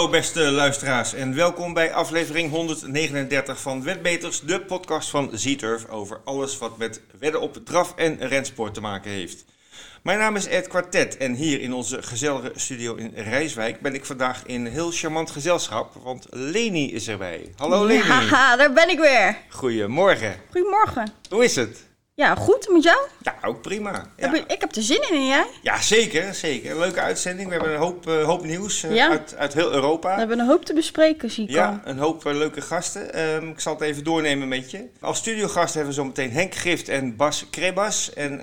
Hallo 0.00 0.12
beste 0.12 0.40
luisteraars 0.40 1.14
en 1.14 1.34
welkom 1.34 1.74
bij 1.74 1.92
aflevering 1.92 2.50
139 2.50 3.60
van 3.60 3.82
Wetbeters, 3.82 4.40
de 4.40 4.60
podcast 4.60 5.10
van 5.10 5.30
Z-Turf 5.32 5.88
over 5.88 6.20
alles 6.24 6.58
wat 6.58 6.78
met 6.78 7.00
wedden 7.18 7.40
op 7.40 7.58
draf 7.64 7.94
en 7.96 8.28
rensport 8.28 8.74
te 8.74 8.80
maken 8.80 9.10
heeft. 9.10 9.44
Mijn 10.02 10.18
naam 10.18 10.36
is 10.36 10.46
Ed 10.46 10.68
Quartet 10.68 11.16
en 11.16 11.34
hier 11.34 11.60
in 11.60 11.72
onze 11.72 12.02
gezellige 12.02 12.52
studio 12.54 12.94
in 12.94 13.12
Rijswijk 13.14 13.80
ben 13.80 13.94
ik 13.94 14.04
vandaag 14.04 14.46
in 14.46 14.66
heel 14.66 14.90
charmant 14.90 15.30
gezelschap, 15.30 15.94
want 16.02 16.26
Leni 16.30 16.92
is 16.92 17.08
erbij. 17.08 17.52
Hallo 17.56 17.86
Leni. 17.86 18.02
Haha, 18.02 18.56
daar 18.56 18.72
ben 18.72 18.88
ik 18.88 18.98
weer. 18.98 19.36
Goedemorgen. 19.48 20.36
Goedemorgen. 20.50 21.12
Hoe 21.28 21.44
is 21.44 21.56
het? 21.56 21.89
Ja, 22.20 22.34
goed 22.34 22.68
met 22.72 22.82
jou? 22.82 22.98
Ja, 23.22 23.34
ook 23.44 23.62
prima. 23.62 23.90
Ja, 23.92 24.06
Heb 24.16 24.34
je- 24.34 24.54
ik 24.54 24.60
heb 24.60 24.74
er 24.76 24.82
zin 24.82 25.02
in 25.10 25.16
en 25.16 25.26
jij? 25.26 25.46
ja 25.62 25.80
zeker, 25.80 26.34
zeker. 26.34 26.78
Leuke 26.78 27.00
uitzending. 27.00 27.48
We 27.48 27.54
hebben 27.54 27.72
een 27.72 27.78
hoop, 27.80 28.08
eh, 28.08 28.24
hoop 28.24 28.44
nieuws 28.44 28.82
eh, 28.82 28.94
Ja. 28.94 29.08
uit, 29.08 29.34
uit 29.36 29.52
heel 29.54 29.72
Europa. 29.72 30.12
We 30.12 30.18
hebben 30.18 30.38
een 30.38 30.46
hoop 30.46 30.64
te 30.64 30.74
bespreken, 30.74 31.30
zie 31.30 31.44
ik 31.44 31.50
al. 31.50 31.54
Ja, 31.56 31.80
een 31.84 31.98
hoop 31.98 32.26
eh, 32.26 32.34
leuke 32.34 32.60
gasten. 32.60 33.14
Ehm, 33.14 33.48
ik 33.48 33.60
zal 33.60 33.72
het 33.72 33.82
even 33.82 34.04
doornemen 34.04 34.48
met 34.48 34.70
je. 34.70 34.88
Als 35.00 35.18
studiogast 35.18 35.74
hebben 35.74 35.92
we 35.94 35.98
zo 36.00 36.04
meteen 36.06 36.30
Henk 36.32 36.54
Gift 36.54 36.88
en 36.88 37.16
Bas 37.16 37.46
Krebas. 37.50 38.12
En 38.12 38.36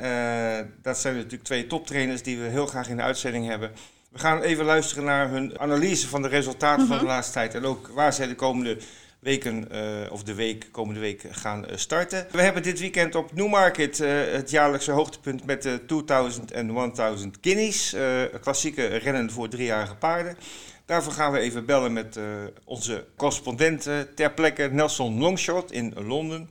dat 0.82 0.98
zijn 0.98 1.16
natuurlijk 1.16 1.44
twee 1.44 1.68
toptrainers 1.68 2.24
die 2.24 2.38
we 2.38 2.48
heel 2.48 2.66
graag 2.68 2.90
in 2.90 2.98
de 2.98 3.04
uitzending 3.04 3.48
hebben. 3.48 3.72
We 4.12 4.20
gaan 4.20 4.42
even 4.42 4.66
luisteren 4.66 5.04
naar 5.04 5.30
hun 5.30 5.60
analyse 5.60 6.08
van 6.08 6.22
de 6.22 6.28
resultaten 6.28 6.88
van 6.88 6.98
de 6.98 7.04
laatste 7.06 7.34
tijd. 7.34 7.56
En 7.56 7.66
ook 7.66 7.88
waar 7.94 8.14
zij 8.14 8.28
de 8.28 8.36
komende 8.36 8.78
weken, 9.28 9.72
eh, 9.72 10.12
of 10.12 10.24
de 10.24 10.34
week, 10.34 10.68
komende 10.72 11.00
week 11.00 11.24
gaan 11.32 11.66
eh, 11.66 11.78
starten. 11.78 12.28
We 12.32 12.42
hebben 12.42 12.64
dit 12.64 12.80
weekend 12.80 13.16
op 13.16 13.34
Newmarket 13.34 14.00
eh, 14.00 14.10
het 14.32 14.50
jaarlijkse 14.50 14.92
hoogtepunt 14.92 15.46
met 15.46 15.64
de 15.64 15.86
2000 15.86 16.52
en 16.52 16.94
1000 16.96 17.38
guineas. 17.42 17.96
klassieke 18.42 18.86
rennen 18.86 19.32
voor 19.32 19.50
driejarige 19.50 19.96
paarden. 19.96 20.38
Daarvoor 20.86 21.14
gaan 21.14 21.32
we 21.32 21.40
even 21.40 21.66
bellen 21.66 21.94
met 21.94 22.20
onze 22.64 23.06
correspondent 23.16 23.90
ter 24.16 24.34
plekke, 24.34 24.70
Nelson 24.72 25.20
Longshot 25.20 25.72
in 25.72 25.94
Londen. 25.96 26.50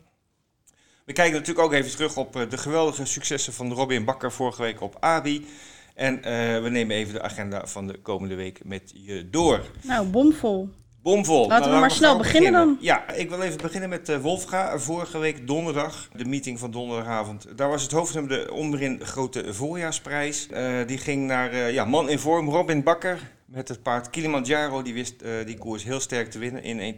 We 1.05 1.13
kijken 1.13 1.39
natuurlijk 1.39 1.67
ook 1.67 1.73
even 1.73 1.91
terug 1.91 2.17
op 2.17 2.47
de 2.51 2.59
geweldige 2.59 3.05
successen 3.05 3.53
van 3.53 3.73
Robin 3.73 4.05
Bakker 4.05 4.33
vorige 4.33 4.63
week 4.63 4.81
op 4.81 4.97
ABI. 5.01 5.47
En 5.95 6.21
we 6.63 6.69
nemen 6.71 6.97
even 6.97 7.15
de 7.15 7.23
agenda 7.23 7.67
van 7.67 7.87
de 7.87 7.99
komende 7.99 8.35
week 8.35 8.65
met 8.65 8.93
je 8.95 9.31
door. 9.31 9.61
Nou, 9.83 10.07
bomvol. 10.07 10.69
Bomvol. 11.07 11.49
Laten 11.49 11.73
we 11.73 11.79
maar 11.79 11.91
snel 11.91 12.17
beginnen 12.17 12.53
dan. 12.53 12.77
Ja, 12.81 13.11
ik 13.11 13.29
wil 13.29 13.43
even 13.43 13.59
beginnen 13.59 13.89
met 13.89 14.09
eh, 14.09 14.19
Wolfga. 14.19 14.79
Vorige 14.79 15.19
week 15.19 15.47
donderdag, 15.47 16.09
de 16.13 16.25
meeting 16.25 16.59
van 16.59 16.71
donderdagavond. 16.71 17.47
Daar 17.57 17.69
was 17.69 17.83
het 17.83 17.93
hoofdnummer 17.93 18.39
de 18.39 18.53
onderin 18.53 19.01
grote 19.05 19.55
voorjaarsprijs. 19.55 20.49
Eh, 20.49 20.87
die 20.87 20.99
ging 20.99 21.27
naar 21.27 21.53
eh, 21.53 21.73
ja, 21.73 21.85
man 21.85 22.09
in 22.09 22.19
vorm, 22.19 22.49
Robin 22.49 22.83
Bakker. 22.83 23.31
Met 23.45 23.69
het 23.69 23.83
paard 23.83 24.11
Kilimanjaro. 24.11 24.83
Die 24.83 24.95
wist 24.95 25.25
die 25.45 25.59
koers 25.59 25.85
heel 25.85 26.01
sterk 26.01 26.31
te 26.31 26.39
winnen 26.39 26.63
in 26.63 26.95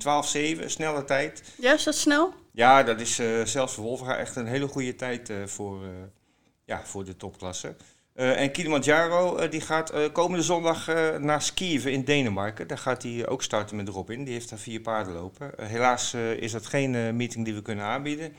1.12.7. 0.58 0.64
Snelle 0.66 1.04
tijd. 1.04 1.42
Ja, 1.60 1.74
is 1.74 1.84
dat 1.84 1.94
snel? 1.94 2.34
Ja, 2.52 2.82
dat 2.82 3.00
is 3.00 3.20
zelfs 3.44 3.74
voor 3.74 3.84
Wolfga 3.84 4.16
echt 4.16 4.36
een 4.36 4.46
hele 4.46 4.68
goede 4.68 4.94
tijd 4.94 5.32
voor, 5.46 5.80
ja, 6.64 6.80
voor 6.84 7.04
de 7.04 7.16
topklasse. 7.16 7.74
Eh, 8.18 8.40
en 8.40 8.52
Kilimanjaro 8.52 9.36
eh, 9.36 9.50
die 9.50 9.60
gaat 9.60 9.90
eh, 9.90 10.12
komende 10.12 10.44
zondag 10.44 10.86
naar 11.18 11.42
Skive 11.42 11.90
in 11.90 12.04
Denemarken. 12.04 12.66
Daar 12.66 12.78
gaat 12.78 13.02
hij 13.02 13.28
ook 13.28 13.42
starten 13.42 13.76
met 13.76 13.88
Robin. 13.88 14.24
Die 14.24 14.32
heeft 14.32 14.50
daar 14.50 14.58
vier 14.58 14.80
paarden 14.80 15.14
lopen. 15.14 15.50
Helaas 15.60 16.14
is 16.14 16.52
dat 16.52 16.66
geen 16.66 17.16
meeting 17.16 17.44
die 17.44 17.54
we 17.54 17.62
kunnen 17.62 17.84
aanbieden. 17.84 18.32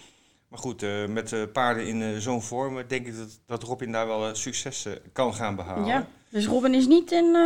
Maar 0.48 0.60
goed, 0.60 0.86
met 1.08 1.54
paarden 1.54 1.88
in 1.88 2.22
zo'n 2.22 2.42
vorm 2.42 2.84
denk 2.88 3.08
ik 3.08 3.18
dat, 3.18 3.40
dat 3.46 3.64
Robin 3.64 3.92
daar 3.92 4.08
wel 4.08 4.36
succes 4.36 4.86
eh, 4.86 4.94
kan 5.14 5.34
gaan 5.34 5.56
behalen. 5.56 5.86
Ja. 5.86 6.08
Dus 6.30 6.46
Robin 6.46 6.74
is 6.74 6.88
niet 6.88 7.12
in 7.12 7.38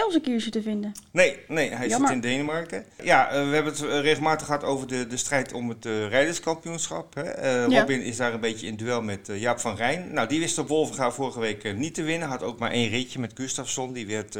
Kelsenkierse 0.00 0.50
te 0.50 0.62
vinden. 0.62 0.92
Nee, 1.10 1.38
nee, 1.48 1.70
hij 1.70 1.88
Jammer. 1.88 2.08
zit 2.08 2.16
in 2.16 2.22
Denemarken. 2.30 2.84
Ja, 3.02 3.28
eh, 3.30 3.48
we 3.48 3.54
hebben 3.54 3.72
het 3.72 3.82
eh, 3.84 4.00
regelmatig 4.00 4.46
gehad 4.46 4.64
over 4.64 4.86
de, 4.86 5.06
de 5.06 5.16
strijd 5.16 5.52
om 5.52 5.68
het 5.68 5.86
eh, 5.86 6.08
rijderskampioenschap. 6.08 7.14
Hè. 7.14 7.50
Ja. 7.66 7.80
Robin 7.80 8.02
is 8.02 8.16
daar 8.16 8.32
een 8.34 8.40
beetje 8.40 8.66
in 8.66 8.76
duel 8.76 9.02
met 9.02 9.30
Jaap 9.32 9.60
van 9.60 9.76
Rijn. 9.76 10.12
Nou, 10.12 10.28
die 10.28 10.40
wist 10.40 10.58
op 10.58 10.68
Wolvenga 10.68 11.10
vorige 11.10 11.40
week 11.40 11.76
niet 11.76 11.94
te 11.94 12.02
winnen. 12.02 12.28
Had 12.28 12.42
ook 12.42 12.58
maar 12.58 12.70
één 12.70 12.88
ritje 12.88 13.18
met 13.18 13.32
Gustafsson, 13.34 13.92
die 13.92 14.06
werd 14.06 14.38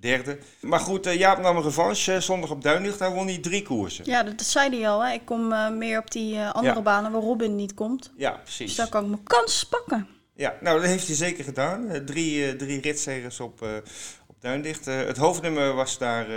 derde. 0.00 0.38
Maar 0.60 0.80
goed, 0.80 1.04
Jaap 1.14 1.38
nam 1.40 1.56
een 1.56 1.62
revanche 1.62 2.20
zondag 2.20 2.50
op 2.50 2.62
Duinlicht. 2.62 2.98
Daar 2.98 3.12
won 3.14 3.26
hij 3.26 3.38
drie 3.38 3.62
koersen. 3.62 4.04
Ja, 4.06 4.22
dat, 4.22 4.38
dat 4.38 4.46
zei 4.46 4.76
hij 4.80 4.88
al. 4.88 5.04
Hè. 5.04 5.12
Ik 5.12 5.24
kom 5.24 5.48
meer 5.78 5.98
op 5.98 6.10
die 6.10 6.40
andere 6.40 6.74
Ja. 6.74 6.82
banen 6.82 7.12
waar 7.12 7.20
Robin 7.22 7.56
niet 7.56 7.74
komt. 7.74 8.12
Ja, 8.16 8.30
Dus 8.30 8.40
precies. 8.42 8.74
daar 8.76 8.88
kan 8.88 9.02
ik 9.02 9.08
mijn 9.10 9.22
kans 9.22 9.64
pakken. 9.64 10.08
Ja, 10.36 10.54
nou, 10.60 10.80
dat 10.80 10.88
heeft 10.88 11.06
hij 11.06 11.16
zeker 11.16 11.44
gedaan. 11.44 12.02
Drie, 12.06 12.56
drie 12.56 12.80
ritzegers 12.80 13.40
op, 13.40 13.62
op 13.62 14.23
Duindicht. 14.44 14.86
Eh, 14.86 14.96
het 14.96 15.16
hoofdnummer 15.16 15.74
was 15.74 15.98
daar 15.98 16.22
eh, 16.22 16.28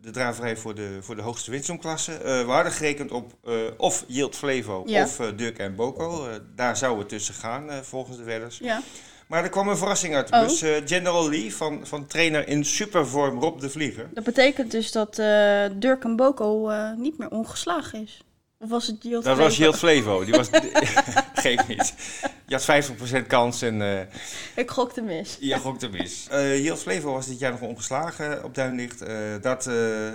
de 0.00 0.10
draverij 0.10 0.56
voor 0.56 0.74
de, 0.74 0.98
voor 1.00 1.16
de 1.16 1.22
hoogste 1.22 1.50
winstomklasse. 1.50 2.12
Eh, 2.12 2.44
we 2.44 2.50
hadden 2.50 2.72
gerekend 2.72 3.10
op 3.10 3.32
of 3.76 4.04
Yield 4.06 4.36
Flevo 4.36 4.82
Ja. 4.86 5.02
of 5.02 5.16
Dirk 5.36 5.58
en 5.58 5.74
Boko. 5.74 6.28
Daar 6.54 6.76
zou 6.76 6.98
het 6.98 7.08
tussen 7.08 7.34
gaan, 7.34 7.70
volgens 7.84 8.16
de 8.16 8.22
wedders. 8.24 8.58
Ja. 8.58 8.82
Maar 9.26 9.42
er 9.42 9.48
kwam 9.48 9.68
een 9.68 9.76
verrassing 9.76 10.14
uit 10.14 10.28
de 10.28 10.40
bus. 10.40 10.62
Eh, 10.62 10.70
General 10.84 11.28
Lee 11.28 11.54
van, 11.54 11.86
van 11.86 12.06
trainer 12.06 12.48
in 12.48 12.64
supervorm 12.64 13.40
Rob 13.40 13.60
de 13.60 13.70
Vlieger. 13.70 14.08
Dat 14.14 14.24
betekent 14.24 14.70
dus 14.70 14.92
dat 14.92 15.14
Dirk 15.76 16.04
en 16.04 16.16
Boko 16.16 16.70
niet 16.96 17.18
meer 17.18 17.30
ongeslagen 17.30 18.02
is. 18.02 18.24
Of 18.64 18.70
was 18.70 18.86
het 18.86 18.96
Yield 19.02 19.24
Dat 19.24 19.36
was 19.36 19.54
Flevo? 19.54 19.62
Yield 19.62 19.78
Flevo. 19.78 20.24
Die 20.24 20.34
was... 20.34 20.48
Geef 21.44 21.66
niet. 21.68 21.94
Je 22.46 22.54
had 22.54 22.90
50% 23.22 23.26
kans 23.26 23.62
en... 23.62 23.82
eh, 23.82 24.00
Ik 24.54 24.70
gokte 24.70 25.00
mis. 25.02 25.36
Ja, 25.40 25.58
gokte 25.58 25.88
mis. 25.88 26.26
Eh 26.30 26.58
Yield 26.62 26.78
Flevo 26.80 27.12
was 27.12 27.26
dit 27.26 27.38
jaar 27.38 27.50
nog 27.50 27.60
ongeslagen 27.60 28.44
op 28.44 28.54
Duinlicht. 28.54 29.02
Eh, 29.02 29.16
dat 29.40 29.66
eh, 29.66 29.74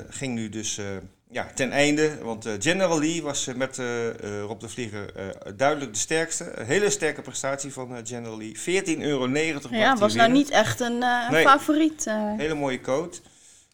ging 0.09 0.33
nu 0.33 0.49
dus 0.49 0.77
eh, 0.77 0.85
ja, 1.31 1.47
ten 1.55 1.71
einde. 1.71 2.17
Want 2.23 2.45
eh, 2.45 2.53
General 2.59 2.99
Lee 2.99 3.21
was 3.23 3.47
met 3.55 3.79
eh, 3.79 4.07
eh, 4.07 4.15
Rob 4.41 4.59
de 4.59 4.69
Vlieger 4.69 5.15
eh, 5.15 5.23
duidelijk 5.55 5.93
de 5.93 5.99
sterkste. 5.99 6.51
Een 6.55 6.65
hele 6.65 6.89
sterke 6.89 7.21
prestatie 7.21 7.73
van 7.73 7.97
General 8.03 8.37
Lee. 8.37 8.57
14,90 8.57 8.99
euro. 8.99 9.27
Ja, 9.71 9.97
was 9.97 10.13
nou 10.13 10.31
niet 10.31 10.49
echt 10.49 10.79
een 10.79 11.03
eh, 11.03 11.29
Nee. 11.29 11.45
favoriet. 11.45 12.05
eh. 12.07 12.15
Hele 12.37 12.53
mooie 12.53 12.81
coat. 12.81 13.21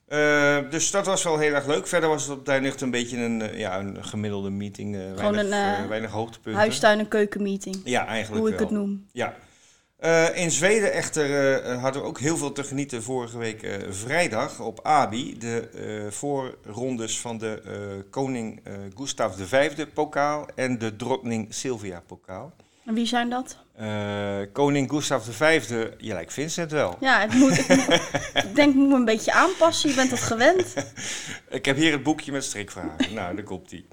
Eh, 0.07 0.57
dus 0.69 0.91
dat 0.91 1.05
was 1.05 1.23
wel 1.23 1.37
heel 1.37 1.53
erg 1.53 1.65
leuk. 1.65 1.87
Verder 1.87 2.09
was 2.09 2.27
het 2.27 2.37
op 2.37 2.45
Duinlicht 2.45 2.81
een 2.81 2.91
beetje 2.91 3.17
een, 3.17 3.41
eh, 3.41 3.59
ja, 3.59 3.79
een 3.79 4.05
gemiddelde 4.05 4.49
meeting. 4.49 4.95
eh, 4.95 5.01
Gewoon 5.15 5.35
weinig, 5.35 5.79
een, 5.79 5.87
weinig 5.87 6.11
hoogtepunten. 6.11 6.61
huistuin- 6.61 6.99
en 6.99 7.07
keukenmeeting. 7.07 7.81
Ja, 7.83 8.05
eigenlijk 8.05 8.43
Hoe 8.45 8.53
ik 8.53 8.59
het 8.59 8.69
noem. 8.69 9.05
Ja. 9.11 9.35
In 10.33 10.51
Zweden 10.51 10.93
echter 10.93 11.29
hadden 11.79 12.01
we 12.01 12.07
ook 12.07 12.19
heel 12.19 12.37
veel 12.37 12.51
te 12.51 12.63
genieten 12.63 13.03
vorige 13.03 13.37
week 13.37 13.79
vrijdag 13.89 14.59
op 14.59 14.79
ABI. 14.83 15.37
De 15.37 15.67
voorrondes 16.09 17.19
van 17.19 17.37
de 17.37 17.61
koning 18.09 18.61
Gustav 18.95 19.35
V 19.41 19.85
pokaal 19.93 20.45
en 20.55 20.77
de 20.77 20.95
drottning 20.95 21.53
Sylvia 21.53 22.03
pokaal. 22.07 22.53
En 22.85 22.93
wie 22.93 23.05
zijn 23.05 23.29
dat? 23.29 23.57
Eh, 23.75 24.39
koning 24.51 24.89
Gustav 24.89 25.27
V, 25.29 25.69
je 25.97 26.13
lijkt 26.13 26.33
Vincent 26.33 26.71
wel. 26.71 26.97
Ja, 26.99 27.19
het 27.19 27.33
moet, 27.33 27.57
ik, 27.57 27.69
ik 28.33 28.55
denk, 28.55 28.69
ik 28.69 28.75
moet 28.75 28.87
me 28.89 28.95
een 28.95 29.05
beetje 29.05 29.33
aanpassen. 29.33 29.89
Je 29.89 29.95
bent 29.95 30.09
dat 30.09 30.19
gewend. 30.19 30.73
Ik 31.49 31.65
heb 31.65 31.75
hier 31.75 31.91
het 31.91 32.03
boekje 32.03 32.31
met 32.31 32.43
strikvragen. 32.43 33.13
nou, 33.13 33.35
daar 33.35 33.43
komt 33.43 33.69
die. 33.69 33.87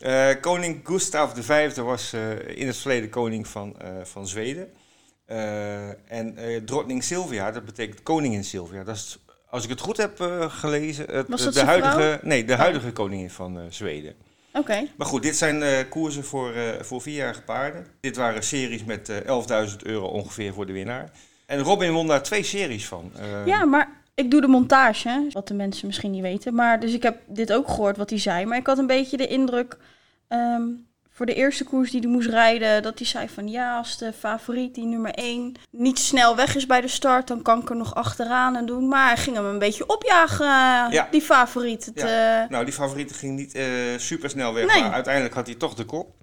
Eh, 0.00 0.30
koning 0.40 0.80
Gustav 0.84 1.32
V 1.38 1.76
was 1.76 2.12
eh, 2.12 2.58
in 2.58 2.66
het 2.66 2.76
verleden 2.76 3.10
koning 3.10 3.48
van, 3.48 3.76
van 4.02 4.26
Zweden. 4.28 4.68
En 5.26 6.36
eh 6.36 6.56
drottning 6.64 7.04
Sylvia, 7.04 7.50
dat 7.50 7.64
betekent 7.64 8.02
koningin 8.02 8.44
Sylvia. 8.44 8.84
Dat 8.84 8.96
is, 8.96 9.18
als 9.50 9.64
ik 9.64 9.70
het 9.70 9.80
goed 9.80 9.96
heb 9.96 10.20
gelezen, 10.48 11.06
het, 11.10 11.28
Was 11.28 11.42
dat 11.42 11.54
de 11.54 11.64
huidige, 11.64 11.92
vrouw? 11.92 12.18
nee, 12.22 12.44
de 12.44 12.54
huidige 12.54 12.92
koningin 12.92 13.30
van 13.30 13.60
Zweden. 13.68 14.14
Oké. 14.58 14.86
Maar 14.96 15.06
goed, 15.06 15.22
dit 15.22 15.36
zijn 15.36 15.62
eh, 15.62 15.88
koersen 15.88 16.24
voor, 16.24 16.52
eh, 16.52 16.62
voor 16.80 17.02
vierjarige 17.02 17.42
paarden. 17.42 17.86
Dit 18.00 18.16
waren 18.16 18.42
series 18.42 18.84
met 18.84 19.08
eh 19.08 19.16
11.000 19.26 19.82
euro 19.82 20.06
ongeveer 20.06 20.52
voor 20.52 20.66
de 20.66 20.72
winnaar. 20.72 21.10
En 21.46 21.58
Robin 21.58 21.92
won 21.92 22.06
daar 22.06 22.22
twee 22.22 22.42
series 22.42 22.86
van. 22.86 23.12
Ja, 23.44 23.64
maar 23.64 23.88
ik 24.14 24.30
doe 24.30 24.40
de 24.40 24.48
montage, 24.48 25.26
wat 25.32 25.48
de 25.48 25.54
mensen 25.54 25.86
misschien 25.86 26.10
niet 26.10 26.22
weten. 26.22 26.54
Maar, 26.54 26.80
dus 26.80 26.92
ik 26.92 27.02
heb 27.02 27.20
dit 27.26 27.52
ook 27.52 27.68
gehoord 27.68 27.96
wat 27.96 28.10
hij 28.10 28.18
zei. 28.18 28.46
Maar 28.46 28.58
ik 28.58 28.66
had 28.66 28.78
een 28.78 28.86
beetje 28.86 29.16
de 29.16 29.26
indruk, 29.26 29.76
ehm, 30.28 30.62
voor 31.18 31.26
de 31.26 31.34
eerste 31.34 31.64
koers 31.64 31.90
die 31.90 32.00
hij 32.00 32.10
moest 32.10 32.28
rijden, 32.28 32.82
dat 32.82 32.98
hij 32.98 33.06
zei 33.06 33.28
van 33.28 33.48
ja, 33.48 33.76
als 33.76 33.98
de 33.98 34.12
favoriet, 34.18 34.74
die 34.74 34.84
nummer 34.86 35.10
1, 35.14 35.54
niet 35.70 35.98
snel 35.98 36.36
weg 36.36 36.56
is 36.56 36.66
bij 36.66 36.80
de 36.80 36.88
start, 36.88 37.26
dan 37.28 37.42
kan 37.42 37.60
ik 37.60 37.70
er 37.70 37.76
nog 37.76 37.94
achteraan 37.94 38.56
en 38.56 38.66
doen. 38.66 38.88
Maar 38.88 39.06
hij 39.06 39.16
ging 39.16 39.36
hem 39.36 39.44
een 39.44 39.58
beetje 39.58 39.86
opjagen, 39.88 40.46
eh, 40.46 40.92
Ja. 40.92 41.08
die 41.10 41.20
favoriet. 41.20 41.84
Het, 41.84 41.96
eh, 41.96 42.48
Nou, 42.48 42.64
die 42.64 42.74
favoriete 42.74 43.14
ging 43.14 43.36
niet 43.36 43.54
eh 43.54 43.64
super 43.96 44.30
snel 44.30 44.54
weg, 44.54 44.66
Nee. 44.66 44.82
maar 44.82 44.92
uiteindelijk 44.92 45.34
had 45.34 45.46
hij 45.46 45.54
toch 45.56 45.74
de 45.74 45.84
kop. 45.84 46.16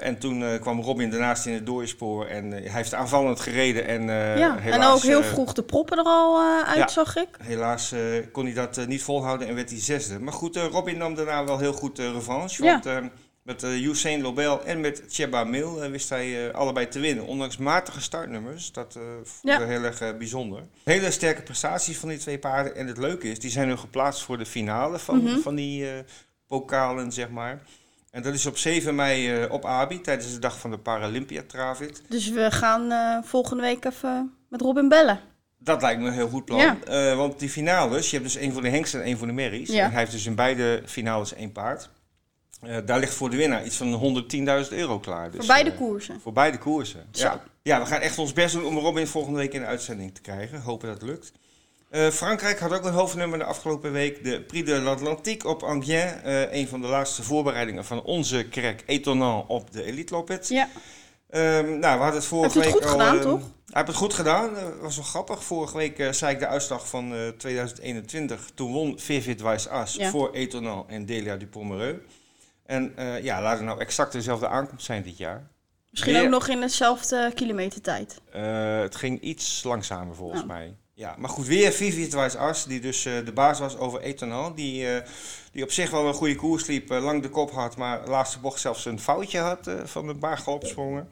En 0.00 0.18
toen 0.18 0.58
kwam 0.60 0.80
Robin 0.80 1.10
daarnaast 1.10 1.46
in 1.46 1.52
het 1.54 1.66
doorspoor 1.66 2.26
en 2.26 2.50
hij 2.50 2.62
heeft 2.64 2.94
aanvallend 2.94 3.40
gereden. 3.40 3.86
En, 3.86 4.02
ja, 4.38 4.56
helaas, 4.58 4.80
en 4.80 4.86
ook 4.86 5.02
heel 5.02 5.22
vroeg 5.22 5.52
de 5.52 5.62
proppen 5.62 5.98
er 5.98 6.04
al 6.04 6.42
uit, 6.66 6.76
ja. 6.76 6.88
zag 6.88 7.16
ik. 7.16 7.28
Helaas 7.42 7.94
kon 8.32 8.44
hij 8.44 8.54
dat 8.54 8.86
niet 8.86 9.02
volhouden 9.02 9.48
en 9.48 9.54
werd 9.54 9.70
hij 9.70 9.80
zesde. 9.80 10.18
Maar 10.20 10.32
goed, 10.32 10.56
Robin 10.56 10.98
nam 10.98 11.14
daarna 11.14 11.44
wel 11.44 11.58
heel 11.58 11.72
goed 11.72 11.98
revanche. 11.98 12.62
Want 12.64 12.86
eh, 12.86 12.96
Met 13.44 13.62
uh, 13.62 13.86
Usain 13.86 14.22
Lobel 14.22 14.64
en 14.64 14.80
met 14.80 15.02
Cheba 15.08 15.44
Mil 15.44 15.84
uh, 15.84 15.90
wist 15.90 16.08
hij 16.08 16.46
uh, 16.46 16.54
allebei 16.54 16.88
te 16.88 17.00
winnen. 17.00 17.26
Ondanks 17.26 17.56
matige 17.56 18.00
startnummers. 18.00 18.72
Dat 18.72 18.92
vond 19.22 19.54
ik 19.54 19.60
ja. 19.60 19.66
heel 19.66 19.82
erg 19.82 20.16
bijzonder. 20.16 20.62
Hele 20.84 21.10
sterke 21.10 21.42
prestaties 21.42 21.98
van 21.98 22.08
die 22.08 22.18
twee 22.18 22.38
paarden. 22.38 22.76
En 22.76 22.86
het 22.86 22.98
leuke 22.98 23.30
is, 23.30 23.38
die 23.38 23.50
zijn 23.50 23.68
nu 23.68 23.76
geplaatst 23.76 24.22
voor 24.22 24.38
de 24.38 24.46
finale 24.46 24.98
van, 24.98 25.18
mm 25.18 25.26
-hmm. 25.26 25.40
van 25.40 25.54
die 25.54 25.86
pokalen, 26.46 27.12
zeg 27.12 27.28
maar. 27.28 27.62
En 28.10 28.22
dat 28.22 28.34
is 28.34 28.46
op 28.46 28.56
7 28.56 28.94
mei 28.94 29.44
op 29.46 29.64
Abi, 29.64 30.00
tijdens 30.00 30.32
de 30.32 30.38
dag 30.38 30.58
van 30.58 30.70
de 30.70 30.78
Paralympia 30.78 31.42
Travit. 31.46 32.02
Dus 32.08 32.28
we 32.28 32.50
gaan 32.50 33.24
volgende 33.24 33.62
week 33.62 33.84
even 33.84 34.34
met 34.48 34.60
Robin 34.60 34.88
bellen. 34.88 35.20
Dat 35.58 35.82
lijkt 35.82 36.00
me 36.00 36.06
een 36.06 36.12
heel 36.12 36.28
goed 36.28 36.44
plan. 36.44 36.78
Ja. 36.86 37.14
Want 37.14 37.38
die 37.38 37.48
finales, 37.48 38.10
je 38.10 38.16
hebt 38.16 38.32
dus 38.32 38.42
één 38.42 38.52
voor 38.52 38.62
de 38.62 38.68
hengsten 38.68 39.00
en 39.00 39.06
één 39.06 39.18
voor 39.18 39.26
de 39.26 39.32
merries. 39.32 39.70
Ja. 39.70 39.84
En 39.84 39.90
hij 39.90 40.00
heeft 40.00 40.12
dus 40.12 40.26
in 40.26 40.34
beide 40.34 40.82
finales 40.84 41.34
één 41.34 41.52
paard. 41.52 41.90
Uh, 42.66 42.76
daar 42.86 42.98
ligt 42.98 43.14
voor 43.14 43.30
de 43.30 43.36
winnaar 43.36 43.64
iets 43.64 43.76
van 43.76 44.24
110.000 44.64 44.68
euro 44.70 44.98
klaar. 44.98 45.30
Dus, 45.30 45.36
voor 45.36 45.46
beide 45.54 45.70
uh, 45.70 45.76
koersen? 45.76 46.20
Voor 46.20 46.32
beide 46.32 46.58
koersen, 46.58 47.06
ja. 47.12 47.42
Ja, 47.62 47.80
we 47.80 47.86
gaan 47.86 48.00
echt 48.00 48.18
ons 48.18 48.32
best 48.32 48.54
doen 48.54 48.64
om 48.64 48.78
Robin 48.78 49.06
volgende 49.06 49.38
week 49.38 49.52
in 49.52 49.60
de 49.60 49.66
uitzending 49.66 50.14
te 50.14 50.20
krijgen. 50.20 50.60
Hopen 50.60 50.88
dat 50.88 51.00
het 51.00 51.10
lukt. 51.10 51.32
Frankrijk 52.14 52.58
had 52.58 52.72
ook 52.72 52.84
een 52.84 52.92
hoofdnummer 52.92 53.38
de 53.38 53.44
afgelopen 53.44 53.92
week. 53.92 54.24
De 54.24 54.40
Prix 54.40 54.68
de 54.68 54.80
l'Atlantique 54.80 55.48
op 55.48 55.62
Angien. 55.62 56.08
een 56.56 56.68
van 56.68 56.80
de 56.80 56.86
laatste 56.86 57.22
voorbereidingen 57.22 57.84
van 57.84 58.02
onze 58.02 58.46
krek 58.50 58.82
Étonnant 58.86 59.48
op 59.48 59.72
de 59.72 59.84
Elite 59.84 60.14
Lopet. 60.14 60.48
Ja. 60.48 60.68
Um, 61.34 61.78
nou, 61.78 61.80
we 61.80 62.02
hadden 62.02 62.14
het 62.14 62.24
vorige 62.24 62.58
week 62.58 62.64
het 62.64 62.74
goed 62.74 62.84
al, 62.84 62.90
gedaan, 62.90 63.16
uh, 63.16 63.22
toch? 63.22 63.40
Hij 63.40 63.48
heeft 63.66 63.86
het 63.86 63.96
goed 63.96 64.14
gedaan. 64.14 64.54
Dat 64.54 64.80
was 64.80 64.96
wel 64.96 65.04
grappig. 65.04 65.44
Vorige 65.44 65.76
week 65.76 65.98
uh, 65.98 66.12
zei 66.12 66.32
ik 66.32 66.38
de 66.38 66.46
uitslag 66.46 66.88
van 66.88 67.14
uh, 67.14 67.28
2021. 67.28 68.50
Toen 68.54 68.72
won 68.72 68.98
Vivid 68.98 69.40
Weiss 69.40 69.68
As 69.68 69.94
Ja. 69.94 70.10
voor 70.10 70.32
Etonal 70.32 70.84
en 70.88 71.06
Delia 71.06 71.36
Dupomereux. 71.36 71.98
En 72.66 72.92
uh, 72.98 73.22
ja, 73.22 73.42
laat 73.42 73.56
het 73.56 73.66
nou 73.66 73.80
exact 73.80 74.12
dezelfde 74.12 74.48
aankomst 74.48 74.84
zijn 74.86 75.02
dit 75.02 75.16
jaar. 75.18 75.46
Misschien 75.90 76.12
Weer- 76.12 76.22
ook 76.24 76.30
nog 76.30 76.48
in 76.48 76.60
dezelfde 76.60 77.32
kilometertijd. 77.34 78.20
Uh, 78.36 78.80
het 78.80 78.96
ging 78.96 79.20
iets 79.20 79.62
langzamer 79.62 80.14
volgens 80.14 80.40
Oh. 80.40 80.46
mij. 80.46 80.76
Ja, 80.96 81.14
maar 81.18 81.30
goed, 81.30 81.46
weer 81.46 81.72
Weiss 82.10 82.36
As, 82.36 82.64
die 82.64 82.80
dus 82.80 83.06
uh, 83.06 83.24
de 83.24 83.32
baas 83.32 83.58
was 83.58 83.76
over 83.76 84.00
Etonal. 84.00 84.54
Die, 84.54 84.84
uh, 84.94 84.96
die 85.52 85.62
op 85.62 85.70
zich 85.70 85.90
wel 85.90 86.08
een 86.08 86.14
goede 86.14 86.34
koers 86.36 86.66
liep, 86.66 86.90
uh, 86.92 87.02
lang 87.04 87.22
de 87.22 87.28
kop 87.28 87.50
had, 87.50 87.76
maar 87.76 88.04
de 88.04 88.10
laatste 88.10 88.38
bocht 88.38 88.60
zelfs 88.60 88.84
een 88.84 89.00
foutje 89.00 89.38
had 89.38 89.70
van 89.84 90.06
de 90.06 90.14
baargalopsprongen. 90.14 91.08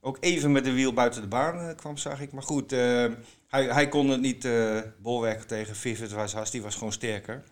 Ook 0.00 0.16
even 0.20 0.52
met 0.52 0.64
de 0.64 0.72
wiel 0.72 0.92
buiten 0.92 1.20
de 1.20 1.26
baan 1.28 1.74
kwam, 1.76 1.96
zag 1.96 2.20
ik. 2.20 2.32
Maar 2.32 2.42
goed, 2.42 2.70
hij, 2.70 3.10
hij 3.48 3.88
kon 3.88 4.08
het 4.08 4.20
niet 4.20 4.48
bolwerken 4.98 5.46
tegen 5.46 6.14
Weiss 6.14 6.34
As, 6.34 6.50
die 6.50 6.62
was 6.62 6.74
gewoon 6.74 6.92
sterker. 6.92 7.42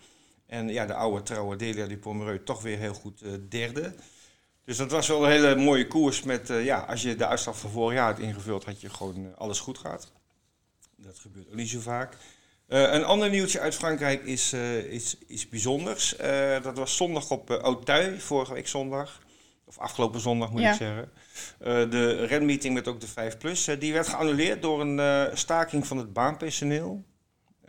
En 0.50 0.68
ja, 0.68 0.86
de 0.86 0.94
oude 0.94 1.22
trouwe 1.22 1.56
Delia 1.56 1.86
die 1.86 1.96
Pomereux 1.96 2.40
toch 2.44 2.62
weer 2.62 2.78
heel 2.78 2.94
goed 2.94 3.22
uh, 3.22 3.32
derde. 3.48 3.94
Dus 4.64 4.76
dat 4.76 4.90
was 4.90 5.08
wel 5.08 5.24
een 5.24 5.30
hele 5.30 5.54
mooie 5.56 5.86
koers 5.86 6.22
met, 6.22 6.50
uh, 6.50 6.64
ja, 6.64 6.78
als 6.78 7.02
je 7.02 7.16
de 7.16 7.26
uitslag 7.26 7.58
van 7.58 7.70
vorig 7.70 7.94
jaar 7.96 8.10
had 8.10 8.18
ingevuld, 8.18 8.64
had 8.64 8.80
je 8.80 8.90
gewoon 8.90 9.18
uh, 9.18 9.26
alles 9.36 9.60
goed 9.60 9.78
gehad. 9.78 10.12
Dat 10.96 11.18
gebeurt 11.18 11.48
ook 11.48 11.54
niet 11.54 11.68
zo 11.68 11.80
vaak. 11.80 12.16
Uh, 12.68 12.92
een 12.92 13.04
ander 13.04 13.30
nieuwtje 13.30 13.60
uit 13.60 13.74
Frankrijk 13.74 14.24
is, 14.24 14.52
uh, 14.52 14.78
is, 14.78 15.16
is 15.26 15.48
bijzonders. 15.48 16.20
Uh, 16.20 16.62
dat 16.62 16.76
was 16.76 16.96
zondag 16.96 17.30
op 17.30 17.50
Auteuil, 17.50 18.18
vorige 18.18 18.52
week 18.52 18.68
zondag. 18.68 19.20
Of 19.64 19.78
afgelopen 19.78 20.20
zondag 20.20 20.50
moet 20.50 20.60
Ja. 20.60 20.70
ik 20.70 20.76
zeggen. 20.76 21.10
De 21.90 22.26
renmeeting 22.26 22.74
met 22.74 22.88
ook 22.88 23.00
de 23.00 23.06
5 23.06 23.38
Plus. 23.38 23.64
die 23.78 23.92
werd 23.92 24.08
geannuleerd 24.08 24.62
door 24.62 24.80
een 24.80 25.36
staking 25.36 25.86
van 25.86 25.96
het 25.96 26.12
baanpersoneel. 26.12 27.04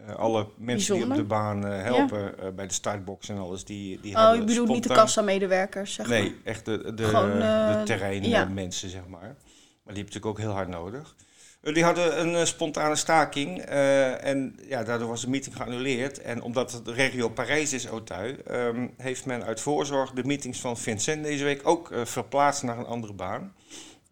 Uh, 0.09 0.15
alle 0.15 0.47
mensen 0.57 0.95
die 0.95 1.03
op 1.05 1.15
de 1.15 1.23
baan 1.23 1.65
uh, 1.67 1.81
helpen 1.81 2.33
uh, 2.43 2.49
bij 2.55 2.67
de 2.67 2.73
startbox 2.73 3.29
en 3.29 3.37
alles. 3.37 3.65
Die, 3.65 3.99
die 4.01 4.15
Oh, 4.15 4.21
hebben 4.21 4.39
je 4.39 4.45
bedoelt 4.45 4.67
niet 4.67 4.77
de 4.77 4.83
spontaan- 4.83 5.03
kassamedewerkers, 5.05 5.93
zeg 5.93 6.07
maar. 6.07 6.19
Nee, 6.19 6.35
echt 6.43 6.65
de, 6.65 6.93
de, 6.93 7.03
Gewoon, 7.03 7.41
eh, 7.41 7.77
de 7.79 7.83
terreinmensen, 7.85 8.87
ja. 8.87 8.93
zeg 8.93 9.07
maar. 9.07 9.19
Maar 9.21 9.93
die 9.93 10.03
hebben 10.03 10.13
natuurlijk 10.13 10.25
ook 10.25 10.39
heel 10.39 10.51
hard 10.51 10.67
nodig. 10.67 11.15
Eh, 11.61 11.73
Die 11.73 11.83
hadden 11.83 12.19
een 12.21 12.35
eh, 12.35 12.43
spontane 12.45 12.95
staking 12.95 13.59
eh, 13.61 14.25
en 14.25 14.55
ja, 14.67 14.83
daardoor 14.83 15.07
was 15.07 15.21
de 15.21 15.29
meeting 15.29 15.55
geannuleerd. 15.55 16.21
En 16.21 16.41
omdat 16.41 16.71
het 16.71 16.85
de 16.85 16.93
regio 16.93 17.29
Parijs 17.29 17.73
is, 17.73 17.85
Auteuil, 17.85 18.35
ehm, 18.47 18.87
heeft 18.97 19.25
men 19.25 19.43
uit 19.43 19.59
voorzorg 19.61 20.11
de 20.11 20.23
meetings 20.23 20.59
van 20.59 20.77
Vincent 20.77 21.23
deze 21.23 21.43
week 21.43 21.61
ook 21.67 21.91
eh, 21.91 22.05
verplaatst 22.05 22.63
naar 22.63 22.77
een 22.77 22.85
andere 22.85 23.13
baan. 23.13 23.53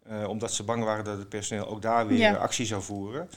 Eh, 0.08 0.28
omdat 0.28 0.52
ze 0.52 0.62
bang 0.62 0.84
waren 0.84 1.04
dat 1.04 1.18
het 1.18 1.28
personeel 1.28 1.68
ook 1.68 1.82
daar 1.82 2.06
weer 2.06 2.18
Ja. 2.18 2.34
eh, 2.34 2.40
actie 2.40 2.66
zou 2.66 2.82
voeren. 2.82 3.28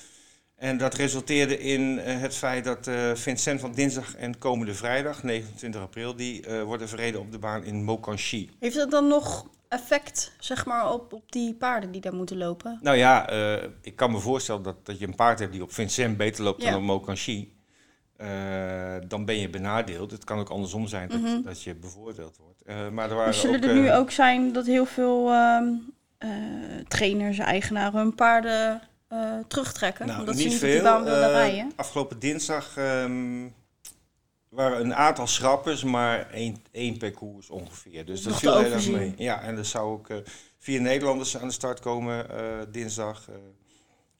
En 0.63 0.77
dat 0.77 0.93
resulteerde 0.93 1.59
in 1.59 1.99
eh, 1.99 2.19
het 2.19 2.35
feit 2.35 2.63
dat 2.63 2.87
eh, 2.87 3.13
Vincent 3.13 3.59
van 3.59 3.71
dinsdag 3.71 4.15
en 4.15 4.37
komende 4.37 4.73
vrijdag, 4.73 5.23
29 5.23 5.81
april, 5.81 6.15
die 6.15 6.45
eh, 6.45 6.63
worden 6.63 6.89
verreden 6.89 7.19
op 7.19 7.31
de 7.31 7.39
baan 7.39 7.63
in 7.63 7.83
Mokanchy. 7.83 8.49
Heeft 8.59 8.75
dat 8.75 8.91
dan 8.91 9.07
nog 9.07 9.47
effect, 9.67 10.31
zeg 10.39 10.65
maar, 10.65 10.93
op, 10.93 11.13
op 11.13 11.31
die 11.31 11.53
paarden 11.53 11.91
die 11.91 12.01
daar 12.01 12.13
moeten 12.15 12.37
lopen? 12.37 12.79
Nou 12.81 12.97
ja, 12.97 13.29
ik 13.81 13.95
kan 13.95 14.11
me 14.11 14.19
voorstellen 14.19 14.63
dat, 14.63 14.85
dat 14.85 14.99
je 14.99 15.07
een 15.07 15.15
paard 15.15 15.39
hebt 15.39 15.51
die 15.51 15.63
op 15.63 15.73
Vincent 15.73 16.17
beter 16.17 16.43
loopt 16.43 16.61
Ja. 16.63 16.69
dan 16.71 16.79
op 16.79 16.85
Mokanchy. 16.85 17.47
Eh, 18.17 18.27
dan 19.07 19.25
ben 19.25 19.39
je 19.39 19.49
benadeeld. 19.49 20.11
Het 20.11 20.23
kan 20.23 20.39
ook 20.39 20.49
andersom 20.49 20.87
zijn 20.87 21.09
dat, 21.09 21.19
Mhm. 21.19 21.41
dat 21.41 21.63
je 21.63 21.75
bevoordeeld 21.75 22.37
wordt. 22.37 22.91
Maar 22.91 23.09
er 23.09 23.15
waren 23.15 23.15
Maar 23.15 23.33
zullen 23.33 23.63
ook, 23.63 23.69
er 23.69 23.75
nu 23.75 23.91
ook 23.91 24.11
zijn 24.11 24.53
dat 24.53 24.65
heel 24.65 24.85
veel 24.85 25.29
ehm, 25.31 25.63
eh, 26.17 26.29
trainers, 26.87 27.37
eigenaren 27.37 27.99
hun 27.99 28.15
paarden 28.15 28.81
eh, 29.13 29.37
terugtrekken? 29.47 30.05
nou, 30.07 30.19
omdat 30.19 30.35
niet 30.35 30.43
ze 30.43 30.49
niet 30.49 30.59
veel. 30.59 30.69
op 30.69 30.73
die 30.75 30.83
baan 30.91 31.03
willen 31.03 31.23
Eh, 31.27 31.31
rijden? 31.31 31.71
Afgelopen 31.75 32.19
dinsdag 32.19 32.77
ehm, 32.77 33.47
waren 34.49 34.79
een 34.79 34.95
aantal 34.95 35.27
schrappers, 35.27 35.83
maar 35.83 36.29
één, 36.31 36.63
één 36.71 36.97
per 36.97 37.11
koers 37.11 37.49
ongeveer. 37.49 38.05
Dus 38.05 38.21
dat 38.21 38.39
viel 38.39 38.57
heel 38.59 38.71
erg 38.73 38.89
mee. 38.89 39.13
Ja, 39.17 39.41
en 39.41 39.57
er 39.57 39.65
zou 39.65 39.91
ook 39.91 40.09
eh, 40.09 40.17
vier 40.59 40.81
Nederlanders 40.81 41.37
aan 41.37 41.47
de 41.47 41.53
start 41.53 41.79
komen 41.79 42.25
dinsdag. 42.71 43.29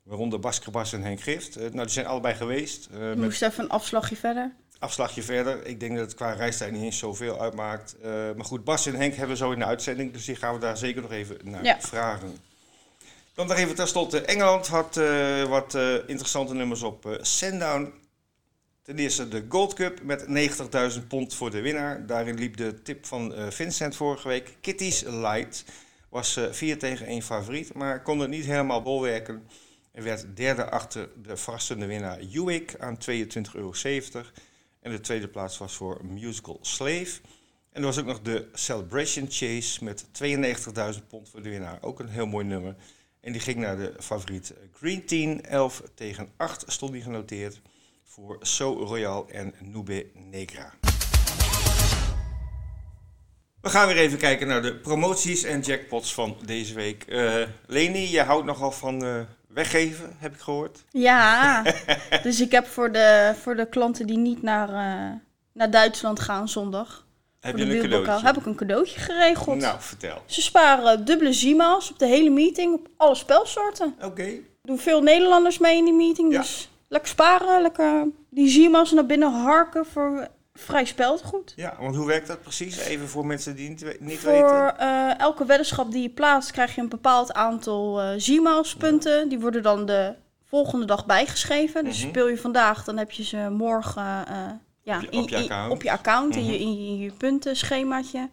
waaronder 0.03 0.39
Bas 0.39 0.59
Krabas 0.59 0.93
en 0.93 1.01
Henk 1.03 1.21
Gift. 1.21 1.55
Nou, 1.59 1.71
die 1.71 1.89
zijn 1.89 2.05
allebei 2.05 2.35
geweest. 2.35 2.87
eh, 2.91 2.99
Je 2.99 3.05
met 3.05 3.17
moest 3.17 3.41
even 3.41 3.63
een 3.63 3.69
afslagje 3.69 4.15
verder. 4.15 4.51
afslagje 4.79 5.23
verder. 5.23 5.65
Ik 5.65 5.79
denk 5.79 5.95
dat 5.97 6.05
het 6.05 6.15
qua 6.15 6.31
reistijd 6.31 6.71
niet 6.71 6.81
eens 6.83 6.97
zoveel 6.97 7.41
uitmaakt. 7.41 7.95
Maar 8.35 8.45
goed, 8.45 8.63
Bas 8.63 8.85
en 8.85 8.95
Henk 8.95 9.13
hebben 9.13 9.37
we 9.37 9.43
zo 9.43 9.51
in 9.51 9.59
de 9.59 9.65
uitzending, 9.65 10.13
dus 10.13 10.25
die 10.25 10.35
gaan 10.35 10.53
we 10.53 10.59
daar 10.59 10.77
zeker 10.77 11.01
nog 11.01 11.11
even 11.11 11.37
naar 11.43 11.63
Ja. 11.63 11.77
vragen. 11.81 12.37
Dan 13.33 13.47
nog 13.47 13.57
even 13.57 13.75
tenslotte. 13.75 14.21
Engeland 14.21 14.67
had 14.67 14.97
eh, 14.97 15.43
wat 15.43 15.75
eh, 15.75 15.93
interessante 15.93 16.53
nummers 16.53 16.83
op 16.83 17.05
eh 17.05 17.13
Sandown. 17.21 17.93
Ten 18.81 18.97
eerste 18.97 19.27
de 19.27 19.45
Gold 19.49 19.73
Cup 19.73 20.01
met 20.03 20.25
90.000 20.99 21.07
pond 21.07 21.35
voor 21.35 21.51
de 21.51 21.61
winnaar. 21.61 22.05
Daarin 22.05 22.37
liep 22.37 22.57
de 22.57 22.81
tip 22.81 23.05
van 23.05 23.33
Vincent 23.49 23.95
vorige 23.95 24.27
week. 24.27 24.57
Kitty's 24.61 25.01
Light 25.01 25.65
was 26.09 26.37
eh 26.37 26.51
4 26.51 26.79
tegen 26.79 27.05
1 27.05 27.21
favoriet, 27.21 27.73
maar 27.73 28.01
kon 28.01 28.19
het 28.19 28.29
niet 28.29 28.45
helemaal 28.45 28.81
bolwerken. 28.81 29.47
En 29.91 30.03
werd 30.03 30.25
derde 30.35 30.69
achter 30.69 31.09
de 31.21 31.37
verrassende 31.37 31.85
winnaar 31.85 32.19
Hewick 32.19 32.75
aan 32.79 32.97
22,70 32.97 33.53
euro. 33.53 33.73
En 34.79 34.91
de 34.91 34.99
tweede 34.99 35.27
plaats 35.27 35.57
was 35.57 35.73
voor 35.73 36.05
Musical 36.05 36.59
Slave. 36.61 37.19
En 37.71 37.81
er 37.81 37.87
was 37.87 37.99
ook 37.99 38.05
nog 38.05 38.21
de 38.21 38.47
Celebration 38.53 39.25
Chase 39.29 39.83
met 39.83 40.05
92.000 40.23 41.07
pond 41.07 41.29
voor 41.29 41.41
de 41.41 41.49
winnaar. 41.49 41.77
Ook 41.81 41.99
een 41.99 42.09
heel 42.09 42.25
mooi 42.27 42.45
nummer. 42.45 42.75
En 43.23 43.31
die 43.31 43.41
ging 43.41 43.57
naar 43.57 43.77
de 43.77 43.93
favoriet 43.99 44.53
Green 44.73 45.05
Teen. 45.05 45.45
11 45.45 45.83
tegen 45.95 46.29
8 46.37 46.63
stond 46.67 46.91
die 46.91 47.01
genoteerd 47.01 47.61
voor 48.03 48.37
So 48.41 48.73
Royal 48.73 49.27
en 49.29 49.53
Nube 49.59 50.05
Negra. 50.13 50.73
We 53.61 53.69
gaan 53.69 53.87
weer 53.87 53.97
even 53.97 54.17
kijken 54.17 54.47
naar 54.47 54.61
de 54.61 54.75
promoties 54.75 55.43
en 55.43 55.59
jackpots 55.59 56.13
van 56.13 56.37
deze 56.45 56.73
week. 56.73 57.03
Eh 57.03 57.35
Leni, 57.65 58.11
je 58.11 58.21
houdt 58.21 58.45
nogal 58.45 58.71
van 58.71 59.05
eh, 59.05 59.19
weggeven, 59.47 60.15
heb 60.17 60.33
ik 60.33 60.39
gehoord. 60.39 60.83
Ja, 60.91 61.63
dus 62.23 62.41
ik 62.41 62.51
heb 62.51 62.67
voor 62.67 62.91
de, 62.91 63.35
voor 63.41 63.55
de 63.55 63.69
klanten 63.69 64.07
die 64.07 64.17
niet 64.17 64.41
naar, 64.41 64.69
eh, 64.69 65.17
naar 65.53 65.71
Duitsland 65.71 66.19
gaan 66.19 66.49
zondag, 66.49 67.05
Heb 67.43 67.57
voor 67.57 67.65
je 67.65 67.75
een 67.75 67.89
cadeautje? 67.89 68.25
heb 68.25 68.37
ik 68.37 68.45
een 68.45 68.55
cadeautje 68.55 68.99
geregeld. 68.99 69.57
Nou, 69.59 69.75
vertel. 69.79 70.21
Ze 70.25 70.41
sparen 70.41 71.05
dubbele 71.05 71.33
Zima's 71.33 71.89
op 71.91 71.99
de 71.99 72.05
hele 72.05 72.29
meeting, 72.29 72.73
op 72.73 72.87
alle 72.97 73.15
spelsoorten. 73.15 73.95
Oké. 74.03 74.29
Doen 74.61 74.79
veel 74.79 75.01
Nederlanders 75.01 75.57
mee 75.57 75.77
in 75.77 75.85
die 75.85 75.93
meeting, 75.93 76.31
Ja. 76.31 76.39
dus 76.41 76.69
lekker 76.87 77.09
sparen, 77.09 77.61
lekker 77.61 78.07
die 78.29 78.49
Zima's 78.49 78.91
naar 78.91 79.05
binnen 79.05 79.31
harken 79.31 79.85
voor 79.85 80.27
vrij 80.53 80.85
speldgoed. 80.85 81.53
Ja, 81.55 81.75
want 81.79 81.95
hoe 81.95 82.05
werkt 82.07 82.27
dat 82.27 82.41
precies? 82.41 82.77
Even 82.77 83.07
voor 83.07 83.25
mensen 83.25 83.55
die 83.55 83.69
niet, 83.69 83.99
niet 83.99 84.19
Voor 84.19 84.31
weten. 84.31 84.77
eh, 84.79 85.19
elke 85.19 85.45
weddenschap 85.45 85.91
die 85.91 86.01
je 86.01 86.09
plaatst, 86.09 86.51
krijg 86.51 86.75
je 86.75 86.81
een 86.81 86.89
bepaald 86.89 87.33
aantal 87.33 88.01
eh 88.01 88.09
Zima's 88.17 88.75
punten. 88.75 89.29
Die 89.29 89.39
worden 89.39 89.63
dan 89.63 89.85
de 89.85 90.13
volgende 90.45 90.85
dag 90.85 91.05
bijgeschreven. 91.05 91.83
Dus 91.85 91.99
Mhm. 91.99 92.09
speel 92.09 92.27
je 92.27 92.37
vandaag, 92.37 92.83
dan 92.83 92.97
heb 92.97 93.11
je 93.11 93.23
ze 93.23 93.47
morgen 93.51 94.27
eh, 94.27 94.35
ja, 94.83 94.97
Op 94.97 95.03
je- 95.11 95.17
op 95.37 95.43
account. 95.43 95.71
op 95.71 95.81
je 95.81 95.91
account, 95.91 96.35
in, 96.35 96.45
je, 96.45 96.51
Mhm. 96.51 96.61
in, 96.61 96.83
je, 96.83 96.87
in 96.89 96.97
je 96.97 97.11
puntenschemaatje. 97.11 98.29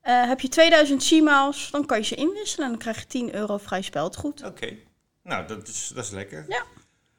Eh, 0.00 0.26
heb 0.28 0.40
je 0.40 0.48
2000 0.48 1.02
Zima's, 1.02 1.70
dan 1.70 1.86
kan 1.86 1.98
je 1.98 2.04
ze 2.04 2.14
inwisselen 2.14 2.64
en 2.64 2.70
dan 2.72 2.80
krijg 2.80 2.98
je 2.98 3.06
10 3.06 3.34
euro 3.34 3.56
vrij 3.58 3.82
speldgoed. 3.82 4.44
Oké. 4.44 4.76
Nou, 5.22 5.46
dat 5.46 5.68
is, 5.68 5.90
dat 5.94 6.04
is 6.04 6.10
lekker. 6.10 6.44
Ja. 6.48 6.62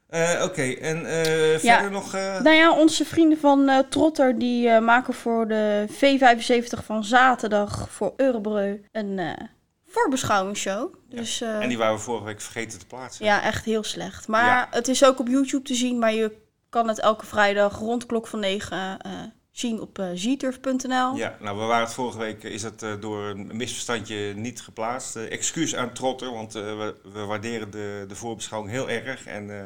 Eh, 0.08 0.44
Oké, 0.44 0.62
en 0.72 1.06
eh, 1.06 1.60
verder 1.60 1.92
nog... 1.92 2.12
Nou 2.14 2.50
ja, 2.50 2.74
onze 2.74 3.06
vrienden 3.06 3.38
van 3.40 3.86
Trotter 3.90 4.40
die 4.40 4.80
maken 4.80 5.14
voor 5.14 5.48
de 5.48 5.86
V75 5.90 6.86
van 6.86 7.04
zaterdag 7.04 7.90
voor 7.90 8.14
Eurobreu 8.18 8.82
een 8.92 9.38
voorbeschouwingsshow. 9.88 10.94
Dus 11.10 11.42
eh, 11.42 11.60
En 11.62 11.68
die 11.70 11.78
waren 11.78 11.96
we 11.96 12.02
vorige 12.02 12.26
week 12.26 12.42
vergeten 12.42 12.80
te 12.80 12.86
plaatsen. 12.86 13.26
ja, 13.26 13.42
echt 13.44 13.66
heel 13.66 13.84
slecht. 13.84 14.28
Maar 14.28 14.46
Ja. 14.46 14.68
het 14.72 14.88
is 14.88 15.04
ook 15.06 15.20
op 15.20 15.28
YouTube 15.28 15.64
te 15.64 15.76
zien, 15.76 16.00
maar 16.00 16.14
je 16.14 16.32
kan 16.72 16.88
het 16.88 17.00
elke 17.00 17.26
vrijdag 17.26 17.78
rond 17.78 18.06
klok 18.06 18.28
van 18.28 18.40
9 18.40 19.00
eh, 19.00 19.12
zien 19.52 19.82
op 19.82 19.98
uh. 19.98 21.16
Ja, 21.16 21.38
nou, 21.40 21.58
we 21.58 21.64
waren 21.64 21.86
het 21.86 21.94
vorige 21.94 22.18
week, 22.18 22.44
is 22.44 22.62
dat 22.62 22.84
eh, 22.84 22.94
door 23.00 23.24
een 23.24 23.50
misverstandje 23.54 24.34
niet 24.36 24.62
geplaatst. 24.62 25.16
Eh, 25.16 25.32
excuus 25.32 25.76
aan 25.76 25.94
Trotter, 25.94 26.32
want 26.32 26.56
eh, 26.56 26.62
we, 26.62 26.96
we 27.14 27.20
waarderen 27.20 27.72
de, 27.72 28.06
de 28.08 28.16
voorbeschouwing 28.16 28.72
heel 28.72 28.90
erg 28.90 29.26
en 29.26 29.60
eh, 29.60 29.66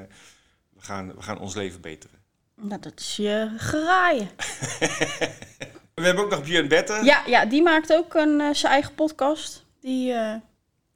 we, 0.73 0.81
gaan, 0.81 1.15
we 1.15 1.21
gaan 1.21 1.39
ons 1.39 1.55
leven 1.55 1.81
beteren. 1.81 2.19
Nou, 2.55 2.81
dat 2.81 2.99
is 2.99 3.15
je 3.15 3.53
geraaien. 3.57 4.29
We 5.95 6.03
hebben 6.03 6.23
ook 6.23 6.29
nog 6.29 6.43
Björn 6.43 6.67
Betten. 6.67 7.03
Ja, 7.03 7.23
ja, 7.25 7.45
die 7.45 7.61
maakt 7.61 7.93
ook 7.93 8.13
een, 8.13 8.41
eh, 8.41 8.53
zijn 8.53 8.71
eigen 8.71 8.95
podcast. 8.95 9.65
Die 9.81 10.13
eh, 10.13 10.33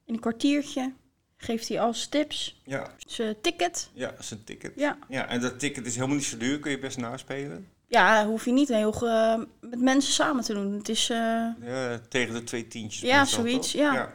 in 0.05 0.13
een 0.13 0.19
kwartiertje 0.19 0.93
geeft 1.41 1.67
hij 1.67 1.79
als 1.81 2.07
tips 2.07 2.61
Ja, 2.65 2.91
zijn 2.97 3.35
ticket. 3.41 3.89
ja, 3.93 4.13
een 4.31 4.43
ticket. 4.43 4.71
Ja. 4.75 4.97
Ja, 5.07 5.27
en 5.27 5.41
dat 5.41 5.59
ticket 5.59 5.85
is 5.85 5.95
helemaal 5.95 6.15
niet 6.15 6.25
zo 6.25 6.37
duur, 6.37 6.59
kun 6.59 6.71
je 6.71 6.79
best 6.79 6.97
naspelen. 6.97 7.67
Ja, 7.87 8.25
hoef 8.25 8.45
je 8.45 8.51
niet 8.51 8.67
heel 8.67 8.91
ge- 8.91 9.47
met 9.61 9.81
mensen 9.81 10.13
samen 10.13 10.43
te 10.43 10.53
doen. 10.53 10.73
Het 10.73 10.89
is, 10.89 11.09
eh, 11.09 11.17
Ja, 11.61 11.99
tegen 12.09 12.33
de 12.33 12.43
twee 12.43 12.67
tientjes. 12.67 13.01
Ja, 13.09 13.25
zoiets, 13.25 13.71
toch? 13.71 13.81
ja. 13.81 14.13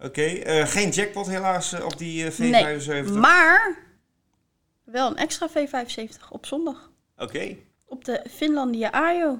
Oké, 0.00 0.22
eh, 0.22 0.66
geen 0.66 0.90
jackpot 0.90 1.26
helaas 1.26 1.72
op 1.80 1.98
die 1.98 2.26
eh, 2.26 2.38
nee, 2.38 2.80
V75. 2.80 3.12
maar 3.12 3.76
wel 4.84 5.10
een 5.10 5.16
extra 5.16 5.48
V75 5.50 6.28
op 6.30 6.46
zondag. 6.46 6.90
Oké. 7.16 7.56
Op 7.84 8.04
de 8.04 8.24
Finlandia 8.30 8.90
Ajo. 8.92 9.38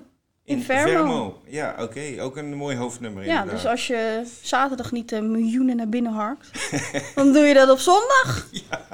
In 0.50 0.62
Vermo. 0.62 1.42
Ja, 1.46 1.74
oké. 1.78 2.14
Ook 2.18 2.36
een 2.36 2.54
mooi 2.54 2.76
hoofdnummer 2.76 3.24
Ja, 3.24 3.28
inderdaad. 3.30 3.62
dus 3.62 3.70
als 3.70 3.86
je 3.86 4.22
zaterdag 4.42 4.92
niet 4.92 5.08
de 5.08 5.20
miljoenen 5.20 5.76
naar 5.76 5.88
binnen 5.88 6.12
harkt, 6.12 6.50
dan 7.14 7.32
doe 7.32 7.44
je 7.44 7.54
dat 7.54 7.70
op 7.70 7.78
zondag. 7.78 8.46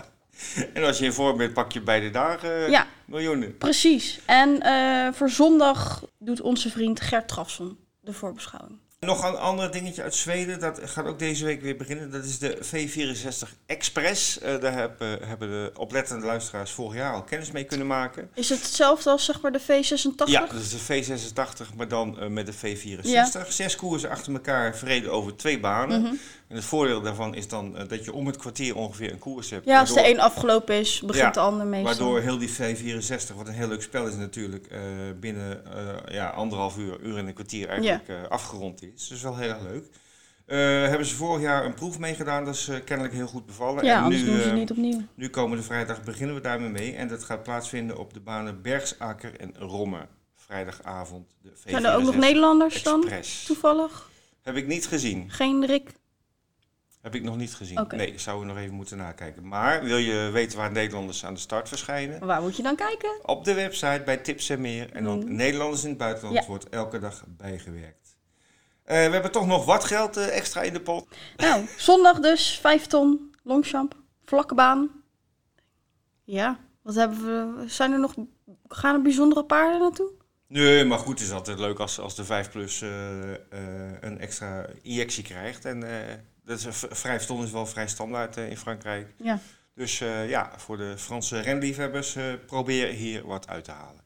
En 0.75 0.85
als 0.85 0.99
je 0.99 1.05
in 1.05 1.13
vorm 1.13 1.37
bent, 1.37 1.53
pak 1.53 1.73
je 1.73 1.81
beide 1.81 2.11
dagen 2.11 2.71
Ja. 2.71 2.87
miljoenen. 3.05 3.57
Precies. 3.57 4.21
En 4.27 4.61
eh, 4.63 5.13
voor 5.13 5.31
zondag 5.31 6.05
doet 6.19 6.41
onze 6.41 6.71
vriend 6.71 7.01
Gert 7.01 7.29
Trafson 7.29 7.79
de 8.01 8.13
voorbeschouwing. 8.13 8.79
Nog 9.01 9.25
een 9.25 9.37
ander 9.37 9.73
dingetje 9.73 10.03
uit 10.03 10.15
Zweden, 10.15 10.61
dat 10.61 10.81
gaat 10.85 11.07
ook 11.07 11.19
deze 11.19 11.45
week 11.45 11.63
weer 11.63 11.77
beginnen. 11.77 12.11
Dat 12.11 12.25
is 12.25 12.39
de 12.39 12.59
V64 12.65 13.49
Express. 13.67 14.39
Eh, 14.39 14.61
daar 14.61 14.73
hebben, 14.73 15.19
hebben 15.27 15.49
de 15.49 15.71
oplettende 15.75 16.27
luisteraars 16.27 16.71
vorig 16.71 16.95
jaar 16.95 17.15
al 17.15 17.23
kennis 17.23 17.51
mee 17.51 17.65
kunnen 17.65 17.87
maken. 17.87 18.31
Is 18.35 18.49
het 18.49 18.63
hetzelfde 18.63 19.11
als 19.11 19.25
zeg 19.25 19.41
maar 19.41 19.53
de 19.53 19.61
V86? 19.61 20.25
Ja, 20.25 20.47
dat 20.47 20.61
is 20.61 20.87
de 20.87 21.05
V86, 21.05 21.75
maar 21.77 21.89
dan 21.89 22.21
eh, 22.21 22.29
met 22.29 22.47
de 22.47 22.55
V64. 22.55 23.01
Ja. 23.03 23.45
Zes 23.49 23.77
koersen 23.77 24.11
achter 24.11 24.33
elkaar, 24.33 24.77
verreden 24.77 25.13
over 25.13 25.37
twee 25.37 25.61
banen. 25.61 26.03
Mhm. 26.03 26.15
En 26.49 26.57
het 26.57 26.65
voordeel 26.65 27.01
daarvan 27.01 27.35
is 27.35 27.49
dan 27.49 27.77
eh, 27.77 27.89
dat 27.89 28.05
je 28.05 28.13
om 28.13 28.27
het 28.27 28.37
kwartier 28.37 28.77
ongeveer 28.77 29.13
een 29.13 29.19
koers 29.19 29.51
hebt. 29.51 29.67
Ja, 29.67 29.81
als 29.81 29.95
de 29.95 30.09
een 30.09 30.21
afgelopen 30.21 30.75
is, 30.75 31.01
begint 31.01 31.25
Ja, 31.25 31.31
de 31.31 31.41
ander 31.41 31.67
meestal. 31.67 31.95
Waardoor 31.95 32.21
heel 32.21 32.39
die 32.39 32.51
V64, 32.51 33.37
wat 33.37 33.47
een 33.47 33.55
heel 33.55 33.69
leuk 33.69 33.83
spel 33.83 34.07
is 34.07 34.15
natuurlijk, 34.15 34.67
eh, 34.67 34.81
binnen 35.21 35.65
eh, 35.75 36.15
ja, 36.15 36.29
anderhalf 36.29 36.77
uur, 36.77 37.01
uur 37.01 37.19
en 37.19 37.27
een 37.27 37.35
kwartier 37.35 37.69
eigenlijk 37.69 38.09
eh, 38.09 38.17
afgerond 38.29 38.83
is. 38.83 38.86
Dus 38.95 39.23
wel 39.23 39.37
heel 39.37 39.49
erg 39.49 39.63
leuk. 39.63 39.87
Eh, 40.47 40.59
hebben 40.89 41.07
ze 41.07 41.15
vorig 41.15 41.43
jaar 41.43 41.65
een 41.65 41.75
proef 41.75 41.99
meegedaan, 41.99 42.45
dat 42.45 42.55
is 42.55 42.69
eh, 42.69 42.77
kennelijk 42.85 43.15
heel 43.15 43.27
goed 43.27 43.47
bevallen. 43.47 43.85
ja, 43.85 43.97
en 43.97 44.03
anders 44.03 44.23
nu, 44.23 44.27
doen 44.29 44.37
ze 44.37 44.43
eh, 44.43 44.49
het 44.49 44.59
niet 44.59 44.71
opnieuw. 44.71 45.03
nu 45.15 45.29
komende 45.29 45.63
vrijdag 45.63 46.03
beginnen 46.03 46.35
we 46.35 46.41
daarmee 46.41 46.69
mee. 46.69 46.95
En 46.95 47.09
dat 47.09 47.25
gaat 47.25 47.43
plaatsvinden 47.43 47.99
op 47.99 48.13
de 48.15 48.21
banen 48.21 48.63
Bergsaker 48.63 49.41
en 49.41 49.55
Romme. 49.59 50.07
Vrijdagavond 50.35 51.37
de 51.43 51.49
V64 51.51 51.71
Zijn 51.71 51.85
er 51.85 51.95
ook 51.95 52.03
nog 52.03 52.17
Nederlanders 52.17 52.83
dan, 52.83 53.09
toevallig? 53.47 54.11
Heb 54.43 54.57
ik 54.57 54.67
niet 54.67 54.87
gezien. 54.87 55.31
Geen 55.31 55.67
Rick? 55.67 55.91
Heb 57.01 57.15
ik 57.15 57.23
nog 57.23 57.37
niet 57.37 57.55
gezien. 57.55 57.87
Nee, 57.89 58.19
zouden 58.19 58.47
we 58.47 58.53
nog 58.53 58.63
even 58.63 58.75
moeten 58.75 58.97
nakijken. 58.97 59.49
Maar 59.49 59.85
wil 59.85 59.97
je 59.97 60.31
weten 60.33 60.59
waar 60.59 60.73
Nederlanders 60.73 61.25
aan 61.25 61.35
de 61.35 61.41
start 61.41 61.69
verschijnen? 61.69 62.27
Waar 62.27 62.43
moet 62.43 62.57
je 62.57 62.63
dan 62.63 62.77
kijken? 62.77 63.11
Op 63.23 63.45
de 63.45 63.55
website 63.55 64.03
bij 64.05 64.17
Tips 64.17 64.49
en 64.49 64.61
Meer. 64.61 64.93
En 64.93 65.05
dan 65.05 65.19
Mm. 65.19 65.35
Nederlanders 65.35 65.83
in 65.83 65.89
het 65.89 65.99
buitenland 65.99 66.35
Ja. 66.37 66.47
wordt 66.47 66.69
elke 66.69 66.99
dag 66.99 67.25
bijgewerkt. 67.27 68.06
Eh, 68.87 69.07
we 69.07 69.13
hebben 69.13 69.33
toch 69.33 69.47
nog 69.47 69.65
wat 69.65 69.85
geld 69.85 70.17
eh, 70.17 70.37
extra 70.37 70.63
in 70.63 70.73
de 70.73 70.81
pot. 70.81 71.07
Nou, 71.37 71.67
zondag 71.77 72.21
dus, 72.21 72.59
5 72.61 72.87
ton, 72.87 73.35
Longchamp, 73.43 73.95
vlakke 74.25 74.55
baan. 74.55 74.91
Ja, 76.25 76.59
wat 76.83 76.95
hebben 76.95 77.19
we? 77.19 77.69
Zijn 77.69 77.93
er 77.93 77.99
nog, 77.99 78.15
gaan 78.69 78.95
er 78.95 79.03
bijzondere 79.03 79.45
paarden 79.45 79.81
naartoe? 79.81 80.11
Nee, 80.49 80.85
maar 80.85 80.99
goed, 80.99 81.19
het 81.19 81.29
is 81.29 81.35
altijd 81.35 81.59
leuk 81.59 81.79
als, 81.79 82.01
als 82.01 82.15
de 82.15 82.25
5 82.25 82.51
plus 82.51 82.83
eh, 82.83 82.89
een 84.01 84.19
extra 84.19 84.67
injectie 84.83 85.23
krijgt. 85.23 85.65
En 85.65 85.81
dat 86.45 86.59
is, 86.59 86.67
vijf 86.91 87.25
ton 87.25 87.43
is 87.43 87.51
wel 87.51 87.67
vrij 87.67 87.89
standaard 87.89 88.37
in 88.37 88.57
Frankrijk. 88.57 89.15
Ja. 89.17 89.39
Dus 89.75 89.99
ja, 90.27 90.53
voor 90.57 90.77
de 90.77 90.95
Franse 90.97 91.41
renliefhebbers, 91.41 92.17
probeer 92.47 92.89
hier 92.89 93.27
wat 93.27 93.49
uit 93.49 93.65
te 93.65 93.71
halen. 93.71 94.06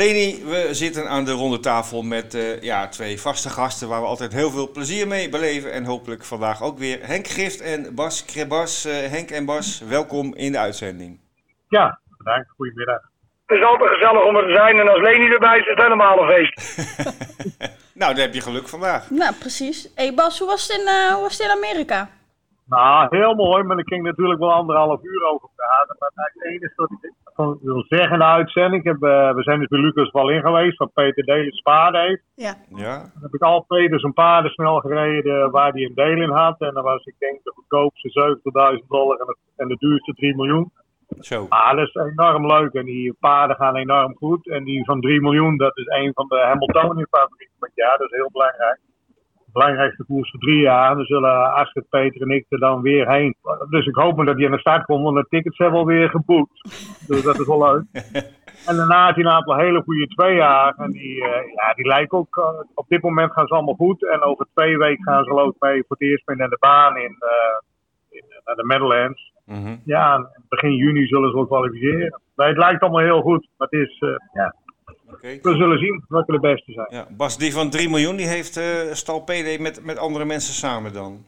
Leni, 0.00 0.44
we 0.44 0.74
zitten 0.74 1.08
aan 1.08 1.24
de 1.24 1.32
ronde 1.32 1.60
tafel 1.60 2.02
met 2.02 2.34
eh, 2.34 2.62
ja, 2.62 2.88
twee 2.88 3.20
vaste 3.20 3.48
gasten 3.48 3.88
waar 3.88 4.00
we 4.00 4.06
altijd 4.06 4.32
heel 4.32 4.50
veel 4.50 4.70
plezier 4.70 5.06
mee 5.08 5.28
beleven. 5.28 5.72
En 5.72 5.84
hopelijk 5.84 6.24
vandaag 6.24 6.62
ook 6.62 6.78
weer 6.78 6.98
Henk 7.06 7.26
Gift 7.26 7.60
en 7.60 7.94
Bas 7.94 8.24
Krebas. 8.24 8.84
Eh, 8.84 8.92
Henk 8.92 9.30
en 9.30 9.44
Bas, 9.44 9.80
welkom 9.88 10.34
in 10.34 10.52
de 10.52 10.58
uitzending. 10.58 11.20
Ja, 11.68 11.98
bedankt. 12.18 12.48
Goedemiddag. 12.56 13.00
Het 13.46 13.58
is 13.58 13.64
altijd 13.64 13.90
gezellig 13.90 14.24
om 14.24 14.36
er 14.36 14.46
te 14.46 14.54
zijn 14.54 14.78
en 14.78 14.88
als 14.88 15.00
Leni 15.00 15.28
erbij 15.28 15.58
is, 15.58 15.62
is 15.62 15.70
het 15.70 15.82
helemaal 15.82 16.18
een 16.18 16.28
feest. 16.34 16.54
Nou, 18.00 18.14
daar 18.14 18.24
heb 18.24 18.34
je 18.34 18.40
geluk 18.40 18.68
vandaag. 18.68 19.10
Nou, 19.10 19.32
precies. 19.34 19.84
Hé 19.84 20.04
hey 20.04 20.14
Bas, 20.14 20.38
hoe 20.38 20.48
was 20.48 20.68
het 20.68 20.78
in, 20.78 20.86
eh, 20.86 21.12
hoe 21.12 21.22
was 21.22 21.38
het 21.38 21.46
in 21.46 21.56
Amerika? 21.56 22.08
Nou, 22.68 23.16
heel 23.16 23.34
mooi, 23.34 23.62
maar 23.62 23.78
ik 23.78 23.88
ging 23.88 24.02
natuurlijk 24.02 24.40
wel 24.40 24.52
anderhalf 24.52 25.02
uur 25.02 25.22
over 25.32 25.48
praten. 25.56 25.96
Maar 25.98 26.10
het 26.14 26.44
enige 26.44 26.72
wat 26.76 26.90
ik 26.90 27.14
van 27.36 27.58
wil 27.62 27.84
zeggen 27.88 28.12
in 28.12 28.18
de 28.18 28.24
uitzending, 28.24 28.84
ik 28.84 28.88
heb, 28.92 29.02
eh, 29.02 29.34
we 29.34 29.42
zijn 29.42 29.58
dus 29.58 29.68
bij 29.68 29.80
Lucas 29.80 30.10
wel 30.10 30.30
in 30.30 30.40
geweest, 30.40 30.78
wat 30.78 30.92
Peter 30.92 31.24
Delen 31.24 31.60
paarden 31.62 32.00
heeft. 32.00 32.22
Ja. 32.34 32.54
Ja, 32.68 32.98
Dan 32.98 33.22
heb 33.22 33.34
ik 33.34 33.42
al 33.42 33.60
Peter 33.60 34.00
zijn 34.00 34.12
paarden 34.12 34.50
snel 34.50 34.80
gereden 34.80 35.50
waar 35.50 35.72
hij 35.72 35.82
een 35.82 35.94
deel 35.94 36.22
in 36.22 36.30
had. 36.30 36.60
En 36.60 36.74
dan 36.74 36.82
was 36.82 37.04
ik 37.04 37.14
denk 37.18 37.42
de 37.42 37.52
goedkoopste 37.54 38.38
70.000 38.78 38.86
dollar 38.88 39.18
en, 39.20 39.26
het, 39.26 39.38
en 39.56 39.68
de 39.68 39.76
duurste 39.78 40.12
3 40.12 40.36
miljoen. 40.36 40.72
zo. 41.20 41.46
Ah, 41.48 41.76
dat 41.76 41.88
is 41.88 41.94
enorm 41.94 42.46
leuk 42.46 42.72
en 42.72 42.84
die 42.84 43.16
paarden 43.20 43.56
gaan 43.56 43.76
enorm 43.76 44.14
goed. 44.16 44.48
En 44.48 44.64
die 44.64 44.84
van 44.84 45.00
3 45.00 45.20
miljoen, 45.20 45.56
dat 45.56 45.76
is 45.76 45.86
een 45.86 46.12
van 46.14 46.26
de 46.28 46.38
Hamiltonian 46.38 47.06
favorieten 47.10 47.56
van 47.58 47.68
het 47.68 47.76
jaar. 47.76 47.98
Dat 47.98 48.10
is 48.10 48.16
heel 48.16 48.30
belangrijk. 48.32 48.78
Belangrijkste 49.56 50.04
koers 50.04 50.30
voor 50.30 50.40
drie 50.40 50.60
jaar. 50.60 50.90
En 50.90 50.96
dan 50.96 51.04
zullen 51.04 51.52
Astrid, 51.52 51.88
Peter 51.88 52.22
en 52.22 52.30
ik 52.30 52.46
er 52.48 52.58
dan 52.58 52.82
weer 52.82 53.10
heen. 53.10 53.36
Dus 53.70 53.86
ik 53.86 53.94
hoop 53.94 54.16
maar 54.16 54.26
dat 54.26 54.36
die 54.36 54.46
aan 54.46 54.52
de 54.52 54.58
start 54.58 54.84
komt, 54.84 55.02
want 55.02 55.16
de 55.16 55.26
tickets 55.28 55.56
zijn 55.56 55.72
wel 55.72 55.86
weer 55.86 56.10
geboekt. 56.10 56.62
Dus 57.06 57.22
dat 57.22 57.40
is 57.40 57.46
wel 57.46 57.62
leuk. 57.62 57.84
En 58.66 58.76
daarna 58.76 59.04
heeft 59.04 59.16
hij 59.16 59.24
een 59.24 59.30
aantal 59.30 59.56
hele 59.56 59.82
goede 59.82 60.06
twee 60.06 60.34
jaar. 60.34 60.74
En 60.76 60.90
die, 60.90 61.24
eh, 61.24 61.52
ja, 61.54 61.74
die 61.74 61.86
lijken 61.86 62.18
ook, 62.18 62.36
eh, 62.36 62.60
op 62.74 62.88
dit 62.88 63.02
moment 63.02 63.32
gaan 63.32 63.46
ze 63.46 63.54
allemaal 63.54 63.74
goed. 63.74 64.06
En 64.06 64.22
over 64.22 64.46
twee 64.54 64.78
weken 64.78 65.04
gaan 65.04 65.24
ze 65.24 65.30
ik 65.30 65.62
mee 65.62 65.84
voor 65.86 65.96
het 65.98 66.08
eerst 66.08 66.26
mee 66.26 66.36
naar 66.36 66.48
de 66.48 66.56
baan 66.60 66.96
in, 66.96 67.16
eh, 67.18 67.58
in 68.10 68.24
naar 68.44 68.54
de 68.54 68.64
Meadowlands. 68.64 69.32
Mhm. 69.44 69.76
Ja, 69.84 70.30
begin 70.48 70.74
juni 70.74 71.06
zullen 71.06 71.30
ze 71.30 71.36
wel 71.36 71.46
kwalificeren. 71.46 72.20
Nee, 72.36 72.48
het 72.48 72.56
lijkt 72.56 72.82
allemaal 72.82 73.00
heel 73.00 73.20
goed. 73.20 73.48
Maar 73.56 73.68
het 73.70 73.80
is, 73.80 73.98
ja, 74.32 74.54
We 75.20 75.54
zullen 75.56 75.78
zien 75.78 76.04
welke 76.08 76.32
de 76.32 76.40
beste 76.40 76.72
zijn. 76.72 76.86
Ja, 76.90 77.06
Bas, 77.16 77.38
die 77.38 77.52
van 77.52 77.70
3 77.70 77.88
miljoen, 77.88 78.16
die 78.16 78.26
heeft 78.26 78.56
eh 78.56 78.92
Stal 78.92 79.20
PD 79.20 79.60
met, 79.60 79.84
met 79.84 79.98
andere 79.98 80.24
mensen 80.24 80.54
samen 80.54 80.92
dan. 80.92 81.24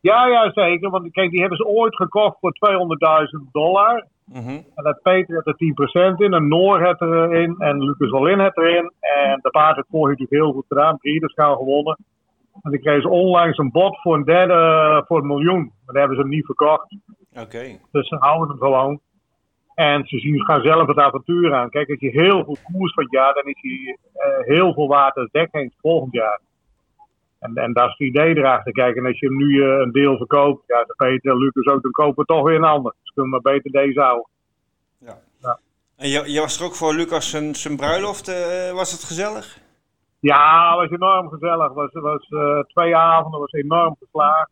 Ja, 0.00 0.26
ja, 0.26 0.52
zeker. 0.52 0.90
Want 0.90 1.10
kijk, 1.12 1.30
die 1.30 1.40
hebben 1.40 1.58
ze 1.58 1.66
ooit 1.66 1.96
gekocht 1.96 2.36
voor 2.40 2.52
200.000 2.52 3.52
dollar. 3.52 4.06
Mhm. 4.24 4.48
En 4.48 4.84
dat 4.84 5.02
Peter 5.02 5.34
had 5.34 5.46
er 5.46 5.56
10% 5.56 6.20
in, 6.20 6.32
en 6.32 6.48
Noor 6.48 6.82
had 6.82 7.00
erin, 7.00 7.56
en 7.58 7.84
Lucas 7.84 8.10
Wallin 8.10 8.38
had 8.38 8.56
erin. 8.56 8.92
En 9.00 9.38
de 9.42 9.50
paard 9.50 9.76
heeft 9.76 9.88
vorig 9.90 10.18
natuurlijk 10.18 10.42
heel 10.42 10.52
goed 10.52 10.64
gedaan, 10.68 10.98
Breederschaal 10.98 11.56
gewonnen. 11.56 11.98
En 12.62 12.70
dan 12.70 12.80
kregen 12.80 13.02
ze 13.02 13.08
onlangs 13.08 13.58
een 13.58 13.70
bod 13.70 14.00
voor 14.00 14.14
een 14.14 14.24
derde 14.24 14.52
eh, 14.52 15.06
voor 15.06 15.18
een 15.18 15.26
miljoen. 15.26 15.62
Maar 15.62 15.94
daar 15.94 15.98
hebben 15.98 16.16
ze 16.16 16.22
hem 16.22 16.30
niet 16.30 16.44
verkocht. 16.46 16.96
Oké. 17.40 17.78
Dus 17.90 18.08
ze 18.08 18.16
houden 18.16 18.48
hem 18.48 18.58
gewoon. 18.58 19.00
En 19.74 20.06
ze 20.06 20.18
zien, 20.18 20.44
gaan 20.44 20.62
zelf 20.62 20.86
het 20.86 20.98
avontuur 20.98 21.54
aan. 21.54 21.70
Kijk, 21.70 21.90
als 21.90 22.00
je 22.00 22.10
heel 22.10 22.44
goed 22.44 22.62
koers 22.62 22.92
van 22.92 23.02
het 23.02 23.12
jaar, 23.12 23.34
dan 23.34 23.44
is 23.44 23.58
hij 23.60 23.98
eh, 24.12 24.46
heel 24.46 24.74
veel 24.74 24.96
als 24.96 25.30
dekheens 25.30 25.74
volgend 25.80 26.12
jaar. 26.12 26.40
En, 27.38 27.54
en 27.54 27.72
dat 27.72 27.84
is 27.88 27.94
het 27.98 28.08
idee 28.08 28.36
erachter. 28.36 28.72
Kijk, 28.72 28.96
en 28.96 29.06
als 29.06 29.18
je 29.18 29.26
hem 29.26 29.36
nu 29.36 29.62
eh, 29.62 29.78
een 29.78 29.92
deel 29.92 30.16
verkoopt, 30.16 30.64
ja, 30.66 30.86
Peter 30.96 31.30
en 31.30 31.38
Lucas 31.38 31.74
ook, 31.74 31.82
dan 31.82 31.90
kopen 31.90 32.14
we 32.16 32.24
toch 32.24 32.42
weer 32.42 32.56
een 32.56 32.64
ander. 32.64 32.94
Dus 33.02 33.12
kunnen 33.14 33.32
we 33.32 33.40
maar 33.42 33.54
beter 33.54 33.70
deze 33.70 34.00
houden. 34.00 34.26
Ja. 34.98 35.18
Ja. 35.42 35.58
En 35.96 36.08
je, 36.08 36.32
je 36.32 36.40
was 36.40 36.58
er 36.58 36.66
ook 36.66 36.74
voor 36.74 36.94
Lucas 36.94 37.30
zijn, 37.30 37.54
zijn 37.54 37.76
bruiloft. 37.76 38.28
eh, 38.28 38.72
was 38.72 38.92
het 38.92 39.04
gezellig? 39.04 39.58
Ja, 40.20 40.68
het 40.70 40.90
was 40.90 41.00
enorm 41.00 41.28
gezellig. 41.28 41.66
Het 41.66 41.74
was, 41.74 41.92
was, 41.92 42.66
twee 42.66 42.96
avonden 42.96 43.40
was 43.40 43.52
enorm 43.52 43.96
geslaagd. 43.98 44.50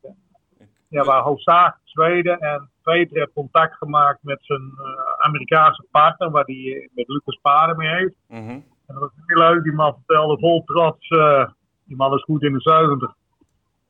Ja, 0.88 1.00
we 1.00 1.06
waren 1.06 1.24
hoofdzakelijk 1.24 1.80
Zweden. 1.84 2.38
En 2.38 2.70
Peter 2.82 3.18
heeft 3.18 3.32
contact 3.32 3.76
gemaakt 3.76 4.18
met 4.22 4.38
zijn 4.40 4.72
eh, 4.76 5.24
Amerikaanse 5.26 5.84
partner, 5.90 6.30
waar 6.30 6.44
hij 6.44 6.88
met 6.94 7.08
Lucas 7.08 7.38
Paarden 7.42 7.76
mee 7.76 7.94
heeft. 7.94 8.14
Mhm. 8.28 8.60
En 8.86 8.98
dat 8.98 8.98
was 8.98 9.10
heel 9.26 9.38
leuk. 9.48 9.62
Die 9.62 9.72
man 9.72 9.94
vertelde 9.94 10.38
vol 10.38 10.64
trots, 10.64 11.08
eh, 11.08 11.46
die 11.84 11.96
man 11.96 12.14
is 12.14 12.22
goed 12.22 12.42
in 12.42 12.52
de 12.52 12.60
70. 12.60 13.14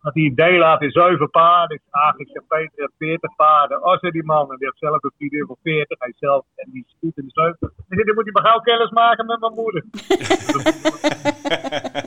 Dat 0.03 0.15
hij 0.15 0.23
een 0.23 0.35
deel 0.35 0.63
had 0.63 0.83
in 0.83 0.91
zeven 0.91 1.31
paarden. 1.31 1.81
Ik 2.17 2.29
zeg, 2.29 2.47
Peter 2.49 2.73
heeft 2.75 2.93
40 2.99 3.37
paarden. 3.37 3.85
Oh, 3.85 3.99
zei 3.99 4.13
die 4.13 4.25
man. 4.25 4.51
En 4.51 4.57
die 4.57 4.67
heeft 4.67 4.79
zelf 4.79 5.03
een 5.03 5.13
vriendin 5.17 5.47
van 5.47 5.57
40. 5.63 5.99
Hij 5.99 6.13
zelf, 6.17 6.45
en 6.57 6.71
die 6.71 6.85
is 6.87 6.97
goed 7.01 7.17
in 7.17 7.25
de 7.25 7.31
70. 7.31 7.69
Ik 7.69 7.85
zeg, 7.89 8.07
dan 8.07 8.15
moet 8.15 8.25
hij 8.25 8.33
maar 8.33 8.51
gauw 8.51 8.61
kennis 8.61 8.91
maken 8.91 9.27
met 9.27 9.41
mijn 9.41 9.53
moeder. 9.53 9.85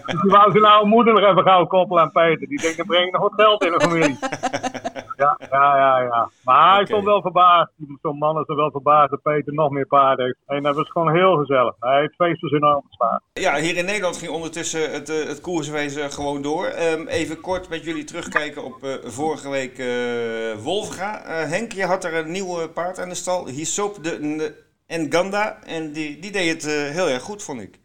dus 0.06 0.22
die 0.22 0.32
wou 0.32 0.52
zijn 0.52 0.66
oude 0.66 0.90
moeder 0.90 1.14
nog 1.14 1.24
even 1.24 1.44
gauw 1.44 1.66
koppelen 1.66 2.04
aan 2.04 2.12
Peter. 2.12 2.48
Die 2.48 2.62
denkt, 2.62 2.78
dan 2.78 2.86
breng 2.86 3.06
ik 3.06 3.14
nog 3.14 3.22
wat 3.22 3.34
geld 3.36 3.64
in 3.64 3.72
de 3.72 3.82
familie. 3.82 4.18
Ja, 5.18 5.38
ja, 5.52 5.78
ja, 5.78 6.00
ja. 6.02 6.30
Maar 6.44 6.76
hij 6.76 6.86
stond 6.86 7.04
wel 7.06 7.22
verbaasd. 7.22 7.72
Zo'n 8.02 8.18
man 8.18 8.40
is 8.40 8.48
er 8.48 8.56
wel 8.56 8.72
verbaasd 8.72 9.10
dat 9.10 9.22
Peter 9.22 9.54
nog 9.54 9.70
meer 9.70 9.86
paarden 9.88 10.26
heeft. 10.26 10.38
En 10.46 10.64
dat 10.64 10.76
was 10.76 10.90
gewoon 10.90 11.14
heel 11.16 11.36
gezellig. 11.38 11.76
Hij 11.80 12.00
heeft 12.00 12.16
feestjes 12.16 12.52
enorm 12.52 12.84
gestaan. 12.88 13.22
Ja, 13.34 13.56
hier 13.56 13.78
in 13.78 13.86
Nederland 13.86 14.18
ging 14.18 14.32
ondertussen 14.32 14.92
het, 14.92 15.10
eh, 15.10 15.28
het 15.28 15.42
koerswezen 15.42 16.12
gewoon 16.12 16.42
door. 16.42 16.66
Ehm, 16.66 17.08
even 17.08 17.42
kort 17.42 17.70
met 17.70 17.84
jullie 17.84 18.04
terugkijken 18.04 18.64
op 18.64 18.84
eh, 18.84 18.90
vorige 19.04 19.50
week 19.50 19.78
eh 19.78 20.64
Wolfga. 20.64 21.24
Eh, 21.24 21.50
Henk, 21.50 21.72
je 21.72 21.86
had 21.86 22.04
er 22.04 22.14
een 22.16 22.32
nieuw 22.32 22.68
paard 22.74 23.00
aan 23.00 23.10
de 23.10 23.16
stal. 23.16 23.48
Hisop 23.48 24.04
de 24.04 24.18
N- 24.22 24.64
Nganda. 25.08 25.58
En 25.66 25.92
die, 25.92 26.20
die 26.20 26.32
deed 26.32 26.52
het 26.52 26.66
eh, 26.66 26.90
heel 26.96 27.08
erg 27.08 27.22
goed, 27.22 27.44
vond 27.44 27.62
ik. 27.62 27.80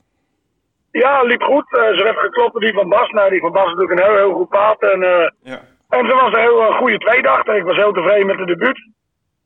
Ja, 0.93 1.23
liep 1.23 1.43
goed. 1.43 1.77
Eh, 1.77 1.97
ze 1.97 2.03
werd 2.03 2.19
geklopt 2.19 2.53
door 2.53 2.61
die 2.61 2.73
van 2.73 2.89
Bas. 2.89 3.11
Nou, 3.11 3.31
die 3.31 3.41
van 3.41 3.53
Bas 3.53 3.67
is 3.67 3.75
natuurlijk 3.75 4.01
een 4.01 4.07
heel, 4.07 4.17
heel 4.27 4.35
goed 4.37 4.49
paard. 4.49 4.83
En, 4.83 5.03
eh, 5.03 5.31
Ja. 5.43 5.61
En 5.97 6.07
ze 6.09 6.15
was 6.15 6.33
een 6.33 6.41
heel 6.41 6.61
eh, 6.63 6.77
goede 6.77 6.99
tweedacht. 6.99 7.49
Ik 7.49 7.65
was 7.65 7.77
heel 7.77 7.93
tevreden 7.93 8.27
met 8.27 8.39
de 8.39 8.45
debuut. 8.45 8.81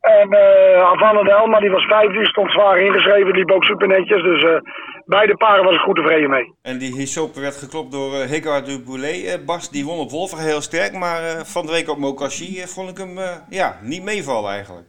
En 0.00 0.28
eh 0.32 0.82
Havana 0.82 1.22
de 1.22 1.30
Elma, 1.30 1.60
die 1.60 1.70
was 1.70 1.84
vijf, 1.84 2.12
die 2.12 2.26
stond 2.26 2.50
zwaar 2.50 2.78
ingeschreven. 2.78 3.24
Die 3.32 3.34
liep 3.34 3.50
ook 3.50 3.64
super 3.64 3.88
netjes. 3.88 4.22
Dus 4.22 4.42
eh, 4.42 4.60
beide 5.04 5.36
paren 5.36 5.64
was 5.64 5.74
ik 5.74 5.80
goed 5.80 5.96
tevreden 5.96 6.30
mee. 6.30 6.54
En 6.62 6.78
die 6.78 6.94
Hisop 6.96 7.34
werd 7.34 7.56
geklopt 7.56 7.92
door 7.92 8.10
uh, 8.12 8.18
Hegard 8.32 8.66
du 8.66 8.82
Boulet. 8.86 9.24
Eh, 9.24 9.44
Bas, 9.46 9.70
die 9.70 9.84
won 9.84 9.98
op 9.98 10.10
Wolfga 10.10 10.42
heel 10.42 10.60
sterk. 10.60 10.92
Maar 10.92 11.22
eh, 11.22 11.40
van 11.54 11.66
de 11.66 11.72
week 11.72 11.88
op 11.88 11.98
Mokashi 11.98 12.60
eh, 12.60 12.66
vond 12.66 12.90
ik 12.90 12.98
hem 12.98 13.18
eh, 13.18 13.36
ja, 13.48 13.76
niet 13.82 14.04
meevallen 14.04 14.50
eigenlijk. 14.50 14.86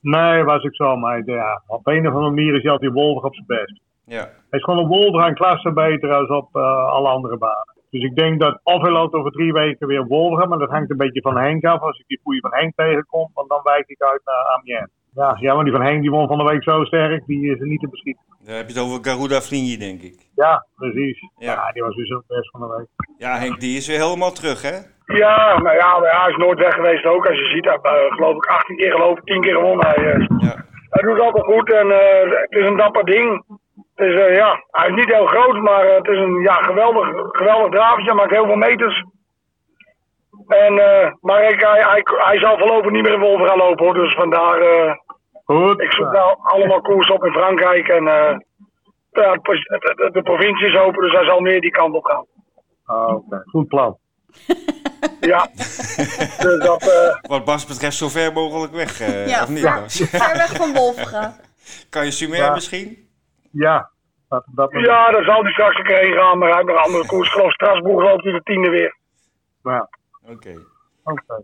Nee, 0.00 0.44
was 0.44 0.62
ik 0.62 0.74
zo. 0.74 0.96
Maar 0.96 1.22
ja, 1.24 1.62
op 1.66 1.86
een 1.86 2.06
of 2.08 2.14
andere 2.14 2.34
manier 2.34 2.54
is 2.54 2.62
hij 2.62 2.72
altijd 2.72 2.92
wolvig 2.92 3.24
op 3.24 3.34
zijn 3.34 3.46
best. 3.46 3.80
Ja. 4.06 4.20
Hij 4.50 4.58
is 4.58 4.64
gewoon 4.64 4.80
een 4.80 4.88
wolvig 4.88 5.22
aan 5.22 5.34
klasse 5.34 5.72
beter 5.72 6.12
als 6.12 6.28
op 6.28 6.48
eh, 6.56 6.88
alle 6.88 7.08
andere 7.08 7.38
banen. 7.38 7.73
Dus 7.94 8.02
ik 8.02 8.14
denk 8.16 8.40
dat 8.40 8.60
of 8.62 8.82
hij 8.82 8.90
loopt 8.90 9.14
over 9.14 9.30
drie 9.30 9.52
weken 9.52 9.86
weer 9.86 10.06
wolviger, 10.06 10.48
maar 10.48 10.58
dat 10.58 10.70
hangt 10.70 10.90
een 10.90 10.96
beetje 10.96 11.20
van 11.20 11.36
Henk 11.38 11.64
af. 11.64 11.80
Als 11.80 11.98
ik 11.98 12.06
die 12.06 12.20
goeie 12.22 12.40
van 12.40 12.54
Henk 12.54 12.72
tegenkom, 12.76 13.30
want 13.34 13.48
dan 13.48 13.60
wijk 13.62 13.88
ik 13.88 14.02
uit 14.02 14.20
naar 14.24 14.44
Amiens. 14.56 14.90
Ja, 15.14 15.36
ja, 15.40 15.54
maar 15.54 15.64
die 15.64 15.72
van 15.72 15.82
Henk 15.82 16.00
die 16.00 16.10
won 16.10 16.26
van 16.26 16.38
de 16.38 16.44
week 16.44 16.62
zo 16.62 16.84
sterk, 16.84 17.26
die 17.26 17.52
is 17.52 17.60
er 17.60 17.66
niet 17.66 17.80
te 17.80 17.88
beschieten. 17.88 18.22
Dan 18.44 18.54
heb 18.54 18.68
je 18.68 18.74
het 18.74 18.82
over 18.84 19.04
Garuda 19.04 19.40
Vlinji, 19.40 19.76
denk 19.78 20.00
ik. 20.02 20.16
Ja, 20.34 20.66
precies. 20.76 21.18
Ja. 21.38 21.52
Ja, 21.52 21.72
die 21.72 21.82
was 21.82 21.94
weer 21.96 22.06
zo 22.06 22.22
best 22.26 22.50
van 22.50 22.60
de 22.60 22.74
week. 22.76 22.86
Ja, 23.18 23.38
Henk, 23.38 23.60
die 23.60 23.76
is 23.76 23.86
weer 23.88 24.00
helemaal 24.06 24.32
terug, 24.32 24.62
hè? 24.62 24.76
Ja, 25.22 25.58
maar 25.58 25.76
ja, 25.76 25.98
maar 25.98 26.10
ja, 26.12 26.20
hij 26.22 26.30
is 26.30 26.36
nooit 26.36 26.58
weg 26.58 26.74
geweest 26.74 27.04
ook. 27.04 27.26
Als 27.26 27.38
je 27.38 27.44
ziet, 27.54 27.64
hij 27.64 27.78
heeft, 27.82 27.84
eh, 27.96 28.14
geloof 28.16 28.34
ik 28.36 28.46
18 28.46 28.76
keer 28.76 28.92
gelopen, 28.92 29.24
10 29.24 29.40
keer 29.40 29.54
gewonnen. 29.54 29.86
Hij, 29.86 30.12
eh, 30.12 30.26
Ja. 30.38 30.54
hij 30.90 31.02
doet 31.02 31.12
het 31.16 31.20
altijd 31.26 31.44
goed 31.44 31.72
en 31.72 31.90
eh, 31.90 32.30
het 32.40 32.52
is 32.60 32.66
een 32.66 32.76
dapper 32.76 33.04
ding. 33.04 33.44
Het 33.94 34.06
is, 34.08 34.14
eh, 34.20 34.36
ja, 34.36 34.64
hij 34.70 34.88
is 34.88 34.94
niet 34.94 35.14
heel 35.14 35.26
groot, 35.26 35.56
maar 35.62 35.84
eh, 35.86 35.96
het 35.96 36.06
is 36.06 36.18
een 36.18 36.40
ja, 36.42 36.54
geweldig, 36.62 37.08
geweldig 37.30 37.70
dravertje. 37.70 38.14
Maakt 38.14 38.30
heel 38.30 38.44
veel 38.46 38.56
meters. 38.56 39.04
En, 40.48 40.78
eh, 40.78 41.12
maar 41.20 41.42
ik, 41.50 41.60
hij, 41.60 41.82
hij, 41.82 42.02
hij 42.04 42.38
zal 42.38 42.58
voorlopig 42.58 42.90
niet 42.90 43.02
meer 43.02 43.12
in 43.12 43.20
Wolver 43.20 43.46
gaan 43.48 43.58
lopen 43.58 43.84
hoor. 43.84 43.94
Dus 43.94 44.14
vandaar, 44.14 44.60
eh, 44.60 44.92
Goed. 45.44 45.80
ik 45.80 45.92
zoek 45.92 46.12
nou 46.12 46.36
allemaal 46.42 46.80
koers 46.80 47.10
op 47.10 47.24
in 47.24 47.32
Frankrijk. 47.32 47.88
En 47.88 48.08
eh, 48.08 48.36
het- 49.10 49.40
het- 49.96 50.12
de 50.14 50.22
provincie 50.22 50.66
is 50.68 50.76
open, 50.78 51.02
dus 51.02 51.12
hij 51.12 51.24
zal 51.24 51.40
meer 51.40 51.60
die 51.60 51.70
kant 51.70 51.94
op 51.94 52.04
gaan. 52.04 52.26
Ah, 52.84 53.14
Oké, 53.14 53.42
goed 53.46 53.68
plan. 53.68 53.96
Ja, 55.20 55.46
dus 55.54 56.58
dat... 56.58 56.88
eh, 56.88 57.16
Wat 57.30 57.44
Bas 57.44 57.66
betreft, 57.66 57.96
zo 57.96 58.08
ver 58.08 58.32
mogelijk 58.32 58.72
weg. 58.72 59.00
eh, 59.00 59.28
Ja, 59.28 59.42
of 59.42 59.48
niet, 59.48 59.58
ver, 60.10 60.32
weg 60.32 60.56
van 60.56 60.72
Wolfga. 60.72 61.36
Kan 61.90 62.04
je 62.04 62.10
Sumer 62.10 62.36
Ja. 62.38 62.52
misschien? 62.54 63.03
Ja, 63.54 63.90
dat, 64.28 64.44
dat 64.46 64.70
Ja, 64.72 65.10
daar 65.10 65.24
zal 65.24 65.42
hij 65.42 65.52
straks 65.52 65.78
een 65.78 65.84
keer 65.84 65.98
heen 65.98 66.12
gaan, 66.12 66.38
maar 66.38 66.48
hij 66.48 66.56
heeft 66.56 66.68
nog 66.68 66.76
een 66.76 66.84
andere 66.84 67.06
koers. 67.06 67.26
Ik 67.28 67.32
geloof 67.32 67.52
Strasbourg 67.52 68.04
loopt 68.08 68.24
hij 68.24 68.32
de 68.32 68.42
tiende 68.42 68.68
weer. 68.70 68.96
Ja, 69.62 69.88
Oké. 70.28 70.54
oké. 71.04 71.42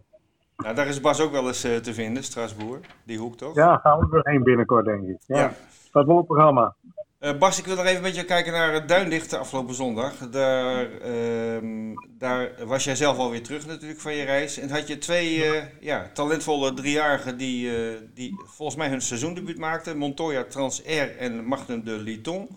Nou, 0.57 0.75
daar 0.75 0.87
is 0.87 1.01
Bas 1.01 1.23
ook 1.23 1.33
wel 1.33 1.47
eens 1.47 1.65
eh, 1.65 1.77
te 1.77 1.95
vinden, 1.95 2.23
Straatsbourg. 2.23 2.81
Die 3.05 3.19
hoek 3.19 3.37
toch? 3.37 3.55
Ja, 3.55 3.77
gaan 3.77 3.99
we 3.99 4.17
er 4.17 4.31
heen 4.31 4.43
binnenkort, 4.43 4.85
denk 4.85 5.07
ik. 5.09 5.17
Ja. 5.27 5.37
Ja. 5.39 5.51
Dat 5.93 6.05
wordt 6.05 6.19
het 6.19 6.27
programma. 6.27 6.75
Eh, 7.21 7.39
Bas, 7.39 7.59
ik 7.59 7.65
wil 7.65 7.77
nog 7.77 7.85
even 7.85 8.03
met 8.03 8.17
je 8.17 8.25
kijken 8.25 8.53
naar 8.53 8.73
het 8.73 8.89
Duindicht 8.89 9.39
afgelopen 9.39 9.75
zondag. 9.75 10.31
Daar, 10.31 10.91
ehm, 10.93 11.95
daar 12.19 12.51
was 12.67 12.85
jij 12.85 12.95
zelf 12.95 13.19
alweer 13.19 13.43
terug 13.43 13.67
natuurlijk 13.67 14.01
van 14.01 14.15
je 14.15 14.25
reis. 14.25 14.59
En 14.59 14.71
had 14.71 14.89
je 14.89 14.99
twee 14.99 15.45
eh, 15.45 15.63
ja, 15.81 16.11
talentvolle 16.13 16.75
driejarigen 16.75 17.37
die, 17.37 17.77
eh, 17.77 18.01
die 18.15 18.43
volgens 18.47 18.79
mij 18.79 18.89
hun 18.89 19.01
seizoendebuut 19.01 19.59
maakten. 19.59 19.97
Montoya 19.97 20.45
Trans 20.45 20.87
Air 20.87 21.17
en 21.17 21.45
Magnum 21.45 21.85
de 21.85 21.97
Liton. 21.97 22.49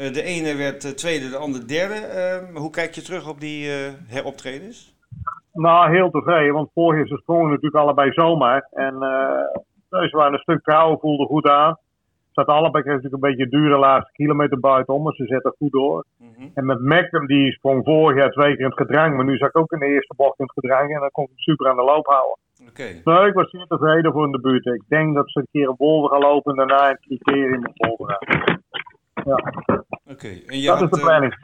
Eh, 0.00 0.12
de 0.12 0.22
ene 0.22 0.56
werd 0.56 0.84
eh, 0.84 0.90
tweede, 0.90 1.28
de 1.28 1.36
ander 1.36 1.68
derde. 1.68 1.94
Ehm, 1.94 2.56
hoe 2.56 2.70
kijk 2.70 2.94
je 2.94 3.02
terug 3.02 3.28
op 3.28 3.40
die 3.40 3.72
eh, 3.72 3.92
heroptredens? 4.06 4.94
Nou, 5.52 5.90
heel 5.90 6.10
tevreden, 6.10 6.54
want 6.54 6.70
vorig 6.74 7.08
jaar 7.08 7.18
sprongen 7.18 7.48
natuurlijk 7.48 7.82
allebei 7.84 8.12
zomaar. 8.12 8.68
En 8.72 8.94
eh 9.02 10.08
ze 10.10 10.16
waren 10.16 10.32
een 10.32 10.38
stuk 10.38 10.62
trouwen, 10.62 10.98
voelden 10.98 11.26
goed 11.26 11.48
aan. 11.48 11.78
Ze 12.30 12.40
zaten 12.40 12.54
allebei 12.54 12.82
kreeg 12.82 12.96
natuurlijk 12.96 13.22
een 13.22 13.30
beetje 13.30 13.44
een 13.44 13.62
dure 13.62 13.78
laatste 13.78 14.12
kilometer 14.12 14.60
buitenom, 14.60 15.02
maar 15.02 15.14
ze 15.14 15.26
zetten 15.26 15.54
goed 15.58 15.72
door. 15.72 16.04
Mhm. 16.18 16.48
En 16.54 16.66
met 16.66 16.80
Magnum, 16.80 17.26
die 17.26 17.52
sprong 17.52 17.84
vorig 17.84 18.16
jaar 18.16 18.30
twee 18.30 18.52
keer 18.54 18.64
in 18.64 18.70
het 18.70 18.82
gedrang, 18.86 19.16
maar 19.16 19.24
nu 19.24 19.36
zag 19.36 19.48
ik 19.48 19.56
ook 19.56 19.72
in 19.72 19.78
de 19.78 19.86
eerste 19.86 20.14
bocht 20.16 20.38
in 20.38 20.44
het 20.44 20.58
gedrang 20.58 20.94
en 20.94 21.00
dan 21.00 21.10
kon 21.10 21.24
ik 21.24 21.30
hem 21.30 21.38
super 21.38 21.68
aan 21.68 21.76
de 21.76 21.82
loop 21.82 22.06
houden. 22.06 22.36
Oké. 22.68 22.88
Nee, 23.04 23.28
ik 23.28 23.34
was 23.34 23.50
zeer 23.50 23.66
tevreden 23.66 24.12
voor 24.12 24.24
een 24.24 24.30
debuut. 24.30 24.66
Ik 24.66 24.82
denk 24.88 25.14
dat 25.14 25.30
ze 25.30 25.38
een 25.38 25.48
keer 25.52 25.68
een 25.68 25.74
Wolver 25.78 26.10
gaan 26.10 26.20
lopen 26.20 26.50
en 26.50 26.66
daarna 26.66 26.90
een 26.90 26.98
criterium 27.00 27.66
op 27.66 27.86
Wolver 27.86 28.06
gaan. 28.08 28.62
Ja, 29.24 29.36
Oké. 30.10 30.28
En 30.46 30.60
je 30.60 30.66
dat 30.66 30.74
is 30.74 30.80
had, 30.80 30.90
de 30.90 30.96
eh, 30.96 31.02
planning. 31.04 31.34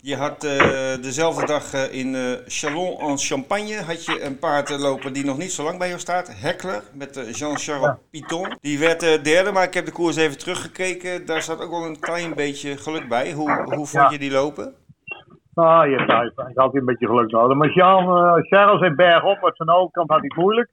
Je 0.00 0.16
had 0.16 0.44
eh, 0.44 1.02
dezelfde 1.02 1.46
dag 1.46 1.72
eh, 1.72 1.94
in 2.00 2.38
Chalon 2.46 2.98
en 2.98 3.18
Champagne 3.18 3.82
had 3.82 4.04
je 4.04 4.24
een 4.24 4.38
paard 4.38 4.78
lopen 4.80 5.12
die 5.12 5.24
nog 5.24 5.38
niet 5.38 5.52
zo 5.52 5.64
lang 5.64 5.78
bij 5.78 5.88
jou 5.88 6.00
staat. 6.00 6.40
Heckler 6.42 6.82
met 6.94 7.14
Jean-Charles 7.38 7.86
Ja. 7.86 7.98
Piton. 8.10 8.56
Die 8.60 8.78
werd 8.78 9.24
derde, 9.24 9.52
maar 9.52 9.64
ik 9.64 9.74
heb 9.74 9.84
de 9.84 9.92
koers 9.92 10.16
even 10.16 10.38
teruggekeken. 10.38 11.26
Daar 11.26 11.42
zat 11.42 11.62
ook 11.62 11.70
wel 11.70 11.84
een 11.84 12.00
klein 12.00 12.34
beetje 12.34 12.76
geluk 12.76 13.08
bij. 13.08 13.32
Hoe, 13.32 13.50
hoe 13.64 13.86
vond 13.86 13.90
Ja. 13.90 14.10
je 14.10 14.18
die 14.18 14.30
lopen? 14.30 14.74
Ah, 15.54 15.90
ja, 15.90 16.06
thuis. 16.06 16.30
Ik 16.30 16.58
had 16.58 16.74
een 16.74 16.84
beetje 16.84 17.06
geluk 17.06 17.30
nodig. 17.30 17.56
Maar 17.56 17.70
Jean, 17.70 18.04
eh, 18.16 18.42
Charles 18.42 18.80
heeft 18.80 18.96
bergop, 18.96 19.40
met 19.40 19.56
zijn 19.56 19.70
overkant 19.70 20.10
had 20.10 20.20
hij 20.20 20.32
moeilijk. 20.36 20.70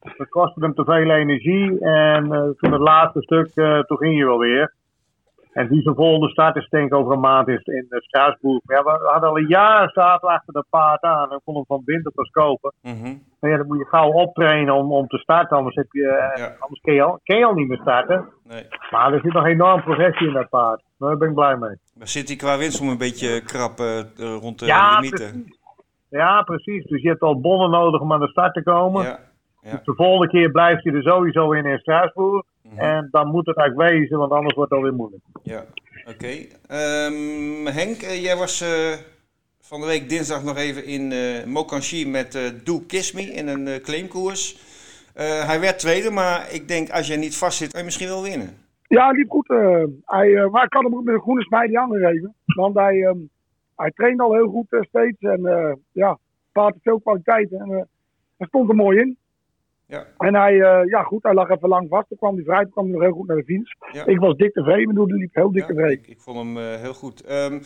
Dat 0.00 0.28
kostte 0.28 0.60
hem 0.60 0.74
te 0.74 0.84
veel 0.84 1.10
energie. 1.10 1.80
En 1.80 2.32
eh, 2.32 2.48
toen 2.58 2.72
het 2.72 2.80
laatste 2.80 3.22
stuk, 3.22 3.52
toen 3.86 3.98
ging 3.98 4.16
hij 4.16 4.26
wel 4.26 4.38
weer. 4.38 4.72
En 5.54 5.68
die 5.68 5.82
zijn 5.82 5.94
volgende 5.94 6.28
start 6.28 6.56
is 6.56 6.68
denk 6.68 6.86
ik 6.86 6.94
over 6.94 7.12
een 7.12 7.20
maand 7.20 7.48
is 7.48 7.62
in 7.64 7.86
uh, 7.90 8.00
Straatsburg. 8.00 8.60
Ja, 8.64 8.82
we 8.82 9.08
hadden 9.12 9.28
al 9.28 9.38
een 9.38 9.48
jaar 9.48 9.90
zaten 9.90 10.28
achter 10.28 10.52
dat 10.52 10.66
paard 10.70 11.02
aan. 11.02 11.30
En 11.30 11.40
konden 11.44 11.64
van 11.66 11.82
winter 11.84 12.12
pas 12.12 12.30
kopen. 12.30 12.72
Mhm. 12.82 13.14
Maar 13.40 13.50
ja, 13.50 13.56
dan 13.56 13.66
moet 13.66 13.78
je 13.78 13.84
gauw 13.84 14.12
optrainen 14.12 14.74
om, 14.74 14.92
om 14.92 15.06
te 15.06 15.18
starten. 15.18 15.56
Anders, 15.56 15.76
heb 15.76 15.86
je, 15.90 16.06
eh, 16.06 16.38
Ja. 16.38 16.56
anders 16.58 16.80
kun, 16.80 16.94
je 16.94 17.02
al, 17.02 17.20
kun 17.24 17.38
je 17.38 17.44
al 17.44 17.54
niet 17.54 17.68
meer 17.68 17.80
starten. 17.80 18.28
Nee. 18.44 18.66
Maar 18.90 19.12
er 19.12 19.20
zit 19.20 19.32
nog 19.32 19.46
enorm 19.46 19.82
progressie 19.82 20.26
in 20.26 20.32
dat 20.32 20.48
paard. 20.48 20.82
Daar 20.98 21.16
ben 21.16 21.28
ik 21.28 21.34
blij 21.34 21.56
mee. 21.56 21.76
Maar 21.98 22.08
zit 22.08 22.28
hij 22.28 22.36
qua 22.36 22.58
winst 22.58 22.80
om 22.80 22.88
een 22.88 22.98
beetje 22.98 23.40
krap 23.40 23.78
eh, 23.78 23.98
eh, 23.98 24.06
rond 24.40 24.58
de 24.58 24.66
Ja, 24.66 24.94
limieten? 24.94 25.46
Ja, 26.08 26.42
precies. 26.42 26.84
Dus 26.84 27.02
je 27.02 27.08
hebt 27.08 27.22
al 27.22 27.40
bonnen 27.40 27.70
nodig 27.70 28.00
om 28.00 28.12
aan 28.12 28.20
de 28.20 28.28
start 28.28 28.54
te 28.54 28.62
komen. 28.62 29.02
Ja. 29.02 29.18
ja. 29.62 29.70
Dus 29.70 29.84
de 29.84 29.94
volgende 29.94 30.28
keer 30.28 30.50
blijft 30.50 30.84
hij 30.84 30.92
er 30.92 31.02
sowieso 31.02 31.52
in 31.52 31.66
in 31.66 31.78
Straatsburg. 31.78 32.44
Mhm. 32.74 32.82
En 32.84 33.08
dan 33.10 33.28
moet 33.30 33.46
het 33.46 33.56
eigenlijk 33.56 33.90
wezen, 33.90 34.18
want 34.18 34.32
anders 34.32 34.54
wordt 34.54 34.70
het 34.70 34.78
alweer 34.78 34.94
moeilijk. 34.94 35.22
Ja, 35.42 35.64
oké. 36.08 36.32
Ehm, 36.66 37.66
Henk, 37.66 38.02
eh, 38.02 38.22
jij 38.22 38.36
was 38.36 38.60
eh, 38.60 38.92
van 39.60 39.80
de 39.80 39.86
week 39.86 40.08
dinsdag 40.08 40.44
nog 40.44 40.56
even 40.56 40.84
in 40.86 41.12
eh 41.12 41.44
Mokanchi 41.44 42.08
met 42.08 42.34
eh 42.34 42.42
Do 42.64 42.78
Kiss 42.86 43.12
Me 43.12 43.22
in 43.22 43.48
een 43.48 43.66
eh, 43.68 43.80
claimkoers. 43.82 44.58
Eh, 45.14 45.46
hij 45.46 45.60
werd 45.60 45.78
tweede, 45.78 46.10
maar 46.10 46.52
ik 46.52 46.68
denk 46.68 46.90
als 46.90 47.06
jij 47.06 47.16
niet 47.16 47.36
vast 47.36 47.58
zit, 47.58 47.70
kan 47.70 47.78
je 47.78 47.84
misschien 47.84 48.08
wel 48.08 48.22
winnen. 48.22 48.56
Ja, 48.88 49.10
liep 49.10 49.30
goed. 49.30 49.48
eh. 49.50 49.84
hij, 50.04 50.48
maar 50.50 50.64
ik 50.64 50.72
had 50.72 50.82
hem 50.82 50.94
ook 50.94 51.04
met 51.04 51.14
een 51.14 51.20
groene 51.20 51.42
smijt 51.42 51.74
aangegeven. 51.74 52.34
Want 52.44 52.74
hij, 52.74 53.02
ehm, 53.02 53.18
hij 53.76 53.90
traint 53.90 54.20
al 54.20 54.34
heel 54.34 54.48
goed 54.48 54.66
steeds. 54.88 55.18
En 55.20 55.46
eh, 55.46 55.72
ja, 55.92 56.18
paard 56.52 56.72
heeft 56.72 56.84
veel 56.84 57.00
kwaliteit. 57.00 57.52
En 57.52 57.68
hij 58.36 58.46
stond 58.46 58.68
er 58.68 58.74
mooi 58.74 58.98
in. 58.98 59.16
Ja. 59.86 60.06
En 60.18 60.34
hij, 60.34 60.60
eh, 60.60 60.86
ja 60.86 61.02
goed, 61.02 61.22
hij 61.22 61.34
lag 61.34 61.48
even 61.50 61.68
lang 61.68 61.88
vast. 61.88 62.08
Toen 62.08 62.18
kwam 62.18 62.34
hij 62.34 62.44
vrij, 62.44 62.62
toen 62.62 62.70
kwam 62.70 62.84
hij 62.84 62.92
nog 62.94 63.02
heel 63.02 63.12
goed 63.12 63.26
naar 63.26 63.36
de. 63.36 63.62
Ja. 63.92 64.06
Ik 64.06 64.18
was 64.18 64.36
dik 64.36 64.52
tevreden, 64.52 64.94
maar 64.94 65.06
hij 65.06 65.16
liep 65.18 65.34
heel 65.34 65.52
dik 65.52 65.60
Ja, 65.60 65.66
tevreden. 65.66 65.92
ik, 65.98 66.06
ik 66.06 66.20
vond 66.20 66.38
hem 66.38 66.56
eh, 66.56 66.80
heel 66.80 66.94
goed. 66.94 67.24
Ehm, 67.24 67.54
eh, 67.54 67.60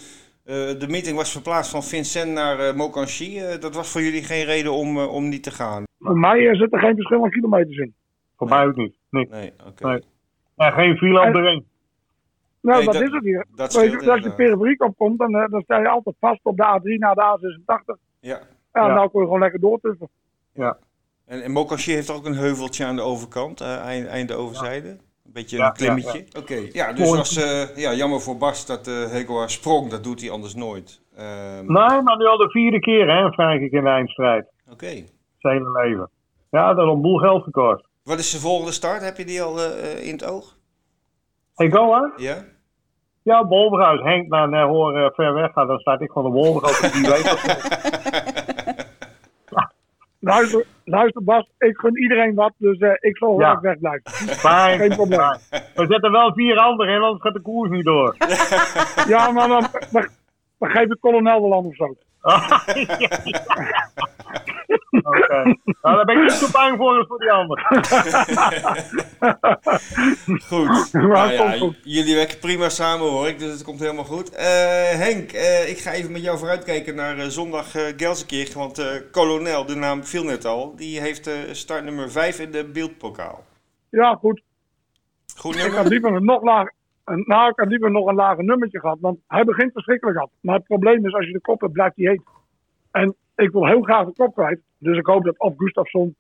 de 0.79 0.87
meeting 0.89 1.17
was 1.17 1.33
verplaatst 1.33 1.71
van 1.71 1.83
Vincent 1.83 2.33
naar 2.33 2.77
Mokanchi. 2.77 3.39
Eh, 3.39 3.61
dat 3.61 3.75
was 3.75 3.93
voor 3.93 4.01
jullie 4.01 4.23
geen 4.23 4.45
reden 4.45 4.73
om, 4.73 4.99
om 4.99 5.29
niet 5.29 5.43
te 5.43 5.51
gaan. 5.51 5.85
Voor 5.99 6.19
mij 6.19 6.55
zit 6.55 6.73
er 6.73 6.79
geen 6.79 6.95
verschil 6.95 7.25
aan 7.25 7.31
kilometers 7.31 7.77
in. 7.77 7.95
Voor 8.37 8.49
mij 8.49 8.67
ook 8.67 8.77
niet. 8.77 8.97
Niks. 9.11 9.31
Nee, 9.31 9.53
oké. 9.67 9.87
Nee. 9.87 10.03
En 10.57 10.73
geen 10.73 10.97
file 10.97 11.27
op 11.27 11.33
de 11.33 11.41
ring. 11.41 11.65
Nou, 12.61 12.77
Nee, 12.77 12.85
dat, 12.85 12.95
dat- 12.95 13.03
is 13.03 13.13
het 13.13 13.25
hier. 13.25 13.47
Dat 13.55 13.73
je, 13.73 13.79
als 13.79 13.87
je 13.91 13.99
inderdaad. 13.99 14.37
periferie 14.37 14.81
opkomt, 14.81 15.19
dan, 15.19 15.33
dan 15.51 15.61
sta 15.63 15.79
je 15.81 15.89
altijd 15.89 16.17
vast 16.21 16.41
op 16.43 16.57
de 16.57 16.63
A3 16.65 16.99
naar 16.99 17.15
de 17.15 17.23
A86. 17.23 18.01
Ja. 18.21 18.41
Ja, 18.73 18.87
Ja. 18.87 18.95
nou 18.95 19.11
kun 19.11 19.21
je 19.21 19.27
gewoon 19.27 19.41
lekker 19.41 19.61
door 19.61 19.79
tussen. 19.81 20.09
En, 21.29 21.43
en 21.43 21.51
Mokashi 21.51 21.93
heeft 21.93 22.11
ook 22.11 22.25
een 22.27 22.35
heuveltje 22.35 22.85
aan 22.85 22.97
de 22.97 23.03
overkant, 23.03 23.61
eind, 23.61 24.07
einde 24.07 24.35
overzijde. 24.35 24.89
Een 24.89 24.99
beetje 25.33 25.57
Ja, 25.57 25.67
een 25.67 25.73
klimmetje. 25.73 26.27
Oké, 26.39 26.69
ja, 26.73 26.93
dus 26.93 27.11
was 27.11 27.37
eh, 27.37 27.77
ja, 27.77 27.93
jammer 27.93 28.21
voor 28.21 28.37
Bas 28.37 28.67
dat 28.67 28.87
eh 28.87 28.95
Hegoa 28.95 29.49
sprong. 29.49 29.91
Dat 29.91 30.05
doet 30.05 30.21
hij 30.21 30.31
anders 30.31 30.55
nooit. 30.55 31.03
Ehm, 31.17 31.73
Nee, 31.73 32.03
maar 32.03 32.17
nu 32.17 32.27
al 32.27 32.37
de 32.37 32.51
vierde 32.51 32.79
keer, 32.79 33.09
hè, 33.09 33.33
Frankrijk 33.33 33.73
in 33.73 33.85
de 33.85 33.91
eindstrijd. 33.91 34.47
Oké. 34.71 35.05
Zijn 35.39 35.57
hele 35.57 35.73
leven. 35.83 36.11
Ja, 36.51 36.69
dat 36.75 36.85
had 36.85 36.95
een 36.95 37.03
boel 37.03 37.19
geld 37.19 37.43
gekost. 37.43 37.85
Wat 38.03 38.19
is 38.19 38.31
de 38.31 38.39
volgende 38.39 38.73
start? 38.73 39.03
Heb 39.03 39.17
je 39.17 39.25
die 39.25 39.43
al 39.43 39.61
in 40.01 40.13
het 40.13 40.25
oog? 40.25 40.57
Hey, 41.55 41.71
go 41.71 41.95
hè? 41.95 42.23
Ja? 42.25 42.45
Ja, 43.23 43.47
Wolverhuis. 43.47 44.01
Henk 44.03 44.29
naar 44.29 44.53
uh, 44.53 44.65
hoor 44.65 44.99
eh, 44.99 45.11
ver 45.13 45.35
weg 45.35 45.53
gaat, 45.53 45.69
dan 45.69 45.79
staat 45.79 46.01
ik 46.01 46.13
van 46.13 46.23
de 46.23 46.31
Wolverhuis. 46.31 46.93
Die 46.93 47.11
weet 47.11 47.25
dat. 47.25 48.47
Luister, 50.29 50.65
luister 50.85 51.25
Bas, 51.25 51.51
ik 51.59 51.79
gun 51.79 51.97
iedereen 52.03 52.35
wat, 52.35 52.53
dus 52.57 52.79
eh, 52.79 52.93
ik 52.99 53.17
zal 53.17 53.41
Ja. 53.41 53.51
ja. 53.51 53.61
weg 53.61 53.79
blijven. 53.79 54.11
Fijn. 54.35 54.79
Geen 54.79 54.97
probleem. 54.97 55.37
We 55.75 55.87
zetten 55.89 56.13
wel 56.13 56.33
vier 56.33 56.59
anderen 56.59 56.95
in, 56.95 57.01
anders 57.01 57.23
gaat 57.23 57.35
de 57.35 57.41
koers 57.41 57.71
niet 57.71 57.85
door. 57.85 58.17
Ja, 59.15 59.31
maar 59.31 59.49
dan, 59.49 59.67
dan, 59.91 60.09
dan 60.59 60.71
geef 60.71 60.91
ik 60.91 60.97
kolonel 61.01 61.41
de 61.41 61.49
land 61.49 61.67
of 61.67 61.75
Oké. 64.91 65.43
Nou, 65.83 65.97
daar 65.97 66.05
ben 66.05 66.17
ik 66.17 66.23
niet 66.23 66.33
zo 66.33 66.51
bang 66.53 66.77
voor 66.77 66.97
als 66.97 67.07
voor 67.07 67.19
die 67.19 67.33
anderen. 67.33 67.65
Goed. 70.49 70.91
Ja, 70.93 71.01
Nou 71.01 71.33
ja, 71.33 71.51
goed. 71.51 71.81
jullie 71.83 72.15
werken 72.15 72.39
prima 72.39 72.69
samen 72.69 73.11
hoor 73.11 73.29
ik, 73.29 73.39
dus 73.39 73.53
het 73.53 73.65
komt 73.65 73.81
helemaal 73.81 74.05
goed. 74.05 74.35
Eh, 74.35 74.45
Henk, 75.05 75.33
eh, 75.33 75.71
ik 75.71 75.79
ga 75.79 75.93
even 75.93 76.13
met 76.13 76.23
jou 76.23 76.39
vooruitkijken 76.39 76.95
naar 76.95 77.19
eh, 77.19 77.27
zondag 77.27 77.71
Gelsenkirchen. 77.97 78.59
Want 78.59 79.09
kolonel, 79.11 79.67
de 79.67 79.75
naam 79.75 80.05
viel 80.05 80.25
net 80.25 80.45
al, 80.45 80.77
die 80.77 81.01
heeft 81.01 81.31
start 81.51 81.85
nummer 81.85 82.11
5 82.11 82.41
in 82.41 82.51
de 82.51 82.65
beeldpokaal. 82.65 83.45
Ja, 83.91 84.15
goed. 84.15 84.43
Goed 85.37 85.57
Ik 85.57 85.73
had 85.73 85.89
liever 85.89 86.13
een 86.13 86.25
nog 86.25 86.43
lager, 86.43 86.73
een, 87.05 87.25
nou, 87.27 87.51
ik 87.51 87.59
had 87.59 87.69
liever 87.69 87.91
nog 87.91 88.07
een 88.07 88.15
lager 88.15 88.45
nummertje 88.45 88.81
gehad, 88.81 88.99
want 89.01 89.19
hij 89.27 89.45
begint 89.45 89.73
verschrikkelijk 89.73 90.19
af. 90.19 90.31
Maar 90.41 90.55
het 90.55 90.65
probleem 90.65 91.07
is, 91.07 91.15
als 91.15 91.27
je 91.27 91.33
de 91.33 91.41
kop 91.41 91.61
hebt, 91.61 91.73
blijft 91.73 91.97
hij 91.97 92.11
heet. 92.11 92.23
En 92.91 93.17
ik 93.37 93.51
wil 93.51 93.67
heel 93.67 93.83
graag 93.83 94.07
de 94.07 94.13
kop 94.13 94.35
kwijt. 94.35 94.61
Dus 94.79 94.99
ik 94.99 95.07
hoop 95.07 95.25
dat 95.25 95.39
of 95.39 95.55
Gustafsson 95.57 96.15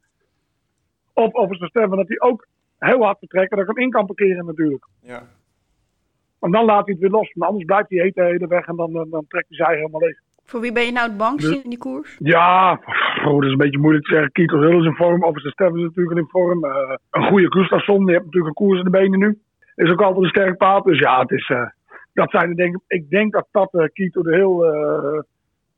of 1.12 1.32
Officer 1.32 1.68
Stefan, 1.68 1.96
dat 1.96 2.08
hij 2.08 2.20
ook 2.20 2.46
heel 2.78 3.02
hard 3.02 3.18
vertrekken, 3.18 3.56
dat 3.56 3.68
ik 3.68 3.74
hem 3.74 3.84
in 3.84 3.90
kan 3.90 4.06
parkeren 4.06 4.46
natuurlijk. 4.46 4.86
Ja. 5.00 5.22
Want 6.38 6.52
dan 6.52 6.64
laat 6.64 6.84
hij 6.84 6.92
het 6.92 7.02
weer 7.02 7.10
los. 7.10 7.34
Maar 7.34 7.48
anders 7.48 7.64
blijft 7.64 7.90
hij 7.90 7.98
heet 7.98 8.14
de 8.14 8.22
hele 8.22 8.46
weg 8.46 8.66
en 8.66 8.76
dan, 8.76 8.92
dan, 8.92 9.10
dan 9.10 9.24
trekt 9.28 9.48
hij 9.48 9.66
zij 9.66 9.76
helemaal 9.76 10.00
leeg. 10.00 10.18
Voor 10.44 10.60
wie 10.60 10.72
ben 10.72 10.84
je 10.84 10.92
nou 10.92 11.08
het 11.08 11.16
bangst 11.18 11.46
Dus- 11.46 11.62
in 11.62 11.70
die 11.70 11.78
koers? 11.78 12.16
Ja, 12.18 12.72
oh, 13.24 13.34
dat 13.34 13.44
is 13.44 13.50
een 13.50 13.56
beetje 13.56 13.78
moeilijk 13.78 14.04
te 14.04 14.12
zeggen. 14.12 14.32
Kieto 14.32 14.60
Hill 14.60 14.78
is 14.78 14.86
in 14.86 14.94
vorm, 14.94 15.24
Officer 15.24 15.50
Stefan 15.50 15.76
is 15.76 15.82
natuurlijk 15.82 16.18
in 16.18 16.28
vorm. 16.28 16.64
Eh, 16.64 16.94
een 17.10 17.28
goede 17.28 17.52
Gustafsson, 17.52 18.04
die 18.04 18.14
heeft 18.14 18.24
natuurlijk 18.24 18.58
een 18.58 18.66
koers 18.66 18.78
in 18.78 18.84
de 18.84 18.90
benen 18.90 19.18
nu. 19.18 19.38
Is 19.74 19.90
ook 19.90 20.02
altijd 20.02 20.24
een 20.24 20.30
sterk 20.30 20.56
paard. 20.56 20.84
Dus 20.84 20.98
ja, 20.98 21.20
het 21.20 21.30
is, 21.30 21.48
eh, 21.48 21.66
dat 22.12 22.30
zijn 22.30 22.48
er 22.48 22.56
denk 22.56 22.74
ik. 22.74 22.80
Ik 22.86 23.10
denk 23.10 23.32
dat 23.32 23.48
dat 23.50 23.74
eh 23.74 23.86
Kieto 23.92 24.22
de 24.22 24.34
Hill, 24.34 24.62
eh 24.62 25.22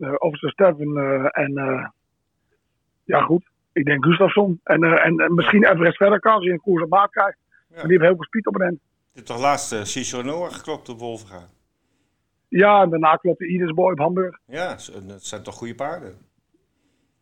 eh, 0.00 0.14
Officer 0.18 0.50
Stefan 0.50 0.98
eh, 0.98 1.26
en 1.30 1.56
eh, 1.56 1.86
ja 3.11 3.20
goed. 3.20 3.49
Ik 3.73 3.85
denk 3.85 4.05
Gustafsson. 4.05 4.61
En, 4.64 4.85
eh, 4.85 5.07
en, 5.07 5.18
en 5.18 5.35
misschien 5.35 5.64
Everest 5.64 5.96
verder 5.96 6.20
kan 6.20 6.33
als 6.35 6.44
hij 6.44 6.53
een 6.53 6.61
koers 6.61 6.83
op 6.83 6.88
maat 6.90 7.11
krijgt. 7.11 7.38
Ja. 7.68 7.83
Die 7.83 7.90
heeft 7.90 8.03
heel 8.03 8.14
veel 8.14 8.25
speed 8.25 8.46
op 8.46 8.55
een 8.55 8.66
end. 8.66 8.79
Je 8.83 9.16
hebt 9.16 9.27
toch 9.27 9.40
laatst 9.40 9.73
uh, 9.73 9.83
Cicero 9.83 10.23
Noah 10.23 10.53
geklopt 10.53 10.88
op 10.88 10.99
Wolverga? 10.99 11.49
Ja, 12.49 12.83
en 12.83 12.90
daarna 12.90 13.16
klopt 13.16 13.38
de 13.38 13.46
Idis 13.49 13.70
Boy 13.73 13.92
op 13.92 13.99
Hamburg. 13.99 14.38
Ja, 14.46 14.79
z- 14.79 14.88
dat 15.07 15.23
zijn 15.25 15.42
toch 15.42 15.55
goede 15.55 15.75
paarden? 15.75 16.14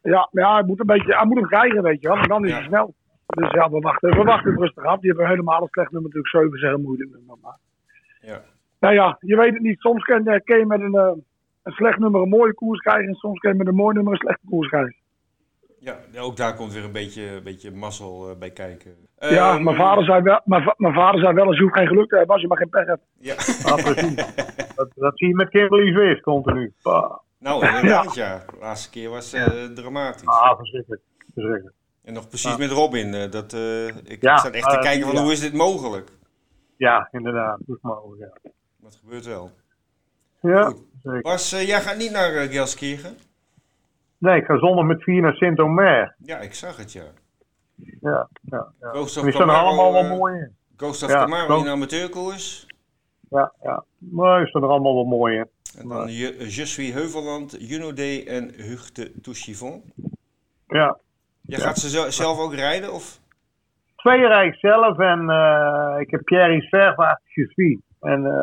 Ja, 0.03 0.29
maar 0.33 0.45
ja, 0.45 0.55
hij 0.55 0.63
moet, 0.63 0.81
een 0.81 0.87
beetje, 0.87 1.17
hij 1.17 1.27
moet 1.27 1.37
hem 1.39 1.47
krijgen, 1.49 1.83
weet 1.83 2.01
je 2.01 2.09
wel. 2.09 2.17
En 2.17 2.29
dan 2.29 2.45
is 2.45 2.51
Ja. 2.51 2.57
hij 2.57 2.67
snel. 2.67 2.95
Dus 3.27 3.51
ja, 3.51 3.71
we 3.71 3.79
wachten, 3.79 4.11
we 4.11 4.23
wachten 4.25 4.51
het 4.51 4.61
rustig 4.61 4.85
af. 4.85 5.01
Die 5.01 5.11
hebben 5.11 5.29
helemaal 5.29 5.63
een 5.63 5.69
slecht 5.71 5.91
nummer. 5.93 6.11
Natuurlijk 6.11 6.35
7 6.35 6.57
is 6.57 6.63
een 6.63 6.69
heel 6.69 6.87
moeilijk 6.87 7.11
nummer. 7.11 7.37
Maar, 7.43 7.59
Ja. 8.21 8.43
nou 8.81 8.95
ja, 8.95 9.17
je 9.21 9.37
weet 9.37 9.53
het 9.53 9.63
niet. 9.63 9.81
Soms 9.81 10.05
kan, 10.05 10.27
eh, 10.27 10.41
kan 10.45 10.59
je 10.59 10.67
met 10.67 10.81
een, 10.81 10.95
eh, 10.95 11.13
een 11.63 11.73
slecht 11.73 11.99
nummer 11.99 12.21
een 12.23 12.29
mooie 12.29 12.55
koers 12.55 12.81
krijgen. 12.81 13.09
En 13.09 13.15
soms 13.15 13.39
kan 13.39 13.51
je 13.53 13.59
met 13.59 13.67
een 13.67 13.75
mooi 13.75 13.95
nummer 13.95 14.13
een 14.13 14.19
slechte 14.19 14.47
koers 14.49 14.69
krijgen. 14.69 14.95
Ja, 15.81 15.99
ook 16.19 16.37
daar 16.37 16.55
komt 16.55 16.73
weer 16.73 16.85
een 16.85 16.93
beetje, 16.93 17.23
een 17.31 17.43
beetje 17.43 17.71
mazzel 17.71 18.31
eh, 18.31 18.37
bij 18.39 18.51
kijken. 18.51 18.95
ja, 19.19 19.55
Ehm, 19.55 19.63
mijn 19.65 19.77
vader, 19.77 20.05
zei 20.05 20.23
wel, 20.23 20.41
mijn, 20.45 20.75
mijn 20.77 20.95
vader 20.95 21.21
zei 21.21 21.35
wel 21.35 21.47
eens, 21.47 21.57
je 21.57 21.63
hoeft 21.63 21.75
geen 21.77 21.87
geluk 21.87 22.09
te 22.09 22.17
hebben 22.17 22.33
als 22.33 22.43
je 22.43 22.49
maar 22.49 22.57
geen 22.59 22.69
pech 22.69 22.87
hebt. 22.87 23.03
Ja. 23.19 23.35
Ja, 23.67 23.75
precies. 23.93 24.15
Dat, 24.77 24.89
dat 24.95 25.19
zie 25.19 25.29
je 25.29 25.35
met 25.35 25.49
Kimberly 25.49 25.93
Swift 25.93 26.23
continu. 26.23 26.73
Ah, 26.83 27.17
Nou, 27.39 27.67
inderdaad, 27.67 28.15
ja. 28.15 28.45
De 28.51 28.57
laatste 28.61 28.91
keer 28.91 29.11
was 29.11 29.33
eh, 29.33 29.45
dramatisch. 29.75 30.27
ah, 30.27 30.57
verschrikkelijk. 30.57 31.03
verschrikkelijk. 31.35 31.75
En 32.05 32.13
nog 32.15 32.29
precies 32.29 32.57
met 32.57 32.71
Robin. 32.71 33.15
eh, 33.15 33.31
dat, 33.31 33.53
ik 34.05 34.23
Ja, 34.23 34.39
zat 34.39 34.53
echt 34.53 34.71
te 34.71 34.79
kijken 34.79 35.07
van 35.07 35.15
ja. 35.17 35.23
hoe 35.23 35.33
is 35.33 35.41
dit 35.41 35.53
mogelijk? 35.53 36.09
Ja, 36.77 37.09
inderdaad. 37.13 37.59
Dat 37.67 37.77
is 37.77 37.83
mogelijk, 37.83 38.21
ja. 38.43 38.51
Dat 38.77 38.99
gebeurt 39.01 39.27
wel. 39.27 39.51
Ja, 40.41 40.63
Goed. 40.65 40.83
zeker. 41.03 41.21
Bas, 41.21 41.51
jij 41.51 41.81
gaat 41.81 41.97
niet 41.97 42.11
naar 42.11 42.33
uh, 42.35 42.51
Gelsenkirchen? 42.53 43.17
Nee, 44.19 44.37
ik 44.37 44.45
ga 44.45 44.59
zondag 44.59 44.85
met 44.85 45.03
vier 45.03 45.23
naar 45.23 45.35
Sint-Omer. 45.35 46.15
Ja, 46.19 46.39
ik 46.39 46.55
zag 46.55 46.77
het, 46.77 46.93
ja. 46.93 47.05
Ja, 48.01 48.29
ja, 48.41 48.67
ja. 48.81 48.89
Ghost 48.91 49.17
of 49.17 49.23
die 49.23 49.33
staan 49.33 49.51
allemaal 49.51 49.93
wel 49.93 50.03
eh, 50.03 50.11
mooi 50.11 50.35
in. 50.35 50.57
Ghost 50.77 51.03
of 51.03 51.11
Ja, 51.11 51.19
Camaro 51.19 51.47
Ghost- 51.47 51.65
in 51.65 51.71
amateurkoers. 51.71 52.67
Ja, 53.31 53.53
ja. 53.63 53.85
Maar 53.99 54.39
die 54.39 54.49
staan 54.49 54.63
er 54.63 54.69
allemaal 54.69 54.95
wel 54.95 55.05
mooi 55.05 55.37
in. 55.37 55.47
En 55.79 55.89
dan 55.89 56.13
Je, 56.13 56.37
Je 56.39 56.67
suis 56.67 56.93
Heuveland, 56.93 57.57
Juno 57.59 57.93
D 57.93 58.25
en 58.27 58.47
de 58.93 59.21
Touchivon. 59.23 59.83
Ja. 60.67 60.99
Jij 61.41 61.59
gaat 61.59 61.79
ze 61.79 62.11
zelf 62.11 62.39
ook 62.39 62.55
rijden? 62.55 62.93
Of? 62.93 63.21
Twee 63.97 64.27
rijk 64.27 64.55
zelf 64.55 64.99
en 64.99 65.31
eh, 65.31 66.01
ik 66.01 66.11
heb 66.11 66.25
Pierre 66.25 66.63
Vervaart 66.63 67.21
Gesvie. 67.25 67.83
En 68.01 68.27
eh, 68.27 68.41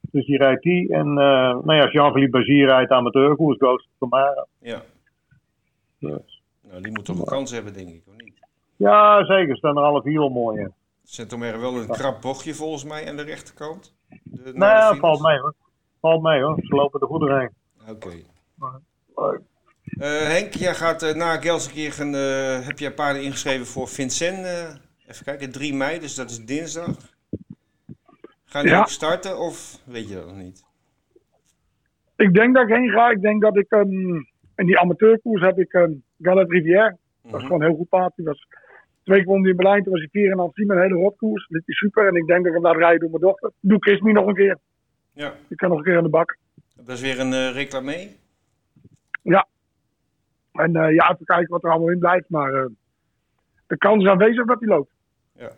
dus 0.00 0.26
die 0.26 0.36
rijdt 0.36 0.62
die. 0.62 0.92
En 0.92 1.06
eh, 1.06 1.58
nou 1.64 1.74
ja, 1.74 1.90
Jean-Philippe 1.90 2.38
Bazier 2.38 2.66
rijdt 2.66 2.90
amateurkoers, 2.90 3.58
Ghost 3.58 3.86
of 3.86 4.08
Camaro. 4.08 4.44
Ja. 4.58 4.82
Nou, 6.02 6.82
die 6.82 6.92
moet 6.92 7.04
toch 7.04 7.18
een 7.18 7.24
kans 7.24 7.50
hebben, 7.50 7.72
denk 7.72 7.88
ik, 7.88 8.02
of 8.06 8.14
niet? 8.16 8.34
Ja, 8.76 9.24
zeker. 9.24 9.56
Staan 9.56 9.76
er 9.76 9.82
alle 9.82 10.02
vier 10.02 10.18
wel 10.18 10.28
mooi 10.28 10.60
in. 10.60 10.72
Saint-Omer 11.04 11.60
wel 11.60 11.74
een 11.76 11.86
krap 11.88 12.20
bochtje 12.22 12.54
volgens 12.54 12.84
mij 12.84 13.08
aan 13.08 13.16
de 13.16 13.22
rechterkant. 13.22 13.94
De, 14.22 14.52
Nee, 14.54 14.80
finish. 14.82 14.98
valt 14.98 15.20
mee 15.22 15.38
hoor. 15.38 15.54
Valt 16.00 16.22
mee 16.22 16.42
hoor. 16.42 16.58
Ze 16.62 16.74
lopen 16.74 17.00
er 17.00 17.06
goed 17.06 17.20
doorheen. 17.20 17.50
Oké. 17.88 18.10
Leuk. 19.16 19.40
Eh, 19.84 20.08
Henk, 20.08 20.54
jij 20.54 20.74
gaat 20.74 21.02
eh, 21.02 21.14
na 21.14 21.40
Gelsenkirchen, 21.40 22.14
eh 22.14 22.66
heb 22.66 22.78
jij 22.78 22.92
paarden 22.94 23.22
ingeschreven 23.22 23.66
voor 23.66 23.88
Vincent. 23.88 24.44
eh, 24.44 24.74
even 25.08 25.24
kijken, 25.24 25.52
3 25.52 25.74
mei, 25.74 25.98
dus 26.00 26.14
dat 26.14 26.30
is 26.30 26.44
dinsdag. 26.44 26.96
Gaan 28.44 28.62
die 28.62 28.72
Ja. 28.72 28.78
ook 28.80 28.88
starten 28.88 29.38
of 29.38 29.78
weet 29.84 30.08
je 30.08 30.14
dat 30.14 30.26
nog 30.26 30.36
niet? 30.36 30.64
Ik 32.16 32.34
denk 32.34 32.54
dat 32.54 32.68
ik 32.68 32.74
heen 32.74 32.90
ga. 32.90 33.10
Ik 33.10 33.20
denk 33.20 33.42
dat 33.42 33.56
ik 33.56 33.70
ehm, 33.70 34.22
in 34.56 34.66
die 34.66 34.78
amateurkoers 34.78 35.42
heb 35.42 35.58
ik 35.58 35.72
um, 35.72 36.02
Gallet 36.20 36.50
Rivière. 36.50 36.96
Dat 37.22 37.24
is 37.24 37.30
Mhm. 37.32 37.40
gewoon 37.46 37.60
een 37.60 37.66
heel 37.68 37.76
goed 37.76 37.88
paard. 37.88 38.12
Die 38.16 38.24
was 38.24 38.46
twee 39.02 39.18
keer 39.18 39.26
won 39.26 39.46
in 39.46 39.56
Berlijn. 39.56 39.82
Toen 39.82 39.92
was 39.92 40.00
hij 40.00 40.08
4,5 40.10 40.52
team 40.54 40.66
met 40.66 40.76
een 40.76 40.82
hele 40.82 40.94
rotkoers. 40.94 41.46
Dit 41.48 41.62
is 41.68 41.76
super. 41.78 42.06
En 42.06 42.14
ik 42.14 42.26
denk 42.26 42.38
dat 42.44 42.46
ik 42.46 42.52
hem 42.52 42.62
laat 42.62 42.76
rijden 42.76 43.00
door 43.00 43.10
mijn 43.10 43.22
dochter. 43.22 43.50
Doe 43.60 43.78
Kismi 43.78 44.12
nog 44.12 44.26
een 44.26 44.34
keer. 44.34 44.58
Ja, 45.12 45.32
Ik 45.48 45.56
kan 45.56 45.68
nog 45.68 45.78
een 45.78 45.84
keer 45.84 45.96
aan 45.96 46.02
de 46.02 46.08
bak. 46.08 46.36
dat 46.76 46.88
is 46.88 47.00
weer 47.00 47.20
een 47.20 47.32
eh 47.32 47.54
reclame. 47.54 48.08
En 50.52 50.76
eh, 50.76 50.94
ja, 50.94 51.10
even 51.12 51.24
kijken 51.24 51.48
wat 51.48 51.64
er 51.64 51.70
allemaal 51.70 51.90
in 51.90 51.98
blijft. 51.98 52.28
Maar 52.28 52.52
eh, 52.54 52.66
de 53.66 53.76
kans 53.78 54.02
is 54.04 54.10
aanwezig 54.10 54.46
dat 54.46 54.58
hij 54.60 54.68
loopt. 54.68 54.90
Ja, 55.32 55.50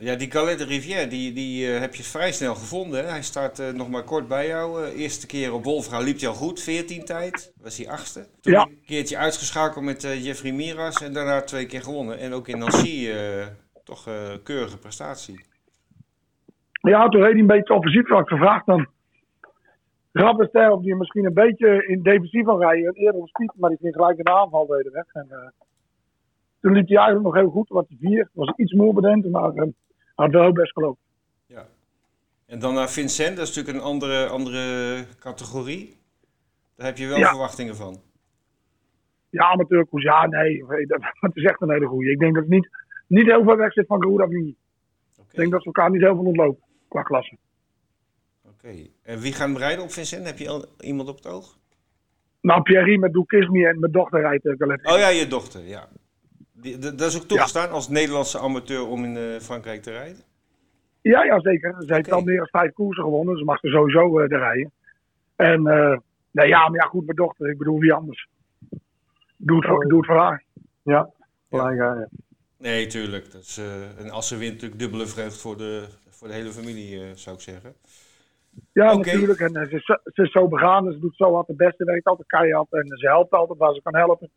ja 0.00 0.14
die 0.16 0.30
Galet 0.30 0.58
de 0.58 0.64
Rivière, 0.64 1.06
die, 1.06 1.32
die 1.32 1.72
eh, 1.72 1.80
heb 1.80 1.94
je 1.94 2.02
vrij 2.02 2.32
snel 2.32 2.54
gevonden. 2.54 3.04
Hè? 3.04 3.10
Hij 3.10 3.22
staat 3.22 3.58
eh, 3.58 3.72
nog 3.72 3.90
maar 3.90 4.04
kort 4.04 4.28
bij 4.28 4.46
jou. 4.46 4.84
Eh, 4.84 5.00
eerste 5.00 5.26
keer 5.26 5.52
op 5.52 5.64
Wolfga 5.64 5.98
liep 5.98 6.18
hij 6.18 6.28
al 6.28 6.34
goed, 6.34 6.62
14 6.62 7.04
tijd. 7.04 7.52
Was 7.62 7.78
hij 7.78 7.88
achtste. 7.88 8.26
Toen 8.40 8.52
Ja. 8.52 8.62
een 8.62 8.82
keertje 8.86 9.16
uitgeschakeld 9.16 9.84
met 9.84 10.02
Jeffrey 10.02 10.52
Miras 10.52 11.02
en 11.02 11.12
daarna 11.12 11.40
twee 11.40 11.66
keer 11.66 11.82
gewonnen. 11.82 12.18
En 12.18 12.32
ook 12.32 12.48
in 12.48 12.58
Nancy 12.58 13.10
toch 13.84 14.04
keurige 14.42 14.78
prestatie. 14.78 15.44
Ja, 16.72 17.08
toen 17.08 17.20
reed 17.20 17.32
hij 17.32 17.40
een 17.40 17.46
beetje 17.46 17.74
offensief. 17.74 18.08
Had 18.08 18.20
ik 18.20 18.28
gevraagd 18.28 18.66
dan. 18.66 18.86
Rappenster 20.12 20.70
of 20.70 20.82
die 20.82 20.94
misschien 20.94 21.24
een 21.24 21.34
beetje 21.34 21.86
in 21.86 22.02
defensief 22.02 22.44
van 22.44 22.60
rijden. 22.60 22.86
En 22.86 22.94
eerder 22.94 23.20
op 23.20 23.28
speed, 23.28 23.52
maar 23.56 23.70
die 23.70 23.78
ging 23.78 23.94
gelijk 23.94 24.18
in 24.18 24.24
de 24.24 24.34
aanval 24.34 24.66
deden 24.66 24.92
weg. 24.92 25.06
En, 25.12 25.52
toen 26.62 26.72
liep 26.72 26.88
hij 26.88 26.96
eigenlijk 26.96 27.26
nog 27.26 27.34
heel 27.34 27.50
goed. 27.50 27.68
Want 27.68 27.88
die 27.88 27.98
vier 28.00 28.28
was 28.32 28.52
iets 28.56 28.72
meer 28.72 28.92
bedend, 28.92 29.30
maar 29.30 29.54
eh, 29.54 29.68
had 30.14 30.30
wel 30.30 30.52
best 30.52 30.72
gelopen. 30.72 31.02
Ja. 31.46 31.66
En 32.46 32.58
dan 32.58 32.74
naar 32.74 32.90
Vincent, 32.90 33.36
dat 33.36 33.48
is 33.48 33.54
natuurlijk 33.56 33.84
een 33.84 33.90
andere, 33.90 34.26
andere 34.26 35.04
categorie. 35.18 35.96
Daar 36.76 36.86
heb 36.86 36.96
je 36.96 37.06
wel 37.06 37.18
Ja. 37.18 37.28
verwachtingen 37.28 37.76
van. 37.76 38.00
Ja, 39.30 39.44
amateurkoers, 39.44 40.04
ja, 40.04 40.26
nee. 40.26 40.64
Dat, 41.20 41.36
is 41.36 41.44
echt 41.44 41.60
een 41.60 41.70
hele 41.70 41.86
goeie. 41.86 42.10
Ik 42.10 42.18
denk 42.18 42.34
dat 42.34 42.42
het 42.42 42.52
niet 42.52 42.68
niet 43.06 43.26
heel 43.26 43.42
veel 43.42 43.56
weg 43.56 43.72
zit 43.72 43.86
van 43.86 44.02
Garuda 44.02 44.26
Vini. 44.26 44.56
Ik 45.30 45.38
denk 45.38 45.50
dat 45.50 45.60
ze 45.60 45.66
elkaar 45.66 45.90
niet 45.90 46.00
heel 46.00 46.14
veel 46.14 46.24
ontlopen 46.24 46.62
qua 46.88 47.02
klasse. 47.02 47.36
Oké. 48.44 48.86
En 49.02 49.18
wie 49.18 49.32
gaan 49.32 49.56
rijden 49.56 49.84
op 49.84 49.90
Vincent? 49.90 50.26
Heb 50.26 50.38
je 50.38 50.48
al 50.48 50.64
iemand 50.80 51.08
op 51.08 51.16
het 51.16 51.26
oog? 51.26 51.58
Nou, 52.40 52.62
Pierre 52.62 52.98
met 52.98 53.12
Doekismi 53.12 53.64
en 53.64 53.80
mijn 53.80 53.92
dochter 53.92 54.20
rijdt 54.20 54.44
uh. 54.44 54.52
Oh 54.82 54.98
ja, 54.98 55.08
je 55.08 55.26
dochter, 55.26 55.66
ja. 55.66 55.88
Die, 56.62 56.78
dat 56.78 57.00
is 57.00 57.16
ook 57.16 57.28
toegestaan 57.28 57.70
als 57.70 57.88
Nederlandse 57.88 58.38
amateur 58.38 58.86
om 58.86 59.04
in 59.04 59.16
eh, 59.16 59.40
Frankrijk 59.40 59.82
te 59.82 59.90
rijden? 59.90 60.22
Ja, 61.00 61.24
ja, 61.24 61.40
zeker. 61.40 61.74
Ze 61.86 61.94
heeft 61.94 62.12
al 62.12 62.20
meer 62.22 62.36
dan 62.36 62.46
vijf 62.46 62.72
koersen 62.72 63.04
gewonnen. 63.04 63.36
Ze 63.38 63.44
mag 63.44 63.62
er 63.62 63.70
sowieso 63.70 64.18
eh, 64.20 64.28
de 64.28 64.36
rijden. 64.36 64.72
En 65.36 65.66
eh, 65.66 65.98
nee, 66.30 66.48
ja, 66.48 66.68
maar 66.68 66.80
ja, 66.84 66.86
goed, 66.88 67.04
mijn 67.04 67.16
dochter. 67.16 67.50
Ik 67.50 67.58
bedoel, 67.58 67.78
wie 67.78 67.92
anders? 67.92 68.28
Doe 69.36 69.56
het 69.56 69.66
voor, 69.66 69.88
doe 69.88 69.98
het 69.98 70.06
voor 70.06 70.16
haar. 70.18 70.44
Ja, 70.82 71.10
ja. 71.48 71.70
ja. 71.70 72.08
Nee, 72.58 72.86
tuurlijk. 72.86 73.32
Dat 73.32 73.40
is, 73.42 73.58
eh, 73.58 73.98
en 74.00 74.10
als 74.10 74.28
ze 74.28 74.36
wint, 74.36 74.52
natuurlijk 74.52 74.80
dubbele 74.80 75.06
vreugd 75.06 75.40
voor 75.40 75.56
de, 75.56 75.84
voor 76.10 76.28
de 76.28 76.34
hele 76.34 76.50
familie, 76.52 77.00
eh, 77.02 77.10
zou 77.14 77.36
ik 77.36 77.42
zeggen. 77.42 77.74
Ja, 78.72 78.94
natuurlijk. 78.96 79.40
En 79.40 79.52
ze, 79.52 79.76
is 79.76 79.84
zo- 79.84 80.00
ze 80.04 80.22
is 80.22 80.32
zo 80.32 80.48
begaan. 80.48 80.86
en 80.86 80.92
Ze 80.92 80.98
doet 80.98 81.16
zo 81.16 81.34
hard 81.34 81.46
het 81.46 81.56
beste. 81.56 81.84
Werkt 81.84 82.06
altijd 82.06 82.28
keihard. 82.28 82.72
En 82.72 82.86
ze 82.86 83.06
helpt 83.08 83.32
altijd 83.32 83.58
waar 83.58 83.74
ze 83.74 83.82
kan 83.82 83.96
helpen. 83.96 84.30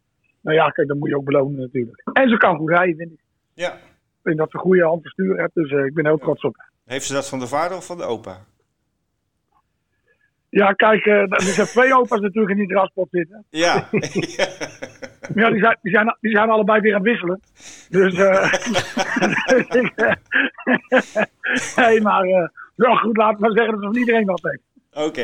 Nou 0.46 0.58
ja, 0.58 0.70
kijk, 0.70 0.88
dat 0.88 0.98
moet 0.98 1.10
je 1.10 1.16
ook 1.16 1.26
belonen 1.26 1.60
natuurlijk. 1.60 2.02
En 2.14 2.30
ze 2.30 2.38
kan 2.38 2.58
goed 2.58 2.70
rijden, 2.70 2.96
vind 2.96 3.12
ik. 3.12 3.20
Ja. 3.54 3.74
Ik 3.74 4.22
vind 4.24 4.38
dat 4.38 4.50
ze 4.50 4.58
een 4.58 4.64
goede 4.64 4.84
hand 4.84 5.02
van 5.02 5.12
stuur 5.12 5.40
heeft. 5.40 5.54
Dus 5.54 5.72
eh, 5.72 5.86
ik 5.86 5.94
ben 5.94 6.06
heel 6.06 6.18
trots 6.18 6.44
op. 6.44 6.56
Heeft 6.86 7.06
ze 7.06 7.14
dat 7.14 7.30
van 7.30 7.40
de 7.40 7.48
vader 7.48 7.78
of 7.78 7.86
van 7.86 7.98
de 7.98 8.04
opa? 8.04 8.38
Ja, 10.50 10.74
kijk, 10.74 11.06
eh, 11.06 11.32
er 11.32 11.42
zijn 11.42 11.68
twee 11.68 11.96
opa's 11.96 12.20
natuurlijk 12.20 12.52
in 12.52 12.58
die 12.58 12.68
draspot 12.68 13.08
zitten. 13.12 13.46
Ja. 13.50 13.88
Maar 13.92 14.02
ja, 15.44 15.50
die 15.50 15.60
zijn, 15.60 15.78
die, 15.82 15.92
zijn, 15.92 16.18
die 16.22 16.32
zijn 16.32 16.50
allebei 16.50 16.82
weer 16.82 16.96
aan 16.96 17.02
het 17.02 17.10
wisselen. 17.10 17.40
Dus, 17.90 18.14
eh 18.14 18.54
nee, 21.88 22.02
maar, 22.02 22.52
wel 22.76 22.96
goed, 22.96 23.18
laten 23.18 23.36
we 23.36 23.42
maar 23.42 23.52
zeggen 23.52 23.72
dat 23.72 23.82
ze 23.82 23.88
van 23.88 23.98
iedereen 23.98 24.26
wat 24.26 24.42
heeft. 24.42 24.64
Oké. 25.08 25.22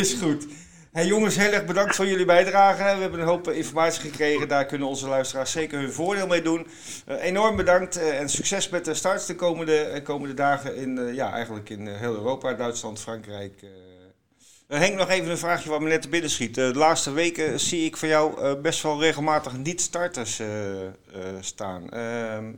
Is 0.00 0.20
goed. 0.22 0.46
Hey 0.94 1.06
jongens, 1.06 1.36
heel 1.36 1.52
erg 1.52 1.64
bedankt 1.64 1.96
voor 1.96 2.06
jullie 2.06 2.24
bijdrage. 2.24 2.82
We 2.82 3.00
hebben 3.00 3.20
een 3.20 3.26
hoop 3.26 3.50
informatie 3.50 4.00
gekregen. 4.00 4.48
Daar 4.48 4.66
kunnen 4.66 4.88
onze 4.88 5.08
luisteraars 5.08 5.50
zeker 5.50 5.78
hun 5.78 5.92
voordeel 5.92 6.26
mee 6.26 6.42
doen. 6.42 6.66
Eh, 7.06 7.22
enorm 7.22 7.56
bedankt 7.56 7.96
eh, 7.96 8.20
en 8.20 8.28
succes 8.28 8.68
met 8.68 8.84
de 8.84 8.94
starts 8.94 9.26
de 9.26 9.34
komende, 9.34 9.78
eh, 9.78 10.04
komende 10.04 10.34
dagen 10.34 10.76
in, 10.76 11.14
ja, 11.14 11.32
eigenlijk 11.32 11.70
in 11.70 11.86
heel 11.86 12.14
Europa, 12.14 12.52
Duitsland, 12.52 13.00
Frankrijk. 13.00 13.60
Henk, 14.68 14.94
nog 14.94 15.08
even 15.08 15.30
een 15.30 15.38
vraagje 15.38 15.70
wat 15.70 15.80
me 15.80 15.88
net 15.88 16.02
te 16.02 16.08
binnen 16.08 16.30
schiet. 16.30 16.54
De 16.54 16.74
laatste 16.74 17.12
weken 17.12 17.60
zie 17.60 17.84
ik 17.84 17.96
van 17.96 18.08
jou 18.08 18.56
best 18.56 18.82
wel 18.82 19.00
regelmatig 19.00 19.56
niet-starters 19.56 20.40
staan. 21.40 21.90
Ehm, 21.90 22.52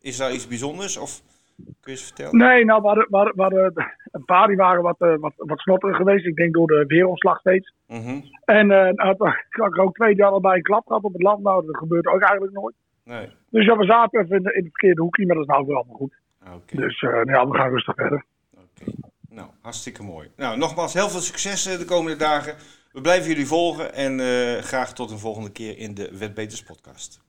is 0.00 0.16
daar 0.16 0.32
iets 0.32 0.46
bijzonders 0.46 0.96
of 0.96 1.22
kun 1.64 1.74
je 1.80 1.90
eens 1.90 2.02
vertellen? 2.04 2.36
Nee, 2.36 2.64
nou, 2.64 2.82
we 2.82 2.88
hadden 2.88 3.72
een 4.10 4.24
paar 4.24 4.46
die 4.46 4.56
waren 4.56 4.82
wat, 4.82 4.96
eh, 4.98 5.14
wat, 5.18 5.32
wat 5.36 5.58
snotterig 5.58 5.96
geweest. 5.96 6.26
Ik 6.26 6.34
denk 6.36 6.52
door 6.54 6.66
de 6.66 6.84
weeromslag 6.86 7.38
steeds. 7.38 7.72
Mhm. 7.86 8.20
En 8.44 8.70
eh 8.70 8.92
nou, 8.92 9.16
toen 9.16 9.26
had 9.50 9.68
ik 9.68 9.76
er 9.76 9.82
ook 9.82 9.94
twee 9.94 10.14
die 10.14 10.24
allebei 10.24 10.56
een 10.56 10.62
klap 10.62 10.86
gehad 10.86 11.02
op 11.02 11.12
het 11.12 11.22
land. 11.22 11.42
Nou, 11.42 11.66
dat 11.66 11.76
gebeurt 11.76 12.06
ook 12.06 12.20
eigenlijk 12.20 12.52
nooit. 12.52 12.74
Nee. 13.04 13.28
Dus 13.50 13.64
ja, 13.64 13.76
we 13.76 13.84
zaten 13.84 14.20
even 14.20 14.36
in, 14.36 14.42
de- 14.42 14.52
in 14.52 14.62
het 14.62 14.70
verkeerde 14.72 15.00
hoekje, 15.02 15.26
maar 15.26 15.34
dat 15.36 15.44
is 15.44 15.50
nou 15.50 15.66
weer 15.66 15.76
allemaal 15.76 15.96
goed. 15.96 16.14
Oké. 16.54 16.76
Dus 16.76 17.00
eh, 17.02 17.10
nou 17.10 17.30
ja, 17.30 17.48
we 17.48 17.56
gaan 17.56 17.70
rustig 17.70 17.94
verder. 17.94 18.24
Oké, 18.54 18.90
nou, 19.28 19.48
hartstikke 19.62 20.02
mooi. 20.02 20.28
Nou, 20.36 20.58
nogmaals, 20.58 20.94
heel 20.94 21.08
veel 21.08 21.20
succes 21.20 21.78
de 21.78 21.84
komende 21.84 22.16
dagen. 22.18 22.54
We 22.92 23.00
blijven 23.00 23.28
jullie 23.28 23.46
volgen 23.46 23.94
en 23.94 24.20
eh, 24.20 24.62
graag 24.62 24.92
tot 24.92 25.10
een 25.10 25.18
volgende 25.18 25.52
keer 25.52 25.78
in 25.78 25.94
de 25.94 26.16
Wetbeters 26.18 26.62
podcast. 26.62 27.20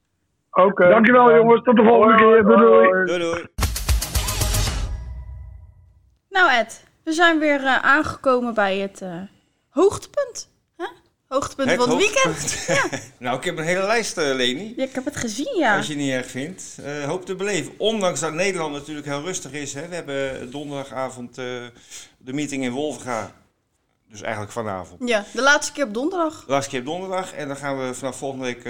Oké. 0.52 0.88
Dankjewel 0.90 1.36
jongens, 1.36 1.64
tot 1.64 1.76
de 1.76 1.84
volgende 1.84 2.16
keer. 2.16 2.44
Doei 2.44 2.58
doei. 2.58 3.06
Doei 3.06 3.20
doei! 3.20 3.46
Nou 6.32 6.52
Ed, 6.52 6.84
we 7.04 7.14
zijn 7.14 7.40
weer 7.40 7.66
eh, 7.66 7.78
aangekomen 7.78 8.54
bij 8.54 8.78
het 8.78 9.02
eh, 9.02 9.22
hoogtepunt. 9.70 10.50
Hoogtepunt 11.28 11.70
Het 11.70 11.80
van 11.80 11.90
het 11.90 11.98
weekend. 11.98 12.26
hoogtepunt. 12.42 13.12
nou, 13.18 13.38
ik 13.38 13.44
heb 13.44 13.58
een 13.58 13.64
hele 13.64 13.86
lijst, 13.86 14.18
eh, 14.18 14.36
Leni. 14.36 14.74
Ja, 14.76 14.84
ik 14.84 14.96
heb 14.96 15.06
het 15.06 15.16
gezien, 15.16 15.58
ja. 15.58 15.78
Als 15.78 15.88
je 15.88 15.94
het 15.94 16.02
niet 16.02 16.12
erg 16.12 16.30
vindt. 16.30 16.78
Hoop 17.06 17.26
te 17.26 17.36
beleven. 17.36 17.74
Ondanks 17.78 18.20
dat 18.20 18.34
Nederland 18.34 18.74
natuurlijk 18.74 19.08
heel 19.08 19.22
rustig 19.22 19.52
is. 19.52 19.74
Hè. 19.74 19.88
We 19.88 19.96
hebben 19.96 20.52
donderdagavond 20.52 21.36
de 21.36 21.72
meeting 22.18 22.64
in 22.64 22.72
Wolvenga. 22.72 23.32
Dus 24.10 24.22
eigenlijk 24.22 24.52
vanavond. 24.52 25.10
Ja, 25.10 25.26
de 25.34 25.42
laatste 25.42 25.74
keer 25.74 25.86
op 25.86 25.94
donderdag. 25.94 26.44
De 26.46 26.52
laatste 26.52 26.70
keer 26.70 26.80
op 26.80 26.86
donderdag. 26.86 27.34
En 27.34 27.48
dan 27.48 27.58
gaan 27.58 27.80
we 27.80 27.94
vanaf 27.94 28.18
volgende 28.18 28.46
week 28.46 28.62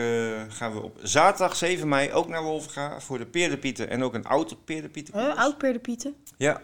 gaan 0.54 0.74
we 0.74 0.82
op 0.82 1.00
zaterdag 1.02 1.56
7 1.56 1.88
mei 1.88 2.12
ook 2.12 2.28
naar 2.28 2.44
Wolvenga. 2.44 3.00
Voor 3.00 3.18
de 3.18 3.26
Peerdepieten 3.26 3.90
en 3.90 4.04
ook 4.04 4.14
een 4.14 4.26
oud 4.26 4.66
Peerdepieten. 4.66 5.20
Huh? 5.20 5.38
Oud 5.38 5.58
Peerdepieten. 5.58 6.16
Ja, 6.38 6.62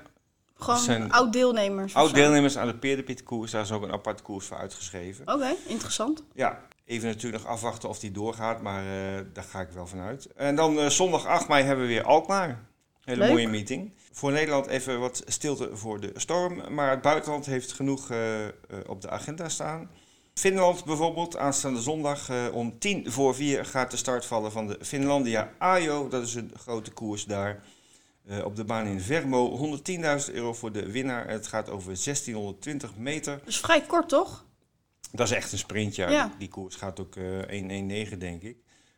Gewoon 0.60 0.80
zijn 0.80 1.12
oud 1.12 1.34
deelnemers. 1.34 1.94
of 1.94 2.00
oud 2.00 2.10
zo. 2.10 2.16
deelnemers 2.16 2.58
aan 2.58 2.68
de 2.68 2.76
Peerdepietenkoers. 2.76 3.52
Daar 3.52 3.62
is 3.62 3.72
ook 3.72 3.84
een 3.84 3.92
apart 3.92 4.22
koers 4.22 4.46
voor 4.46 4.58
uitgeschreven. 4.58 5.34
Oké, 5.34 5.56
interessant. 5.68 6.24
Ja, 6.34 6.62
even 6.86 7.08
natuurlijk 7.08 7.44
nog 7.44 7.52
afwachten 7.52 7.90
of 7.90 8.00
die 8.00 8.12
doorgaat, 8.12 8.62
maar 8.62 8.82
eh, 8.82 9.24
daar 9.34 9.44
ga 9.44 9.62
ik 9.62 9.70
wel 9.70 9.88
vanuit. 9.88 10.28
En 10.36 10.56
dan 10.56 10.80
eh, 10.80 10.90
zondag 10.90 11.26
8 11.26 11.48
mei 11.48 11.64
hebben 11.64 11.86
we 11.86 11.92
weer 11.92 12.04
Alkmaar. 12.04 12.66
Hele 13.04 13.20
Leuk. 13.20 13.30
mooie 13.30 13.48
meeting. 13.48 13.94
Voor 14.12 14.32
Nederland 14.32 14.68
even 14.68 15.00
wat 15.00 15.24
stilte 15.26 15.70
voor 15.74 16.00
de 16.00 16.12
storm, 16.16 16.74
maar 16.74 16.90
het 16.90 17.02
buitenland 17.02 17.46
heeft 17.46 17.74
genoeg 17.74 18.10
eh, 18.12 18.20
op 18.88 19.02
de 19.02 19.10
agenda 19.10 19.50
staan. 19.50 19.90
Finland 20.34 20.86
bijvoorbeeld, 20.86 21.38
aanstaande 21.38 21.82
zondag 21.82 22.30
om 22.52 22.80
tien 22.80 23.12
voor 23.12 23.36
vier 23.36 23.66
gaat 23.66 23.92
de 23.92 23.98
start 23.98 24.26
vallen 24.26 24.52
van 24.52 24.68
de 24.68 24.78
Finlandia 24.82 25.52
Ajo. 25.58 26.08
Dat 26.08 26.24
is 26.24 26.36
een 26.36 26.52
grote 26.58 26.92
koers 26.92 27.26
daar 27.26 27.64
eh, 28.28 28.46
op 28.46 28.56
de 28.56 28.64
baan 28.64 28.86
in 28.86 29.02
Vermo. 29.02 29.78
110.000 30.30 30.34
euro 30.34 30.54
voor 30.54 30.72
de 30.72 30.92
winnaar. 30.92 31.30
Het 31.30 31.48
gaat 31.48 31.70
over 31.70 31.96
1620 32.04 32.96
meter. 32.98 33.40
Dus 33.46 33.60
vrij 33.60 33.82
kort, 33.82 34.10
toch? 34.10 34.46
Dat 35.12 35.28
is 35.28 35.34
echt 35.36 35.52
een 35.52 35.58
sprintje. 35.58 36.04
ja. 36.04 36.10
Ja. 36.12 36.28
Die, 36.28 36.38
die 36.38 36.48
koers 36.48 36.76
gaat 36.76 37.00
ook 37.00 37.16
1-1-9, 37.18 38.18
denk 38.18 38.42
ik. 38.42 38.58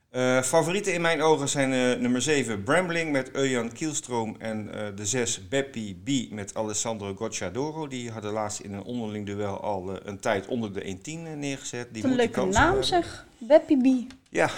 Eh, 0.09 0.41
favorieten 0.41 0.93
in 0.93 1.01
mijn 1.01 1.21
ogen 1.21 1.49
zijn 1.49 2.01
nummer 2.01 2.21
7 2.21 2.63
Brambling 2.63 3.11
met 3.11 3.31
Eujan 3.31 3.71
Kielstroom 3.71 4.35
en 4.39 4.71
de 4.95 5.05
6 5.05 5.47
Beppi 5.47 6.01
B 6.03 6.31
met 6.31 6.55
Alessandro 6.55 7.15
Gocciadoro. 7.15 7.87
Die 7.87 8.11
hadden 8.11 8.31
laatst 8.31 8.59
in 8.59 8.73
een 8.73 8.83
onderling 8.83 9.25
duel 9.25 9.59
al 9.61 10.07
een 10.07 10.19
tijd 10.19 10.47
onder 10.47 10.73
de 10.73 10.97
1-10 10.97 11.01
eh, 11.03 11.33
neergezet. 11.33 11.93
Die 11.93 12.03
een 12.03 12.15
leuke 12.15 12.45
naam 12.45 12.65
hebben. 12.65 12.85
zeg. 12.85 13.25
Beppie 13.37 14.05
B. 14.07 14.11
Ja. 14.29 14.49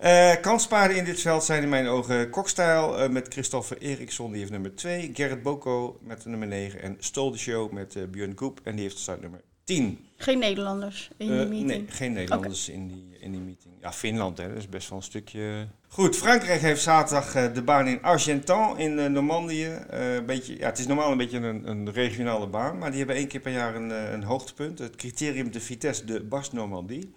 Eh 0.00 0.40
kanspaarden 0.40 0.96
in 0.96 1.04
dit 1.04 1.20
veld 1.20 1.44
zijn 1.44 1.62
in 1.62 1.68
mijn 1.68 1.86
ogen 1.86 2.30
Kokstijl 2.30 2.98
eh, 2.98 3.08
met 3.08 3.28
Christopher 3.28 3.78
Eriksson, 3.78 4.30
die 4.30 4.38
heeft 4.38 4.50
nummer 4.50 4.74
2. 4.74 5.10
Gerrit 5.14 5.42
Boko 5.42 5.98
met 6.02 6.24
nummer 6.24 6.48
9. 6.48 6.82
En 6.82 6.96
Stol 6.98 7.30
de 7.30 7.38
Show 7.38 7.72
met 7.72 7.96
eh, 7.96 8.02
Björn 8.10 8.34
Koep 8.34 8.60
en 8.64 8.74
die 8.74 8.82
heeft 8.82 8.98
start 8.98 9.20
nummer 9.20 9.40
10. 9.64 9.98
Geen 10.16 10.38
Nederlanders 10.38 11.10
in 11.16 11.26
die 11.26 11.36
meeting. 11.36 11.66
nee, 11.66 11.84
geen 11.88 12.12
Nederlanders 12.12 12.68
in, 12.68 12.88
die, 12.88 13.16
in 13.18 13.32
die 13.32 13.40
meeting. 13.40 13.74
Ja, 13.80 13.92
Finland, 13.92 14.38
hè, 14.38 14.48
dat 14.48 14.56
is 14.56 14.68
best 14.68 14.88
wel 14.88 14.98
een 14.98 15.04
stukje. 15.04 15.66
Goed, 15.88 16.16
Frankrijk 16.16 16.60
heeft 16.60 16.82
zaterdag 16.82 17.52
de 17.52 17.62
baan 17.62 17.86
in 17.86 18.02
Argentan 18.02 18.78
in 18.78 19.12
Normandië. 19.12 19.78
Een 19.88 20.26
beetje, 20.26 20.58
ja, 20.58 20.66
het 20.66 20.78
is 20.78 20.86
normaal 20.86 21.10
een 21.10 21.18
beetje 21.18 21.38
een, 21.38 21.68
een 21.68 21.92
regionale 21.92 22.46
baan, 22.46 22.78
maar 22.78 22.88
die 22.88 22.98
hebben 22.98 23.16
één 23.16 23.28
keer 23.28 23.40
per 23.40 23.52
jaar 23.52 23.74
een, 23.74 23.90
een 23.90 24.22
hoogtepunt. 24.22 24.78
Het 24.78 24.96
criterium 24.96 25.50
de 25.50 25.60
Vitesse 25.60 26.04
de 26.04 26.22
Bas 26.22 26.52
Normandie. 26.52 27.12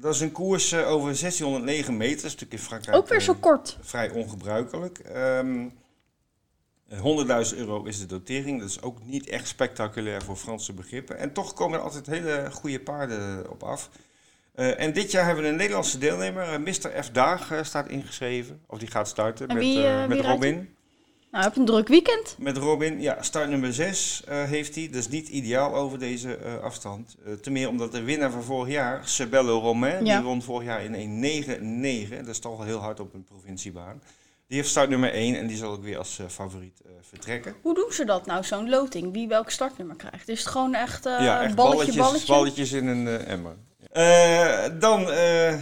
Dat 0.00 0.14
is 0.14 0.20
een 0.20 0.32
koers 0.32 0.72
eh, 0.72 0.78
over 0.90 1.06
1609 1.20 1.96
meter, 1.96 2.34
in 2.48 2.58
Frankrijk 2.58 2.96
Ook 2.96 3.08
weer 3.08 3.18
eh, 3.18 3.24
zo 3.24 3.34
kort. 3.34 3.78
vrij 3.80 4.10
ongebruikelijk. 4.10 4.98
Ehm, 4.98 5.66
eh, 6.88 7.00
100.000 7.00 7.56
euro 7.58 7.84
is 7.84 7.98
de 7.98 8.06
dotering. 8.06 8.60
Dat 8.60 8.68
is 8.68 8.82
ook 8.82 8.98
niet 9.04 9.28
echt 9.28 9.48
spectaculair 9.48 10.22
voor 10.22 10.36
Franse 10.36 10.72
begrippen. 10.72 11.18
En 11.18 11.32
toch 11.32 11.54
komen 11.54 11.78
er 11.78 11.84
altijd 11.84 12.06
hele 12.06 12.48
goede 12.52 12.80
paarden 12.80 13.50
op 13.50 13.62
af. 13.62 13.90
Eh, 14.54 14.80
en 14.80 14.92
dit 14.92 15.10
jaar 15.10 15.24
hebben 15.24 15.44
we 15.44 15.50
een 15.50 15.56
Nederlandse 15.56 15.98
deelnemer. 15.98 16.42
eh, 16.42 16.58
Mr. 16.58 17.02
F. 17.04 17.10
Daag 17.10 17.50
eh, 17.50 17.62
staat 17.62 17.88
ingeschreven. 17.88 18.60
Of 18.66 18.78
die 18.78 18.88
gaat 18.90 19.08
starten 19.08 19.48
En 19.48 19.54
met, 19.54 19.64
wie, 19.64 19.78
eh, 19.78 20.02
eh, 20.02 20.08
met 20.08 20.20
Robin. 20.20 20.74
Nou, 21.30 21.44
heb 21.44 21.56
een 21.56 21.64
druk 21.64 21.88
weekend. 21.88 22.34
Met 22.38 22.56
Robin, 22.56 23.00
ja, 23.00 23.22
start 23.22 23.48
nummer 23.48 23.72
6 23.74 24.22
heeft 24.26 24.74
hij. 24.74 24.86
Dat 24.86 24.94
is 24.94 25.08
niet 25.08 25.28
ideaal 25.28 25.74
over 25.74 25.98
deze 25.98 26.36
eh, 26.36 26.58
afstand. 26.62 27.16
Eh 27.26 27.32
ten 27.32 27.52
meer 27.52 27.68
omdat 27.68 27.92
de 27.92 28.02
winnaar 28.02 28.30
van 28.30 28.42
vorig 28.42 28.72
jaar, 28.72 29.00
Sebello 29.08 29.58
Romain, 29.58 30.04
Ja. 30.04 30.16
die 30.16 30.24
won 30.26 30.42
vorig 30.42 30.66
jaar 30.66 30.84
in 30.84 30.94
1.9.9. 30.94 32.16
Dat 32.18 32.28
is 32.28 32.38
toch 32.38 32.56
wel 32.56 32.66
heel 32.66 32.78
hard 32.78 33.00
op 33.00 33.14
een 33.14 33.24
provinciebaan. 33.24 34.02
Die 34.46 34.58
heeft 34.58 34.70
start 34.70 34.88
nummer 34.88 35.12
1 35.12 35.36
en 35.38 35.46
die 35.46 35.56
zal 35.56 35.70
ook 35.70 35.82
weer 35.82 35.98
als 35.98 36.18
eh, 36.18 36.26
favoriet 36.28 36.80
eh, 36.84 36.90
vertrekken. 37.08 37.54
Hoe 37.62 37.74
doen 37.74 37.92
ze 37.92 38.04
dat 38.04 38.26
nou, 38.26 38.44
zo'n 38.44 38.68
loting? 38.68 39.12
Wie 39.12 39.28
welk 39.28 39.50
startnummer 39.50 39.96
krijgt? 39.96 40.28
Is 40.28 40.38
het 40.38 40.48
gewoon 40.48 40.74
echt, 40.74 41.06
eh, 41.06 41.20
ja, 41.20 41.42
echt 41.42 41.54
balletje, 41.54 41.76
balletjes, 41.76 41.96
balletje? 41.96 42.32
balletjes 42.32 42.72
in 42.72 42.86
een 42.86 43.06
eh, 43.08 43.28
emmer. 43.32 43.56
Eh, 43.92 44.64
dan, 44.80 45.10
eh, 45.10 45.54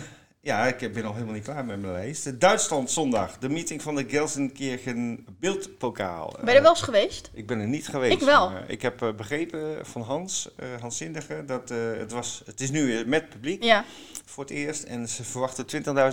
Ja, 0.49 0.67
ik 0.67 0.93
ben 0.93 1.03
nog 1.03 1.13
helemaal 1.13 1.35
niet 1.35 1.45
klaar 1.45 1.65
met 1.65 1.81
mijn 1.81 1.93
lijst. 1.93 2.41
Duitsland 2.41 2.91
zondag, 2.91 3.39
de 3.39 3.49
meeting 3.49 3.83
van 3.83 3.95
de 3.95 4.05
Gelsenkirchen 4.09 5.27
Beeldpokaal. 5.41 6.33
Ben 6.41 6.49
je 6.49 6.57
er 6.57 6.63
wel 6.63 6.71
eens 6.71 6.83
geweest? 6.83 7.31
Ik 7.33 7.47
ben 7.47 7.61
er 7.61 7.67
niet 7.67 7.89
geweest. 7.89 8.13
Ik 8.13 8.21
wel. 8.27 8.53
ik 8.67 8.83
heb 8.83 9.03
eh, 9.03 9.13
begrepen 9.15 9.87
van 9.87 10.03
Hans, 10.03 10.49
eh 10.57 10.67
Hans 10.81 10.97
Zindige, 10.97 11.43
dat 11.47 11.71
eh, 11.71 11.77
het, 11.99 12.13
was, 12.13 12.43
het 12.47 12.61
is 12.61 12.71
nu 12.71 13.07
met 13.07 13.29
publiek 13.29 13.63
Ja. 13.65 13.85
voor 14.25 14.45
het 14.45 14.53
eerst. 14.53 14.83
En 14.83 15.09
ze 15.09 15.25
verwachten 15.25 15.67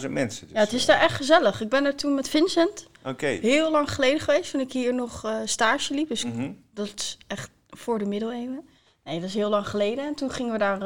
20.000 0.04 0.10
mensen. 0.12 0.48
Dus, 0.48 0.56
ja, 0.56 0.60
het 0.60 0.74
is 0.74 0.86
daar 0.86 1.00
echt 1.00 1.15
gezellig. 1.15 1.62
Ik 1.62 1.69
ben 1.69 1.86
er 1.86 1.95
toen 1.95 2.15
met 2.15 2.30
Vincent 2.30 2.88
Oké. 3.04 3.26
heel 3.28 3.71
lang 3.71 3.91
geleden 3.91 4.19
geweest, 4.19 4.52
toen 4.52 4.62
ik 4.62 4.71
hier 4.71 4.93
nog 4.93 5.41
stage 5.45 5.93
liep. 5.93 6.08
Dus 6.08 6.26
Mhm. 6.26 6.52
dat 6.74 6.88
is 6.95 7.17
echt 7.28 7.50
voor 7.69 8.00
de 8.00 8.06
middeleeuwen. 8.06 8.67
Nee, 9.04 9.19
dat 9.19 9.30
is 9.30 9.36
heel 9.36 9.50
lang 9.50 9.67
geleden. 9.67 10.06
En 10.06 10.15
toen 10.15 10.32
gingen 10.32 10.52
we 10.52 10.58
daar 10.58 10.82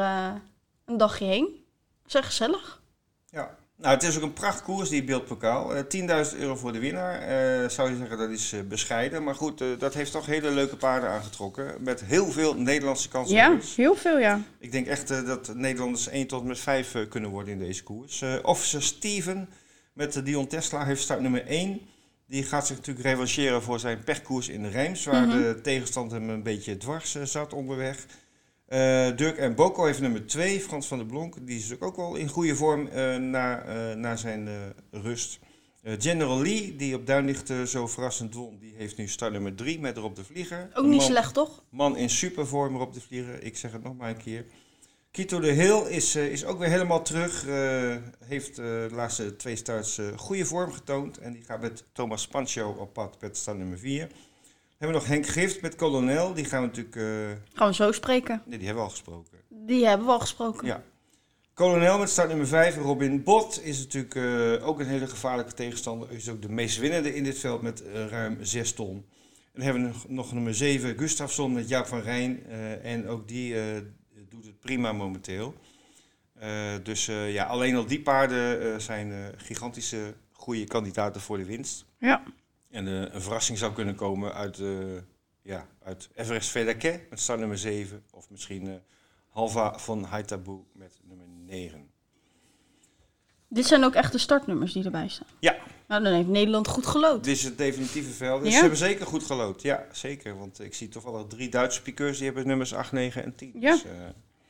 een 0.85 0.97
dagje 0.97 1.25
heen. 1.25 1.45
Dat 2.03 2.07
is 2.07 2.13
echt 2.13 2.25
gezellig. 2.27 2.78
Ja. 3.31 3.57
Nou, 3.77 3.93
het 3.93 4.03
is 4.03 4.17
ook 4.17 4.23
een 4.23 4.33
prachtkoers, 4.33 4.89
die 4.89 5.03
beeldpokaal. 5.03 5.75
Eh 5.75 5.83
10.000 6.33 6.37
euro 6.39 6.55
voor 6.55 6.71
de 6.73 6.79
winnaar. 6.79 7.21
Eh, 7.21 7.69
zou 7.69 7.89
je 7.89 7.97
zeggen, 7.97 8.17
dat 8.17 8.29
is 8.29 8.53
eh, 8.53 8.59
bescheiden. 8.61 9.23
Maar 9.23 9.35
goed, 9.35 9.63
dat 9.79 9.93
heeft 9.93 10.11
toch 10.11 10.25
hele 10.25 10.51
leuke 10.51 10.75
paarden 10.75 11.09
aangetrokken. 11.09 11.83
Met 11.83 12.03
heel 12.03 12.31
veel 12.31 12.55
Nederlandse 12.55 13.09
kansen. 13.09 13.35
Ja, 13.35 13.49
dus. 13.55 13.75
heel 13.75 13.95
veel 13.95 14.19
ja. 14.19 14.41
Ik 14.59 14.71
denk 14.71 14.87
echt 14.87 15.07
dat 15.07 15.55
Nederlanders 15.55 16.07
1 16.07 16.27
tot 16.27 16.41
en 16.41 16.47
met 16.47 16.59
5 16.59 16.95
eh, 16.95 17.09
kunnen 17.09 17.29
worden 17.29 17.53
in 17.53 17.59
deze 17.59 17.83
koers. 17.83 18.23
Officer 18.41 18.83
Steven 18.83 19.49
met 19.93 20.13
de 20.13 20.23
Dion 20.23 20.47
Tesla 20.47 20.85
heeft 20.85 21.01
start 21.01 21.21
nummer 21.21 21.45
1. 21.47 21.81
Die 22.27 22.43
gaat 22.43 22.67
zich 22.67 22.77
natuurlijk 22.77 23.05
revancheren 23.05 23.61
voor 23.61 23.79
zijn 23.79 24.03
pechkoers 24.03 24.49
in 24.49 24.61
de 24.63 24.69
Rijms. 24.69 25.05
Waar 25.05 25.27
Mhm. 25.27 25.37
de 25.37 25.59
tegenstand 25.61 26.11
hem 26.11 26.29
een 26.29 26.43
beetje 26.43 26.77
dwars 26.77 27.17
zat 27.23 27.53
onderweg. 27.53 28.05
Eh, 28.69 29.15
Dirk 29.15 29.37
en 29.37 29.55
Boko 29.55 29.85
heeft 29.85 30.01
nummer 30.01 30.25
2. 30.27 30.59
Frans 30.59 30.87
van 30.87 30.97
der 30.97 31.07
Blonk. 31.07 31.35
Die 31.47 31.55
is 31.57 31.61
natuurlijk 31.69 31.83
ook 31.83 31.95
wel 31.95 32.15
in 32.15 32.27
goede 32.27 32.55
vorm 32.55 32.87
eh, 32.87 33.15
na, 33.15 33.61
eh, 33.61 33.95
na 33.95 34.15
zijn 34.15 34.49
rust. 34.91 35.39
General 35.83 36.41
Lee, 36.41 36.75
die 36.75 36.95
op 36.95 37.05
Duinlicht 37.05 37.49
eh, 37.49 37.61
zo 37.61 37.87
verrassend 37.87 38.33
won. 38.33 38.57
Die 38.59 38.73
heeft 38.77 38.97
nu 38.97 39.07
start 39.07 39.31
nummer 39.31 39.55
3 39.55 39.79
met 39.79 39.97
erop 39.97 40.15
de 40.15 40.23
vlieger. 40.23 40.69
Ook 40.73 40.85
niet 40.85 40.95
man- 40.95 41.05
slecht, 41.05 41.33
toch? 41.33 41.63
Man 41.69 41.97
in 41.97 42.09
supervorm 42.09 42.75
erop 42.75 42.93
de 42.93 43.01
vliegen. 43.01 43.45
Ik 43.45 43.57
zeg 43.57 43.71
het 43.71 43.83
nog 43.83 43.97
maar 43.97 44.09
een 44.09 44.17
keer. 44.17 44.45
Kito 45.11 45.39
de 45.39 45.51
Hill 45.51 45.81
is, 45.87 46.15
is 46.15 46.45
ook 46.45 46.59
weer 46.59 46.69
helemaal 46.69 47.01
terug. 47.03 47.45
heeft 48.25 48.55
de 48.55 48.87
laatste 48.91 49.35
twee 49.35 49.55
starts 49.55 49.99
goede 50.15 50.45
vorm 50.45 50.71
getoond. 50.71 51.17
En 51.17 51.33
die 51.33 51.43
gaat 51.43 51.61
met 51.61 51.83
Thomas 51.93 52.27
Pancho 52.27 52.69
op 52.71 52.93
pad 52.93 53.17
met 53.21 53.37
stand 53.37 53.57
nummer 53.57 53.77
4. 53.79 54.07
Hebben 54.79 54.97
we 54.99 55.03
nog 55.05 55.13
Henk 55.15 55.27
Gift 55.27 55.61
met 55.61 55.75
Colonel. 55.75 56.33
Die 56.33 56.45
gaan 56.45 56.61
we 56.61 56.67
natuurlijk... 56.67 56.95
eh, 56.95 57.57
Gaan 57.57 57.67
we 57.67 57.73
zo 57.73 57.91
spreken. 57.91 58.41
nee, 58.45 58.57
die 58.57 58.67
hebben 58.67 58.83
we 58.83 58.89
al 58.89 58.95
gesproken. 58.95 59.37
Die 59.49 59.85
hebben 59.87 60.05
we 60.05 60.11
al 60.13 60.19
gesproken. 60.19 60.67
Ja. 60.67 60.83
Colonel 61.53 61.97
met 61.99 62.09
start 62.09 62.27
nummer 62.27 62.47
5. 62.47 62.77
Robin 62.77 63.23
Bot 63.23 63.63
is 63.63 63.77
natuurlijk 63.79 64.15
eh, 64.15 64.67
ook 64.67 64.79
een 64.79 64.87
hele 64.87 65.07
gevaarlijke 65.07 65.53
tegenstander. 65.53 66.11
Is 66.11 66.29
ook 66.29 66.41
de 66.41 66.49
meest 66.49 66.77
winnende 66.79 67.15
in 67.15 67.23
dit 67.23 67.39
veld 67.39 67.61
met 67.61 67.83
eh, 67.83 68.05
ruim 68.07 68.37
6 68.41 68.73
ton. 68.73 68.95
En 68.95 69.05
dan 69.53 69.63
hebben 69.63 69.81
we 69.83 69.87
nog, 69.89 70.09
nog 70.09 70.33
nummer 70.33 70.55
7, 70.55 70.97
Gustafsson 70.97 71.53
met 71.53 71.69
Jaap 71.69 71.85
van 71.85 72.01
Rijn. 72.01 72.45
en 72.83 73.07
ook 73.07 73.27
die 73.27 73.55
doet 74.29 74.45
het 74.45 74.59
prima 74.59 74.91
momenteel. 74.93 75.53
Dus 76.83 77.05
ja, 77.05 77.45
alleen 77.45 77.75
al 77.75 77.85
die 77.85 78.01
paarden 78.01 78.81
zijn 78.81 79.33
gigantische 79.37 80.13
goede 80.31 80.63
kandidaten 80.65 81.21
voor 81.21 81.37
de 81.37 81.45
winst. 81.45 81.85
Ja. 81.97 82.23
En 82.69 82.87
eh, 82.87 83.13
een 83.13 83.21
verrassing 83.21 83.57
zou 83.57 83.73
kunnen 83.73 83.95
komen 83.95 84.33
uit, 84.33 84.59
eh 84.59 84.67
ja, 85.41 85.67
uit 85.83 86.09
Everest 86.15 86.49
Vedake 86.49 87.01
met 87.09 87.19
start 87.19 87.39
nummer 87.39 87.57
7. 87.57 88.03
Of 88.11 88.29
misschien 88.29 88.67
eh, 88.67 88.73
Halva 89.29 89.77
van 89.79 90.03
Haitabu 90.03 90.63
met 90.73 90.99
nummer 91.03 91.27
9. 91.27 91.89
Dit 93.47 93.65
zijn 93.65 93.83
ook 93.83 93.93
echt 93.93 94.11
de 94.11 94.17
startnummers 94.17 94.73
die 94.73 94.83
erbij 94.83 95.07
staan. 95.07 95.27
Ja. 95.39 95.55
Nou, 95.87 96.03
dan 96.03 96.13
heeft 96.13 96.27
Nederland 96.27 96.67
goed 96.67 96.85
gelood. 96.85 97.23
Dit 97.23 97.35
is 97.35 97.43
het 97.43 97.57
definitieve 97.57 98.11
veld. 98.11 98.43
Ja? 98.45 98.51
ze 98.51 98.59
hebben 98.59 98.77
zeker 98.77 99.05
goed 99.05 99.23
gelood. 99.23 99.61
Ja, 99.61 99.85
zeker. 99.91 100.37
Want 100.37 100.59
ik 100.59 100.73
zie 100.73 100.89
toevallig 100.89 101.27
drie 101.27 101.49
Duitse 101.49 101.81
piqueurs 101.81 102.17
die 102.17 102.25
hebben 102.25 102.47
nummers 102.47 102.73
8, 102.73 102.91
9 102.91 103.23
en 103.23 103.35
10. 103.35 103.51
Ja. 103.59 103.71
Dus, 103.71 103.83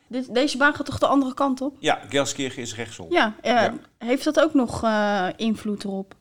Dit, 0.08 0.34
deze 0.34 0.58
baan 0.58 0.74
gaat 0.76 0.86
toch 0.86 1.00
de 1.00 1.08
andere 1.08 1.34
kant 1.34 1.62
op? 1.62 1.76
ja, 1.80 2.02
Gelskirchen 2.10 2.62
is 2.62 2.76
rechtsom. 2.76 3.12
Ja, 3.12 3.36
Ja. 3.42 3.74
heeft 3.98 4.24
dat 4.24 4.40
ook 4.40 4.54
nog 4.54 4.84
eh, 4.84 5.28
invloed 5.36 5.84
erop? 5.84 6.16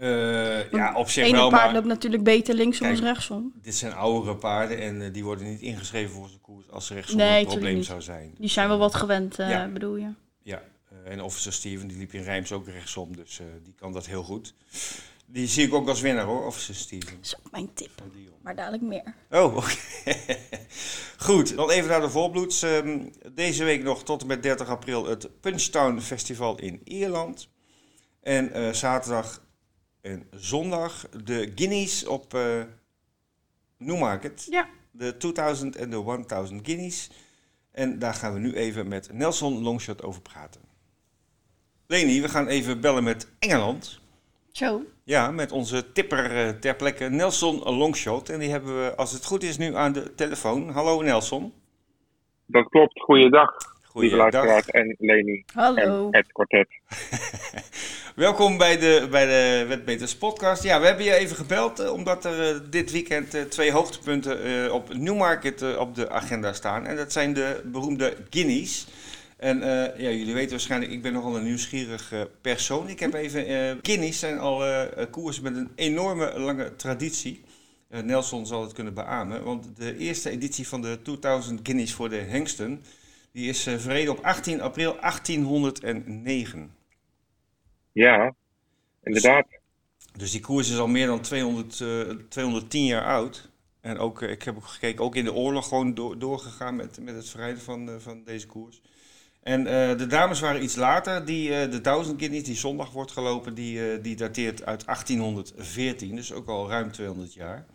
Eh, 0.00 0.70
ja, 0.70 0.94
op 0.94 1.08
zich 1.10 1.30
wel, 1.30 1.48
paard 1.50 1.64
maar 1.64 1.72
loopt 1.74 1.86
natuurlijk 1.86 2.22
beter 2.22 2.54
linksom 2.54 2.86
Kijk, 2.86 2.98
als 2.98 3.08
rechtsom. 3.08 3.52
dit 3.62 3.74
zijn 3.74 3.92
oudere 3.92 4.36
paarden 4.36 4.78
en 4.80 5.02
eh, 5.02 5.12
die 5.12 5.24
worden 5.24 5.48
niet 5.50 5.60
ingeschreven 5.60 6.14
voor 6.14 6.28
zijn 6.28 6.40
koers 6.40 6.70
als 6.70 6.88
er 6.90 6.94
rechtsom 6.96 7.16
Nee, 7.18 7.40
een 7.40 7.46
probleem 7.46 7.74
niet. 7.76 7.84
zou 7.84 8.02
zijn. 8.02 8.34
Die 8.38 8.48
zijn 8.48 8.68
wel 8.68 8.78
wat 8.78 8.94
gewend, 8.94 9.38
eh, 9.38 9.50
Ja. 9.50 9.68
bedoel 9.68 9.96
je? 9.96 10.08
Ja, 10.42 10.62
en 11.04 11.22
Officer 11.22 11.52
Steven 11.52 11.88
die 11.88 11.98
liep 11.98 12.12
in 12.12 12.22
Rijms 12.22 12.52
ook 12.52 12.66
rechtsom, 12.68 13.16
dus 13.16 13.40
die 13.64 13.74
kan 13.74 13.92
dat 13.92 14.06
heel 14.06 14.22
goed. 14.22 14.54
Die 15.26 15.46
zie 15.46 15.66
ik 15.66 15.74
ook 15.74 15.88
als 15.88 16.00
winnaar 16.00 16.24
hoor, 16.24 16.46
Officer 16.46 16.74
Steven. 16.74 17.14
Dat 17.16 17.24
is 17.24 17.36
ook 17.38 17.50
mijn 17.50 17.70
tip. 17.74 17.90
Maar 18.42 18.54
dadelijk 18.56 18.82
meer. 18.82 19.14
Oh, 19.30 19.56
oké. 19.56 19.74
Goed, 21.26 21.56
dan 21.56 21.70
even 21.70 21.88
naar 21.90 22.00
de 22.00 22.10
volbloeds. 22.10 22.62
Ehm, 22.62 22.98
deze 23.32 23.64
week 23.64 23.82
nog 23.82 24.04
tot 24.04 24.20
en 24.20 24.26
met 24.26 24.42
30 24.42 24.68
april 24.68 25.06
het 25.06 25.40
Punchtown 25.40 25.98
Festival 26.00 26.58
in 26.58 26.80
Ierland. 26.84 27.48
En 28.22 28.74
zaterdag 28.76 29.42
en 30.00 30.26
zondag 30.30 31.08
de 31.24 31.52
Guineas 31.54 32.06
op 32.06 32.34
eh 32.34 32.62
Newmarket. 33.76 34.46
Ja. 34.50 34.68
De 34.90 35.16
2000 35.16 35.76
en 35.76 35.90
de 35.90 36.24
1000 36.26 36.66
Guineas. 36.66 37.10
En 37.72 37.98
daar 37.98 38.14
gaan 38.14 38.32
we 38.32 38.38
nu 38.38 38.54
even 38.54 38.88
met 38.88 39.12
Nelson 39.12 39.62
Longshot 39.62 40.02
over 40.02 40.22
praten. 40.22 40.60
Leni, 41.86 42.20
we 42.20 42.28
gaan 42.28 42.46
even 42.46 42.80
bellen 42.80 43.04
met 43.04 43.28
Engeland. 43.38 44.00
Zo. 44.52 44.82
Ja, 45.04 45.30
met 45.30 45.52
onze 45.52 45.92
tipper 45.92 46.36
eh, 46.36 46.48
ter 46.48 46.76
plekke 46.76 47.04
Nelson 47.08 47.58
Longshot. 47.58 48.28
En 48.28 48.38
die 48.38 48.50
hebben 48.50 48.84
we, 48.84 48.96
als 48.96 49.12
het 49.12 49.24
goed 49.24 49.42
is, 49.42 49.58
nu 49.58 49.74
aan 49.74 49.92
de 49.92 50.14
telefoon. 50.14 50.68
Hallo 50.68 51.02
Nelson. 51.02 51.52
Dat 52.46 52.68
klopt. 52.68 53.00
Goeiedag, 53.00 53.50
lieve 53.52 53.88
Goeiedag. 53.90 54.18
luisteraars 54.18 54.66
en 54.66 54.96
Leni 54.98 55.44
Hallo. 55.54 56.10
en 56.10 56.16
het 56.16 56.32
kwartet. 56.32 56.68
Welkom 58.18 58.56
bij 58.56 58.78
de, 58.78 59.06
bij 59.10 59.26
de 59.26 59.66
Wetbeters 59.68 60.16
podcast. 60.16 60.62
Ja, 60.62 60.80
we 60.80 60.86
hebben 60.86 61.04
je 61.04 61.14
even 61.14 61.36
gebeld 61.36 61.78
eh, 61.78 61.92
omdat 61.92 62.24
er 62.24 62.54
eh, 62.54 62.60
dit 62.70 62.90
weekend 62.90 63.34
eh, 63.34 63.42
twee 63.42 63.72
hoogtepunten 63.72 64.72
op 64.72 64.94
Newmarket 64.94 65.76
op 65.76 65.94
de 65.94 66.10
agenda 66.10 66.52
staan. 66.52 66.86
En 66.86 66.96
dat 66.96 67.12
zijn 67.12 67.32
de 67.32 67.60
beroemde 67.64 68.16
Guineas. 68.30 68.86
En 69.36 69.60
ja, 69.96 70.10
jullie 70.10 70.34
weten 70.34 70.50
waarschijnlijk, 70.50 70.92
ik 70.92 71.02
ben 71.02 71.12
nogal 71.12 71.36
een 71.36 71.44
nieuwsgierig 71.44 72.12
persoon. 72.40 72.88
Ik 72.88 73.00
heb 73.00 73.14
even, 73.14 73.78
Guineas 73.82 74.18
zijn 74.18 74.38
al 74.38 74.64
koersen 75.10 75.42
met 75.42 75.56
een 75.56 75.70
enorme 75.74 76.38
lange 76.38 76.76
traditie. 76.76 77.44
Nelson 77.88 78.46
zal 78.46 78.62
het 78.62 78.72
kunnen 78.72 78.94
beamen, 78.94 79.44
want 79.44 79.66
de 79.76 79.96
eerste 79.96 80.30
editie 80.30 80.68
van 80.68 80.82
de 80.82 80.98
2000 81.02 81.60
Guineas 81.62 81.92
voor 81.92 82.08
de 82.08 82.16
hengsten, 82.16 82.82
die 83.32 83.48
is 83.48 83.62
verreden 83.62 84.12
op 84.12 84.24
18 84.24 84.60
april 84.60 84.96
1809. 85.00 86.77
Ja, 87.98 88.34
inderdaad. 89.02 89.46
Dus 90.16 90.30
die 90.30 90.40
koers 90.40 90.70
is 90.70 90.78
al 90.78 90.86
meer 90.86 91.06
dan 91.06 91.20
200, 91.20 91.80
eh, 91.80 92.00
210 92.28 92.84
jaar 92.84 93.04
oud. 93.04 93.50
En 93.80 93.98
ook, 93.98 94.22
eh, 94.22 94.30
ik 94.30 94.42
heb 94.42 94.56
ook 94.56 94.66
gekeken, 94.66 95.04
ook 95.04 95.16
in 95.16 95.24
de 95.24 95.32
oorlog 95.32 95.68
gewoon 95.68 95.94
door, 95.94 96.18
doorgegaan 96.18 96.76
met, 96.76 96.98
met 97.00 97.14
het 97.14 97.28
verrijden 97.28 97.62
van, 97.62 97.88
eh, 97.88 97.94
van 97.98 98.24
deze 98.24 98.46
koers. 98.46 98.80
En 99.42 99.66
eh, 99.66 99.98
de 99.98 100.06
dames 100.06 100.40
waren 100.40 100.62
iets 100.62 100.76
later. 100.76 101.24
Die, 101.24 101.68
de 101.68 101.80
1000 101.80 102.20
Guineas, 102.20 102.42
die 102.42 102.56
zondag 102.56 102.90
wordt 102.90 103.12
gelopen, 103.12 103.54
die, 103.54 104.00
die 104.00 104.16
dateert 104.16 104.64
uit 104.64 104.86
1814. 104.86 106.16
Dus 106.16 106.32
ook 106.32 106.48
al 106.48 106.68
ruim 106.68 106.92
200 106.92 107.34
jaar. 107.34 107.66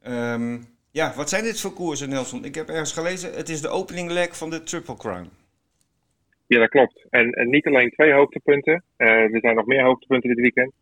Ehm, 0.00 0.62
ja, 0.90 1.12
wat 1.16 1.28
zijn 1.28 1.44
dit 1.44 1.60
voor 1.60 1.72
koersen, 1.72 2.08
Nelson? 2.08 2.44
Ik 2.44 2.54
heb 2.54 2.68
ergens 2.68 2.92
gelezen, 2.92 3.34
het 3.34 3.48
is 3.48 3.60
de 3.60 3.68
opening 3.68 4.10
leg 4.10 4.36
van 4.36 4.50
de 4.50 4.62
Triple 4.62 4.96
Crown. 4.96 5.30
Ja, 6.52 6.58
dat 6.58 6.68
klopt. 6.68 7.06
En, 7.10 7.30
en 7.32 7.50
niet 7.50 7.66
alleen 7.66 7.90
twee 7.90 8.12
hoogtepunten. 8.12 8.84
Eh, 8.96 9.08
er 9.34 9.40
zijn 9.40 9.54
nog 9.56 9.66
meer 9.66 9.82
hoogtepunten 9.84 10.28
dit 10.28 10.40
weekend. 10.40 10.72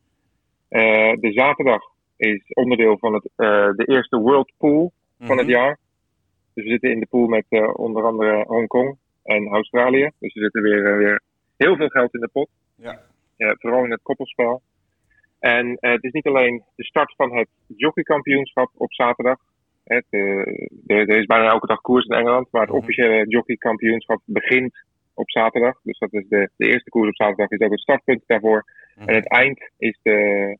Eh, 0.68 1.12
de 1.20 1.32
zaterdag 1.32 1.82
is 2.16 2.42
onderdeel 2.48 2.98
van 2.98 3.14
het, 3.14 3.28
eh, 3.36 3.70
de 3.70 3.84
eerste 3.84 4.16
World 4.18 4.52
Pool 4.58 4.92
van 5.18 5.36
het 5.38 5.46
Mhm. 5.46 5.56
jaar. 5.56 5.78
Dus 6.54 6.64
we 6.64 6.70
zitten 6.70 6.90
in 6.90 7.00
de 7.00 7.06
pool 7.06 7.26
met 7.26 7.44
onder 7.76 8.04
andere 8.04 8.44
Hongkong 8.46 8.96
en 9.24 9.48
Australië. 9.48 10.10
Dus 10.18 10.34
er 10.34 10.42
zitten 10.42 10.62
weer, 10.62 10.96
weer 10.98 11.22
heel 11.56 11.76
veel 11.76 11.88
geld 11.88 12.14
in 12.14 12.20
de 12.20 12.28
pot. 12.32 12.48
Ja. 12.76 13.00
Vooral 13.36 13.84
in 13.84 13.90
het 13.90 14.02
koppelspel. 14.02 14.62
En 15.38 15.76
het 15.80 16.04
is 16.04 16.12
niet 16.12 16.26
alleen 16.26 16.62
de 16.76 16.84
start 16.84 17.14
van 17.16 17.36
het 17.36 17.48
jockeykampioenschap 17.66 18.70
op 18.76 18.92
zaterdag. 18.92 19.38
Het, 19.84 20.04
er 20.86 21.08
is 21.08 21.26
bijna 21.26 21.50
elke 21.50 21.66
dag 21.66 21.80
koers 21.80 22.06
in 22.06 22.16
Engeland, 22.16 22.48
maar 22.50 22.60
het 22.62 22.70
Mhm. 22.70 22.78
officiële 22.78 23.24
jockeykampioenschap 23.28 24.20
begint 24.24 24.88
op 25.20 25.30
zaterdag. 25.30 25.80
Dus 25.82 25.98
dat 25.98 26.12
is 26.12 26.24
de, 26.28 26.50
de 26.56 26.66
eerste 26.66 26.90
koers 26.90 27.08
op 27.08 27.14
zaterdag, 27.14 27.50
is 27.50 27.60
ook 27.60 27.70
het 27.70 27.80
startpunt 27.80 28.22
daarvoor. 28.26 28.64
Mhm. 28.94 29.08
En 29.08 29.14
het 29.14 29.28
eind 29.28 29.70
is 29.78 29.98
de 30.02 30.56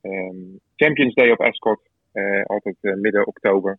ehm, 0.00 0.36
Champions 0.76 1.14
Day 1.14 1.30
op 1.30 1.40
Ascot, 1.40 1.80
eh, 2.12 2.42
altijd 2.44 2.76
eh, 2.80 2.94
midden 2.94 3.26
oktober. 3.26 3.78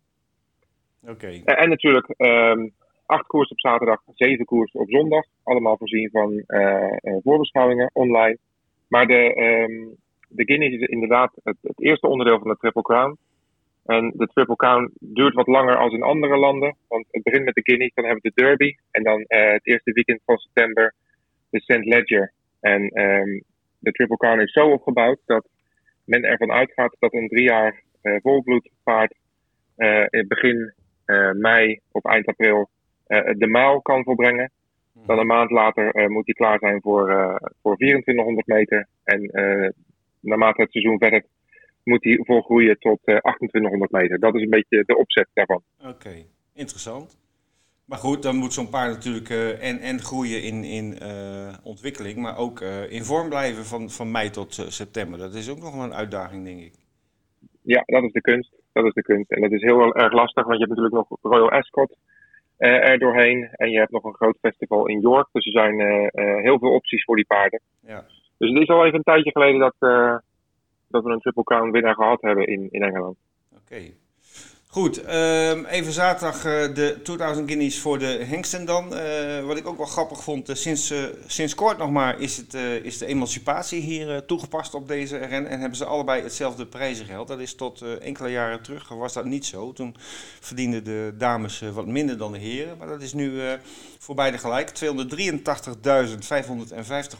Oké. 1.08 1.26
Eh, 1.26 1.62
en 1.62 1.68
natuurlijk, 1.68 2.08
ehm, 2.08 2.68
acht 3.06 3.26
koersen 3.26 3.52
op 3.52 3.60
zaterdag, 3.60 4.02
zeven 4.14 4.44
koersen 4.44 4.80
op 4.80 4.90
zondag. 4.90 5.24
Allemaal 5.42 5.76
voorzien 5.76 6.10
van 6.10 6.42
uh, 6.46 7.18
voorbeschouwingen 7.22 7.90
online. 7.92 8.38
Maar 8.88 9.06
de, 9.06 9.42
um, 9.42 9.96
de 10.28 10.44
Guinness 10.44 10.74
is 10.74 10.88
inderdaad 10.88 11.32
het, 11.42 11.56
het, 11.62 11.80
eerste 11.80 12.06
onderdeel 12.06 12.38
van 12.38 12.48
de 12.48 12.56
Triple 12.56 12.82
Crown. 12.82 13.18
En 13.86 14.12
de 14.16 14.26
Triple 14.26 14.56
Crown 14.56 14.90
duurt 15.00 15.34
wat 15.34 15.46
langer 15.46 15.76
als 15.76 15.92
in 15.92 16.02
andere 16.02 16.36
landen. 16.36 16.76
Want 16.88 17.06
het 17.10 17.22
begint 17.22 17.44
met 17.44 17.54
de 17.54 17.62
Guinness, 17.62 17.94
dan 17.94 18.04
hebben 18.04 18.22
we 18.22 18.32
de 18.34 18.42
Derby. 18.42 18.76
En 18.90 19.02
dan 19.02 19.18
uh, 19.18 19.52
het 19.52 19.66
eerste 19.66 19.92
weekend 19.92 20.20
van 20.24 20.36
september 20.36 20.94
de 21.50 21.60
St. 21.60 21.84
Ledger. 21.84 22.32
En 22.60 22.82
um, 23.00 23.42
de 23.78 23.92
Triple 23.92 24.16
Crown 24.16 24.40
is 24.40 24.52
zo 24.52 24.70
opgebouwd 24.70 25.18
dat 25.26 25.48
men 26.04 26.22
ervan 26.22 26.52
uitgaat 26.52 26.96
dat 26.98 27.12
een 27.12 27.28
drie 27.28 27.44
jaar 27.44 27.82
uh, 28.02 28.16
volbloedpaard 28.22 29.14
uh, 29.76 30.06
in 30.08 30.28
begin 30.28 30.72
mei 31.32 31.80
of 31.90 32.04
eind 32.04 32.26
april 32.26 32.68
de 33.36 33.46
maal 33.46 33.82
kan 33.82 34.04
volbrengen. 34.04 34.50
Dan 35.06 35.18
een 35.18 35.26
maand 35.26 35.50
later 35.50 36.10
moet 36.10 36.26
hij 36.26 36.34
klaar 36.34 36.58
zijn 36.58 36.80
voor, 36.80 37.06
voor 37.62 37.76
2400 37.76 38.46
meter. 38.46 38.86
En 39.04 39.30
naarmate 40.20 40.62
het 40.62 40.70
seizoen 40.70 40.98
verder 40.98 41.24
moet 41.84 42.04
hij 42.04 42.20
volgroeien 42.22 42.78
tot 42.78 42.98
2800 43.02 43.90
meter. 43.90 44.18
Dat 44.18 44.34
is 44.34 44.42
een 44.42 44.50
beetje 44.50 44.84
de 44.86 44.96
opzet 44.96 45.28
daarvan. 45.32 45.62
Oké, 45.86 46.24
interessant. 46.54 47.20
Maar 47.84 47.98
goed, 47.98 48.22
dan 48.22 48.36
moet 48.36 48.52
zo'n 48.52 48.70
paard 48.70 48.92
natuurlijk 48.92 49.28
uh, 49.28 49.68
en, 49.68 49.78
en 49.78 49.98
groeien 49.98 50.42
in, 50.42 50.64
in 50.64 50.96
uh, 51.02 51.54
ontwikkeling, 51.64 52.16
maar 52.16 52.38
ook 52.38 52.60
uh, 52.60 52.92
in 52.92 53.02
vorm 53.02 53.28
blijven 53.28 53.64
van, 53.64 53.90
van 53.90 54.10
mei 54.10 54.30
tot 54.30 54.54
september. 54.68 55.18
Dat 55.18 55.34
is 55.34 55.50
ook 55.50 55.58
nog 55.58 55.74
wel 55.74 55.84
een 55.84 55.94
uitdaging, 55.94 56.44
denk 56.44 56.60
ik. 56.60 56.72
Ja, 57.62 57.82
dat 57.86 58.02
is 58.02 58.12
de 58.12 58.20
kunst. 58.20 58.52
Dat 58.72 58.84
is 58.84 58.92
de 58.92 59.02
kunst. 59.02 59.30
En 59.30 59.40
dat 59.40 59.52
is 59.52 59.62
heel 59.62 59.94
erg 59.94 60.12
lastig, 60.12 60.44
want 60.44 60.58
je 60.58 60.64
hebt 60.66 60.78
natuurlijk 60.78 61.08
nog 61.08 61.18
Royal 61.22 61.50
Ascot 61.50 61.96
er 62.56 62.98
doorheen. 62.98 63.48
En 63.52 63.70
je 63.70 63.78
hebt 63.78 63.90
nog 63.90 64.04
een 64.04 64.14
groot 64.14 64.38
festival 64.40 64.88
in 64.88 65.00
York. 65.00 65.28
Dus 65.32 65.46
er 65.46 65.52
zijn 65.52 65.80
heel 66.42 66.58
veel 66.58 66.72
opties 66.72 67.04
voor 67.04 67.16
die 67.16 67.26
paarden. 67.26 67.60
Ja. 67.80 68.04
Dus 68.38 68.50
het 68.50 68.62
is 68.62 68.68
al 68.68 68.84
even 68.84 68.98
een 68.98 69.02
tijdje 69.02 69.30
geleden 69.30 69.60
dat, 69.60 69.74
dat 70.92 71.04
we 71.04 71.10
een 71.10 71.20
Triple 71.20 71.44
Crown 71.44 71.70
winnaar 71.70 71.94
gehad 71.94 72.20
hebben 72.20 72.46
in, 72.46 72.68
in 72.70 72.82
Engeland. 72.82 73.16
Oké. 73.56 73.92
Goed, 74.72 74.98
um, 74.98 75.64
even 75.66 75.92
zaterdag 75.92 76.36
uh, 76.36 76.74
de 76.74 77.00
2000 77.02 77.48
guineas 77.48 77.78
voor 77.78 77.98
de 77.98 78.04
hengsten 78.04 78.64
dan. 78.64 78.94
Uh, 78.94 79.44
wat 79.44 79.56
ik 79.56 79.66
ook 79.66 79.76
wel 79.76 79.86
grappig 79.86 80.22
vond, 80.22 80.50
uh, 80.50 80.56
sinds, 80.56 80.94
sinds 81.26 81.54
kort 81.54 81.78
nog 81.78 81.90
maar 81.90 82.20
is, 82.20 82.36
het, 82.36 82.54
is 82.82 82.98
de 82.98 83.06
emancipatie 83.06 83.80
hier 83.80 84.24
toegepast 84.24 84.74
op 84.74 84.88
deze 84.88 85.16
ren. 85.16 85.46
En 85.46 85.60
hebben 85.60 85.78
ze 85.78 85.84
allebei 85.84 86.22
hetzelfde 86.22 86.66
prijzengeld. 86.66 87.28
Dat 87.28 87.40
is 87.40 87.54
tot 87.54 87.98
enkele 87.98 88.30
jaren 88.30 88.62
terug, 88.62 88.88
was 88.88 89.12
dat 89.12 89.24
niet 89.24 89.46
zo. 89.46 89.72
Toen 89.72 89.94
verdienden 90.40 90.84
de 90.84 91.14
dames 91.18 91.60
wat 91.72 91.86
minder 91.86 92.18
dan 92.18 92.32
de 92.32 92.38
heren. 92.38 92.78
Maar 92.78 92.88
dat 92.88 93.02
is 93.02 93.12
nu 93.12 93.40
voor 93.98 94.14
beide 94.14 94.38
gelijk. 94.38 94.72
283.550 94.84 94.86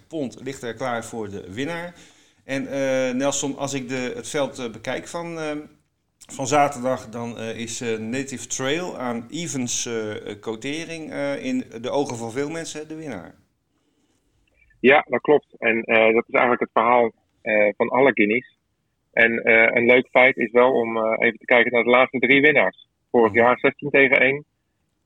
pond 0.08 0.38
ligt 0.42 0.62
er 0.62 0.74
klaar 0.74 1.04
voor 1.04 1.30
de 1.30 1.44
winnaar. 1.50 1.94
En 2.44 2.62
Nelson, 3.16 3.56
als 3.56 3.74
ik 3.74 3.88
de, 3.88 4.12
het 4.14 4.28
veld 4.28 4.72
bekijk 4.72 5.08
van 5.08 5.38
van 6.30 6.46
zaterdag 6.46 7.08
dan 7.08 7.38
uh, 7.38 7.58
is 7.58 7.80
uh, 7.82 7.98
Native 7.98 8.46
Trail 8.46 8.98
aan 8.98 9.26
Evans 9.30 9.86
uh, 9.86 10.40
quotering 10.40 11.12
in 11.40 11.64
de 11.80 11.90
ogen 11.90 12.16
van 12.16 12.30
veel 12.30 12.50
mensen 12.50 12.88
de 12.88 12.96
winnaar. 12.96 13.34
Ja, 14.80 15.04
dat 15.08 15.20
klopt. 15.20 15.54
En 15.58 15.74
dat 15.86 16.24
is 16.26 16.34
eigenlijk 16.34 16.60
het 16.60 16.70
verhaal 16.72 17.12
van 17.76 17.88
alle 17.88 18.12
Guineas. 18.14 18.58
En 19.12 19.48
een 19.76 19.86
leuk 19.86 20.08
feit 20.08 20.36
is 20.36 20.50
wel 20.50 20.72
om 20.72 21.14
even 21.14 21.38
te 21.38 21.44
kijken 21.44 21.72
naar 21.72 21.82
de 21.82 21.90
laatste 21.90 22.18
drie 22.18 22.40
winnaars. 22.40 22.88
Vorig 23.10 23.32
jaar 23.32 23.58
16 23.58 23.90
tegen 23.90 24.20
1, 24.20 24.44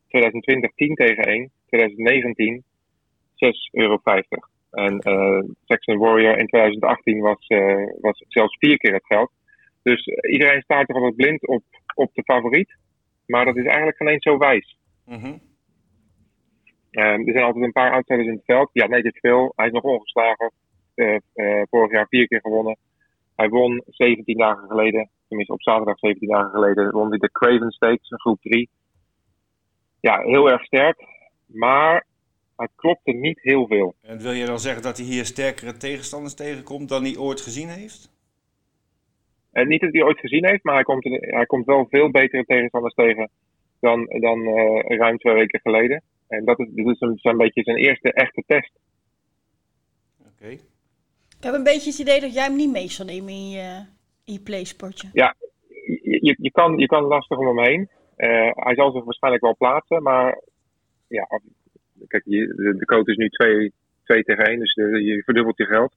2020 0.08 0.70
10 0.74 0.94
tegen 0.94 1.24
1, 1.24 1.50
2019 1.66 2.64
6,50 2.64 3.48
euro. 3.70 4.00
En 4.76 5.00
Saxon 5.64 5.98
Warrior 5.98 6.38
in 6.38 6.46
2018 6.46 7.20
was, 7.20 7.46
was 8.00 8.24
zelfs 8.28 8.56
vier 8.58 8.78
keer 8.78 8.92
het 8.92 9.06
geld. 9.06 9.30
Dus 9.82 10.06
iedereen 10.06 10.62
staat 10.62 10.86
toch 10.86 10.96
altijd 10.96 11.16
blind 11.16 11.46
op, 11.46 11.62
op 11.94 12.10
de 12.14 12.22
favoriet. 12.22 12.76
Maar 13.26 13.44
dat 13.44 13.56
is 13.56 13.64
eigenlijk 13.64 13.96
geen 13.96 14.08
eens 14.08 14.22
zo 14.22 14.38
wijs. 14.38 14.78
Mm 15.04 15.18
-hmm. 15.18 15.40
er 16.90 17.32
zijn 17.32 17.44
altijd 17.44 17.64
een 17.64 17.72
paar 17.72 17.92
outsiders 17.92 18.28
in 18.28 18.34
het 18.34 18.44
veld. 18.44 18.70
Ja, 18.72 18.86
nee, 18.86 19.02
dit 19.02 19.18
veel. 19.18 19.52
Hij 19.56 19.66
is 19.66 19.72
nog 19.72 19.82
ongeslagen. 19.82 20.52
Uh, 20.94 21.16
uh, 21.34 21.62
vorig 21.70 21.92
jaar 21.92 22.06
vier 22.08 22.26
keer 22.26 22.40
gewonnen. 22.40 22.76
Hij 23.36 23.48
won 23.48 23.82
17 23.86 24.38
dagen 24.38 24.68
geleden, 24.68 25.10
tenminste 25.28 25.54
op 25.54 25.62
zaterdag 25.62 25.98
17 25.98 26.28
dagen 26.28 26.50
geleden, 26.50 26.92
won 26.92 27.08
hij 27.08 27.18
de 27.18 27.30
Craven 27.30 27.70
Stakes, 27.70 28.10
een 28.10 28.20
groep 28.20 28.40
3. 28.40 28.68
Ja, 30.00 30.20
heel 30.20 30.50
erg 30.50 30.64
sterk. 30.64 31.04
Maar 31.46 32.06
hij 32.56 32.68
klopte 32.74 33.12
niet 33.12 33.40
heel 33.42 33.66
veel. 33.66 33.94
En 34.02 34.18
wil 34.18 34.32
je 34.32 34.46
dan 34.46 34.58
zeggen 34.58 34.82
dat 34.82 34.96
hij 34.96 35.06
hier 35.06 35.24
sterkere 35.24 35.76
tegenstanders 35.76 36.34
tegenkomt 36.34 36.88
dan 36.88 37.02
hij 37.02 37.16
ooit 37.16 37.40
gezien 37.40 37.68
heeft? 37.68 38.14
En 39.52 39.68
niet 39.68 39.80
dat 39.80 39.92
hij 39.92 40.02
ooit 40.02 40.18
gezien 40.18 40.46
heeft, 40.46 40.64
maar 40.64 40.74
hij 40.74 40.82
komt, 40.82 41.04
hij 41.10 41.46
komt 41.46 41.66
wel 41.66 41.86
veel 41.90 42.10
betere 42.10 42.44
tegenstanders 42.44 42.94
tegen 42.94 43.30
dan, 43.80 44.04
dan 44.04 44.38
uh, 44.40 44.98
ruim 44.98 45.18
twee 45.18 45.34
weken 45.34 45.60
geleden. 45.60 46.02
En 46.28 46.44
dat 46.44 46.58
is, 46.58 46.66
dit 46.70 46.86
is 46.86 47.00
een, 47.00 47.18
een 47.22 47.36
beetje 47.36 47.62
zijn 47.62 47.76
eerste 47.76 48.12
echte 48.12 48.42
test. 48.46 48.72
Oké. 50.20 50.30
Okay. 50.36 50.60
Ik 51.38 51.44
heb 51.44 51.54
een 51.54 51.62
beetje 51.62 51.90
het 51.90 51.98
idee 51.98 52.20
dat 52.20 52.34
jij 52.34 52.44
hem 52.44 52.56
niet 52.56 52.70
mee 52.70 52.88
zal 52.88 53.06
nemen 53.06 53.32
in 53.32 53.48
je, 53.48 53.84
in 54.24 54.32
je 54.32 54.40
playsportje. 54.40 55.08
Ja, 55.12 55.34
je, 56.02 56.36
je, 56.38 56.50
kan, 56.50 56.78
je 56.78 56.86
kan 56.86 57.02
lastig 57.02 57.38
om 57.38 57.46
hem 57.46 57.64
heen. 57.64 57.88
Uh, 58.16 58.50
hij 58.52 58.74
zal 58.74 58.92
zich 58.92 59.04
waarschijnlijk 59.04 59.44
wel 59.44 59.56
plaatsen, 59.56 60.02
maar 60.02 60.42
ja, 61.06 61.26
kijk, 62.08 62.24
de, 62.24 62.74
de 62.78 62.84
code 62.84 63.10
is 63.10 63.16
nu 63.16 63.28
2, 63.28 63.72
2 64.04 64.22
tegen 64.22 64.44
1, 64.44 64.58
dus 64.58 64.74
de, 64.74 65.04
je 65.04 65.22
verdubbelt 65.22 65.56
je 65.56 65.64
geld. 65.64 65.94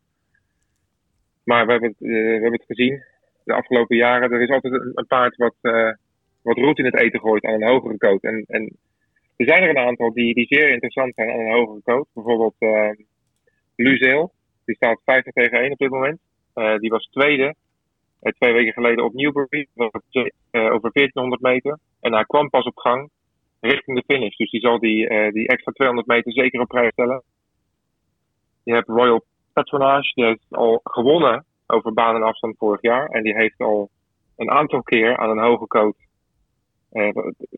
Maar 1.43 1.66
we 1.66 1.72
hebben 1.72 1.89
het, 1.89 2.01
uh, 2.01 2.10
we 2.12 2.32
hebben 2.32 2.51
het 2.51 2.78
gezien 2.78 3.03
de 3.43 3.53
afgelopen 3.53 3.97
jaren. 3.97 4.32
Er 4.32 4.41
is 4.41 4.49
altijd 4.49 4.74
een, 4.74 5.05
paard 5.07 5.36
wat, 5.36 5.55
uh, 5.62 5.91
wat 6.41 6.57
roet 6.57 6.78
in 6.78 6.86
het 6.86 6.99
eten 6.99 7.20
gooit 7.20 7.45
aan 7.45 7.53
een 7.53 7.68
hogere 7.68 7.97
coat. 7.97 8.24
En, 8.24 8.43
en 8.47 8.78
er 9.36 9.45
zijn 9.45 9.64
er 9.64 9.70
een 9.70 9.88
aantal 9.88 10.14
die, 10.14 10.34
die 10.34 10.45
zeer 10.45 10.70
interessant 10.70 11.16
zijn 11.16 11.30
aan 11.30 11.39
een 11.39 11.51
hogere 11.51 11.82
coat. 11.84 12.07
Bijvoorbeeld 12.14 12.55
uh, 12.60 12.89
Luzeel. 13.76 14.32
Die 14.66 14.76
staat 14.76 15.01
50 15.05 15.34
tegen 15.34 15.60
1 15.60 15.72
op 15.72 15.78
dit 15.78 15.89
moment. 15.89 16.20
Die 16.80 16.89
was 16.89 17.10
tweede 17.12 17.55
twee 18.22 18.53
weken 18.53 18.74
geleden 18.74 19.03
op 19.03 19.14
Newbury. 19.14 19.68
over 20.51 20.91
1400 20.91 21.41
meter. 21.41 21.80
En 22.01 22.14
hij 22.14 22.24
kwam 22.24 22.49
pas 22.49 22.66
op 22.66 22.78
gang 22.78 23.10
richting 23.60 23.97
de 23.97 24.14
finish. 24.14 24.36
Dus 24.36 24.51
die 24.51 24.62
zal 24.62 24.80
die, 24.80 25.32
die 25.32 25.47
extra 25.47 25.72
200 25.72 26.07
meter 26.07 26.32
zeker 26.32 26.62
op 26.62 26.68
prijs 26.68 26.91
stellen. 26.91 27.24
Je 28.64 28.74
hebt 28.74 28.88
Royal 28.88 29.24
Patronage. 29.53 30.12
Die 30.14 30.26
heeft 30.26 30.45
al 30.49 30.80
gewonnen 30.84 31.45
over 31.68 31.93
baan 31.93 32.16
en 32.16 32.24
afstand 32.24 32.57
vorig 32.57 32.82
jaar. 32.82 33.07
En 33.07 33.24
die 33.24 33.36
heeft 33.36 33.60
al 33.60 33.89
een 34.38 34.51
aantal 34.51 34.82
keer 34.82 35.18
aan 35.18 35.30
een 35.30 35.43
hoge 35.43 35.68
coat 35.68 35.95
uh, 36.91 37.10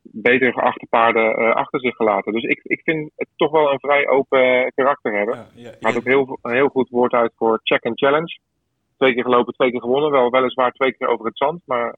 beter 0.03 0.53
geachte 0.53 0.87
paarden 0.89 1.41
uh, 1.41 1.51
achter 1.51 1.79
zich 1.79 1.95
gelaten. 1.95 2.33
Dus 2.33 2.43
ik, 2.43 2.59
ik 2.63 2.81
vind 2.83 3.11
het 3.15 3.27
toch 3.35 3.51
wel 3.51 3.71
een 3.71 3.79
vrij 3.79 4.07
open 4.07 4.71
karakter 4.75 5.17
hebben. 5.17 5.35
Ja, 5.35 5.47
ja, 5.55 5.69
ja. 5.69 5.75
Gaat 5.79 5.97
ook 5.97 6.05
heel, 6.05 6.39
een 6.41 6.53
heel 6.53 6.67
goed 6.67 6.89
woord 6.89 7.13
uit 7.13 7.31
voor 7.35 7.59
check 7.63 7.85
and 7.85 7.99
challenge. 7.99 8.39
Twee 8.97 9.13
keer 9.13 9.23
gelopen, 9.23 9.53
twee 9.53 9.71
keer 9.71 9.81
gewonnen. 9.81 10.11
Wel 10.11 10.29
weliswaar 10.29 10.71
twee 10.71 10.93
keer 10.93 11.07
over 11.07 11.25
het 11.25 11.37
zand, 11.37 11.61
maar 11.65 11.95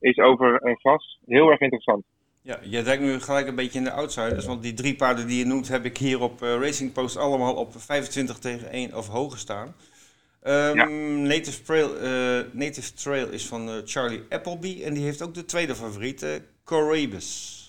is 0.00 0.18
over 0.18 0.66
een 0.66 0.76
gras 0.76 1.20
heel 1.26 1.50
erg 1.50 1.60
interessant. 1.60 2.04
Ja, 2.44 2.58
je 2.62 2.82
denkt 2.82 3.02
nu 3.02 3.20
gelijk 3.20 3.46
een 3.46 3.54
beetje 3.54 3.78
in 3.78 3.84
de 3.84 3.92
outsiders, 3.92 4.46
want 4.46 4.62
die 4.62 4.74
drie 4.74 4.96
paarden 4.96 5.26
die 5.26 5.38
je 5.38 5.44
noemt 5.44 5.68
heb 5.68 5.84
ik 5.84 5.98
hier 5.98 6.20
op 6.20 6.42
uh, 6.42 6.54
Racing 6.54 6.92
Post 6.92 7.16
allemaal 7.16 7.54
op 7.54 7.72
25 7.76 8.38
tegen 8.38 8.70
1 8.70 8.96
of 8.96 9.08
hoger 9.08 9.38
staan. 9.38 9.74
Um, 10.46 10.74
ja. 10.74 10.88
Native, 11.28 11.62
Trail, 11.62 11.88
uh, 11.94 12.52
Native 12.52 12.94
Trail 12.94 13.28
is 13.28 13.48
van 13.48 13.68
uh, 13.68 13.74
Charlie 13.84 14.22
Appleby 14.28 14.82
en 14.84 14.94
die 14.94 15.04
heeft 15.04 15.22
ook 15.22 15.34
de 15.34 15.44
tweede 15.44 15.74
favoriet, 15.74 16.22
uh, 16.22 16.30
Coribus. 16.64 17.60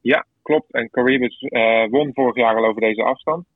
Ja, 0.00 0.26
klopt. 0.42 0.72
En 0.72 0.90
Coribus 0.90 1.48
won 1.90 2.10
vorig 2.14 2.36
jaar 2.36 2.56
al 2.56 2.66
over 2.66 2.80
deze 2.80 3.02
afstand. 3.02 3.46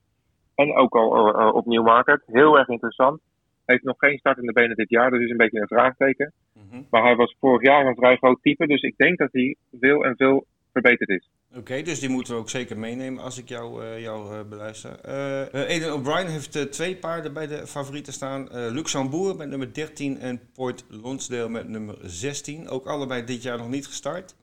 En 0.54 0.74
ook 0.74 0.94
al 0.94 1.08
op 1.52 1.66
Newmarket. 1.66 2.22
Heel 2.26 2.58
erg 2.58 2.68
interessant. 2.68 3.20
Heeft 3.64 3.82
nog 3.82 3.98
geen 3.98 4.18
start 4.18 4.38
in 4.38 4.46
de 4.46 4.52
benen 4.52 4.76
dit 4.76 4.90
jaar, 4.90 5.10
dus 5.10 5.20
is 5.20 5.30
een 5.30 5.36
beetje 5.36 5.60
een 5.60 5.66
vraagteken. 5.66 6.32
-hmm. 6.74 6.86
Maar 6.90 7.02
hij 7.02 7.16
was 7.16 7.36
vorig 7.40 7.62
jaar 7.62 7.86
een 7.86 7.94
vrij 7.94 8.16
groot 8.16 8.42
type, 8.42 8.66
dus 8.66 8.82
ik 8.82 8.96
denk 8.96 9.18
dat 9.18 9.32
hij 9.32 9.56
veel 9.80 10.04
en 10.04 10.16
veel 10.16 10.46
verbeterd 10.72 11.08
is. 11.08 11.28
Oké, 11.56 11.82
dus 11.82 12.00
die 12.00 12.08
moeten 12.08 12.34
we 12.34 12.40
ook 12.40 12.50
zeker 12.50 12.78
meenemen 12.78 13.22
als 13.22 13.38
ik 13.38 13.48
jou, 13.48 13.84
uh, 13.84 14.00
jou 14.00 14.34
uh, 14.34 14.48
beluister. 14.48 14.98
Uh, 15.08 15.68
Eden 15.68 15.92
O'Brien 15.94 16.26
heeft 16.26 16.72
twee 16.72 16.96
paarden 16.96 17.32
bij 17.32 17.46
de 17.46 17.66
favorieten 17.66 18.12
staan. 18.12 18.48
Luxembourg 18.50 19.36
met 19.36 19.48
nummer 19.48 19.74
13 19.74 20.18
en 20.18 20.40
Port 20.54 20.84
Lonsdale 20.88 21.48
met 21.48 21.68
nummer 21.68 21.96
16. 22.02 22.68
Ook 22.68 22.86
allebei 22.86 23.24
dit 23.24 23.42
jaar 23.42 23.58
nog 23.58 23.68
niet 23.68 23.86
gestart. 23.86 24.36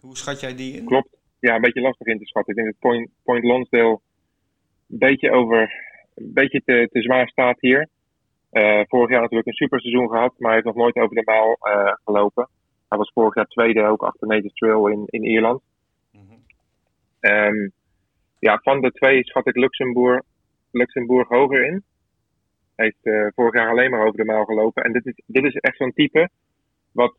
Hoe 0.00 0.16
schat 0.16 0.40
jij 0.40 0.54
die 0.54 0.76
in? 0.76 0.84
Klopt. 0.84 1.16
Ja, 1.40 1.54
een 1.54 1.60
beetje 1.60 1.80
lastig 1.80 2.06
in 2.06 2.18
te 2.18 2.26
schatten. 2.26 2.56
Ik 2.56 2.62
denk 2.62 2.72
dat 2.72 2.90
Point, 2.90 3.10
Point 3.22 3.44
Lonsdale 3.44 4.00
een 4.88 4.98
beetje, 4.98 5.30
over, 5.30 5.72
een 6.14 6.32
beetje 6.32 6.62
te, 6.64 6.88
te 6.92 7.02
zwaar 7.02 7.28
staat 7.28 7.60
hier. 7.60 7.88
Vorig 8.88 9.10
jaar 9.10 9.20
natuurlijk 9.20 9.46
een 9.46 9.52
super 9.52 9.80
seizoen 9.80 10.08
gehad, 10.08 10.34
maar 10.38 10.52
hij 10.52 10.60
heeft 10.60 10.74
nog 10.74 10.84
nooit 10.84 10.96
over 10.96 11.16
de 11.16 11.22
maal 11.24 11.56
gelopen. 12.04 12.48
Hij 12.88 12.98
was 12.98 13.10
vorig 13.14 13.34
jaar 13.34 13.46
tweede 13.46 13.86
ook 13.86 14.02
achter 14.02 14.26
Native 14.26 14.54
Trail 14.54 14.86
in, 14.86 15.02
in 15.06 15.24
Ierland. 15.24 15.62
Ehm, 17.20 17.68
ja, 18.38 18.60
van 18.62 18.80
de 18.80 18.92
twee 18.92 19.24
schat 19.24 19.46
ik 19.46 19.56
Luxemburg, 19.56 20.22
Luxemburg 20.70 21.28
hoger 21.28 21.64
in. 21.64 21.82
Hij 22.76 22.84
heeft 22.84 23.16
eh, 23.16 23.26
vorig 23.34 23.54
jaar 23.54 23.70
alleen 23.70 23.90
maar 23.90 24.06
over 24.06 24.16
de 24.16 24.24
mijl 24.24 24.44
gelopen. 24.44 24.84
En 24.84 24.92
dit 24.92 25.06
is, 25.06 25.22
dit 25.26 25.44
is 25.44 25.54
echt 25.54 25.76
zo'n 25.76 25.92
type 25.92 26.28
wat 26.92 27.16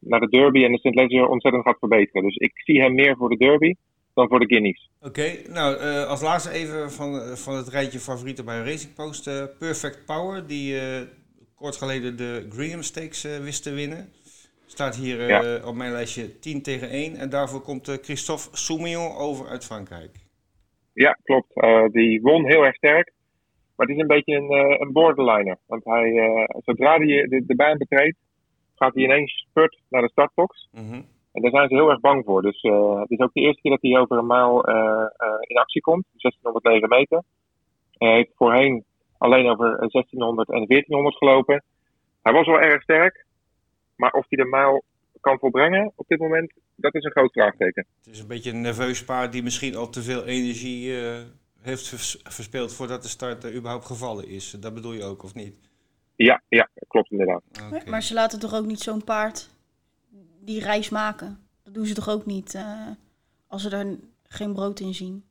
naar 0.00 0.20
de 0.20 0.28
Derby 0.28 0.64
en 0.64 0.72
de 0.72 0.78
St. 0.78 0.94
Leger 0.94 1.28
ontzettend 1.28 1.64
gaat 1.64 1.78
verbeteren. 1.78 2.22
Dus 2.22 2.36
ik 2.36 2.52
zie 2.54 2.80
hem 2.80 2.94
meer 2.94 3.16
voor 3.16 3.28
de 3.28 3.36
Derby 3.36 3.74
dan 4.14 4.28
voor 4.28 4.38
de 4.38 4.46
Guineas. 4.46 4.90
Oké, 5.00 5.36
nou 5.48 5.76
uh, 5.76 6.06
als 6.06 6.22
laatste 6.22 6.50
even 6.50 6.90
van, 6.90 7.36
van 7.36 7.54
het 7.54 7.68
rijtje 7.68 7.98
favorieten 7.98 8.44
bij 8.44 8.58
Racing 8.58 8.94
Post. 8.94 9.26
Uh, 9.26 9.44
Perfect 9.58 10.04
Power, 10.06 10.46
die 10.46 10.76
kort 11.54 11.76
geleden 11.76 12.16
de 12.16 12.46
Graham 12.50 12.82
Stakes 12.82 13.22
wist 13.22 13.62
te 13.62 13.72
winnen. 13.72 14.08
Staat 14.66 14.96
hier 14.96 15.28
ja. 15.28 15.66
op 15.66 15.74
mijn 15.74 15.92
lijstje 15.92 16.38
10 16.38 16.62
tegen 16.62 16.88
1. 16.88 17.16
En 17.16 17.30
daarvoor 17.30 17.60
komt 17.60 17.98
Christophe 18.02 18.56
Soumillon 18.56 19.16
over 19.16 19.46
uit 19.46 19.64
Frankrijk. 19.64 20.10
Ja, 20.92 21.18
klopt. 21.22 21.52
die 21.92 22.20
won 22.20 22.46
heel 22.46 22.64
erg 22.64 22.74
sterk. 22.74 23.12
Maar 23.76 23.86
het 23.86 23.96
is 23.96 24.02
een 24.02 24.08
beetje 24.08 24.34
een, 24.34 24.80
een 24.80 24.92
borderliner. 24.92 25.58
Want 25.66 25.84
hij, 25.84 26.12
zodra 26.64 26.96
hij 26.96 27.06
de, 27.06 27.42
de 27.46 27.54
baan 27.54 27.78
betreedt, 27.78 28.18
gaat 28.74 28.94
hij 28.94 29.02
ineens 29.02 29.46
spurt 29.48 29.80
naar 29.88 30.02
de 30.02 30.10
startbox. 30.10 30.68
Mm 30.72 31.04
En 31.34 31.42
daar 31.42 31.50
zijn 31.50 31.68
ze 31.68 31.74
heel 31.74 31.90
erg 31.90 32.00
bang 32.00 32.24
voor. 32.24 32.42
Dus 32.42 32.62
uh, 32.62 33.00
het 33.00 33.10
is 33.10 33.18
ook 33.18 33.32
de 33.32 33.40
eerste 33.40 33.60
keer 33.60 33.70
dat 33.70 33.82
hij 33.82 33.98
over 33.98 34.18
een 34.18 34.26
mijl 34.26 34.68
uh, 34.68 34.74
uh, 34.74 35.36
in 35.40 35.56
actie 35.56 35.80
komt. 35.80 36.04
1609 36.12 36.88
meter. 36.88 37.22
Hij 37.92 38.14
heeft 38.14 38.30
voorheen 38.34 38.84
alleen 39.18 39.50
over 39.50 39.76
1600 39.78 40.48
en 40.48 40.66
1400 40.66 41.16
gelopen. 41.16 41.64
Hij 42.22 42.32
was 42.32 42.46
wel 42.46 42.60
erg 42.60 42.82
sterk. 42.82 43.26
Maar 43.96 44.12
of 44.12 44.26
hij 44.28 44.44
de 44.44 44.50
mijl 44.50 44.84
kan 45.20 45.38
volbrengen 45.38 45.92
op 45.94 46.06
dit 46.08 46.18
moment, 46.18 46.52
dat 46.76 46.94
is 46.94 47.04
een 47.04 47.10
groot 47.10 47.32
vraagteken. 47.32 47.86
Het 48.04 48.14
is 48.14 48.20
een 48.20 48.26
beetje 48.26 48.50
een 48.50 48.60
nerveus 48.60 49.04
paard 49.04 49.32
die 49.32 49.42
misschien 49.42 49.76
al 49.76 49.90
te 49.90 50.02
veel 50.02 50.24
energie 50.24 50.92
heeft 51.60 51.88
verspeeld 52.22 52.74
voordat 52.74 53.02
de 53.02 53.08
start 53.08 53.54
überhaupt 53.54 53.84
gevallen 53.84 54.28
is. 54.28 54.50
Dat 54.50 54.74
bedoel 54.74 54.92
je 54.92 55.04
ook, 55.04 55.22
of 55.22 55.34
niet? 55.34 55.54
Ja, 56.16 56.42
ja 56.48 56.68
klopt 56.88 57.10
inderdaad. 57.10 57.42
Okay. 57.66 57.82
Maar 57.86 58.02
ze 58.02 58.14
laten 58.14 58.40
toch 58.40 58.54
ook 58.54 58.66
niet 58.66 58.80
zo'n 58.80 59.04
paard 59.04 59.53
die 60.44 60.60
reis 60.60 60.90
maken? 60.90 61.38
Dat 61.62 61.74
doen 61.74 61.86
ze 61.86 61.94
toch 61.94 62.08
ook 62.08 62.26
niet 62.26 62.54
uh, 62.54 62.88
als 63.46 63.62
ze 63.62 63.76
er 63.76 63.98
geen 64.28 64.52
brood 64.52 64.80
in 64.80 64.94
zien? 64.94 65.24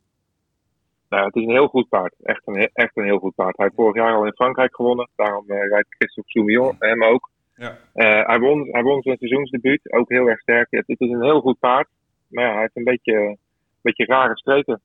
Nou, 1.09 1.25
het 1.25 1.35
is 1.35 1.43
een 1.43 1.51
heel 1.51 1.67
goed 1.67 1.89
paard. 1.89 2.15
Echt 2.23 2.41
een, 2.45 2.69
echt 2.73 2.97
een 2.97 3.03
heel 3.03 3.19
goed 3.19 3.35
paard. 3.35 3.57
Hij 3.57 3.65
heeft 3.65 3.77
vorig 3.77 3.95
jaar 3.95 4.15
al 4.15 4.25
in 4.25 4.33
Frankrijk 4.35 4.75
gewonnen. 4.75 5.09
Daarom 5.15 5.45
uh, 5.47 5.67
rijdt 5.67 5.95
Christophe 5.95 6.29
Soumillon 6.29 6.75
hem 6.79 7.03
ook. 7.03 7.29
Ja. 7.55 7.77
Uh, 7.93 8.27
hij, 8.27 8.39
won, 8.39 8.67
hij 8.71 8.83
won 8.83 9.01
zijn 9.01 9.17
seizoensdebuut. 9.17 9.91
Ook 9.91 10.09
heel 10.09 10.27
erg 10.27 10.39
sterk. 10.39 10.67
Het, 10.69 10.87
het, 10.87 10.99
is 10.99 11.09
een 11.09 11.23
heel 11.23 11.41
goed 11.41 11.59
paard. 11.59 11.87
Maar 12.27 12.43
ja, 12.43 12.51
hij 12.51 12.61
heeft 12.61 12.75
een 12.75 12.83
beetje, 12.83 13.13
een 13.13 13.37
beetje 13.81 14.05
rare 14.05 14.37
streken. 14.37 14.81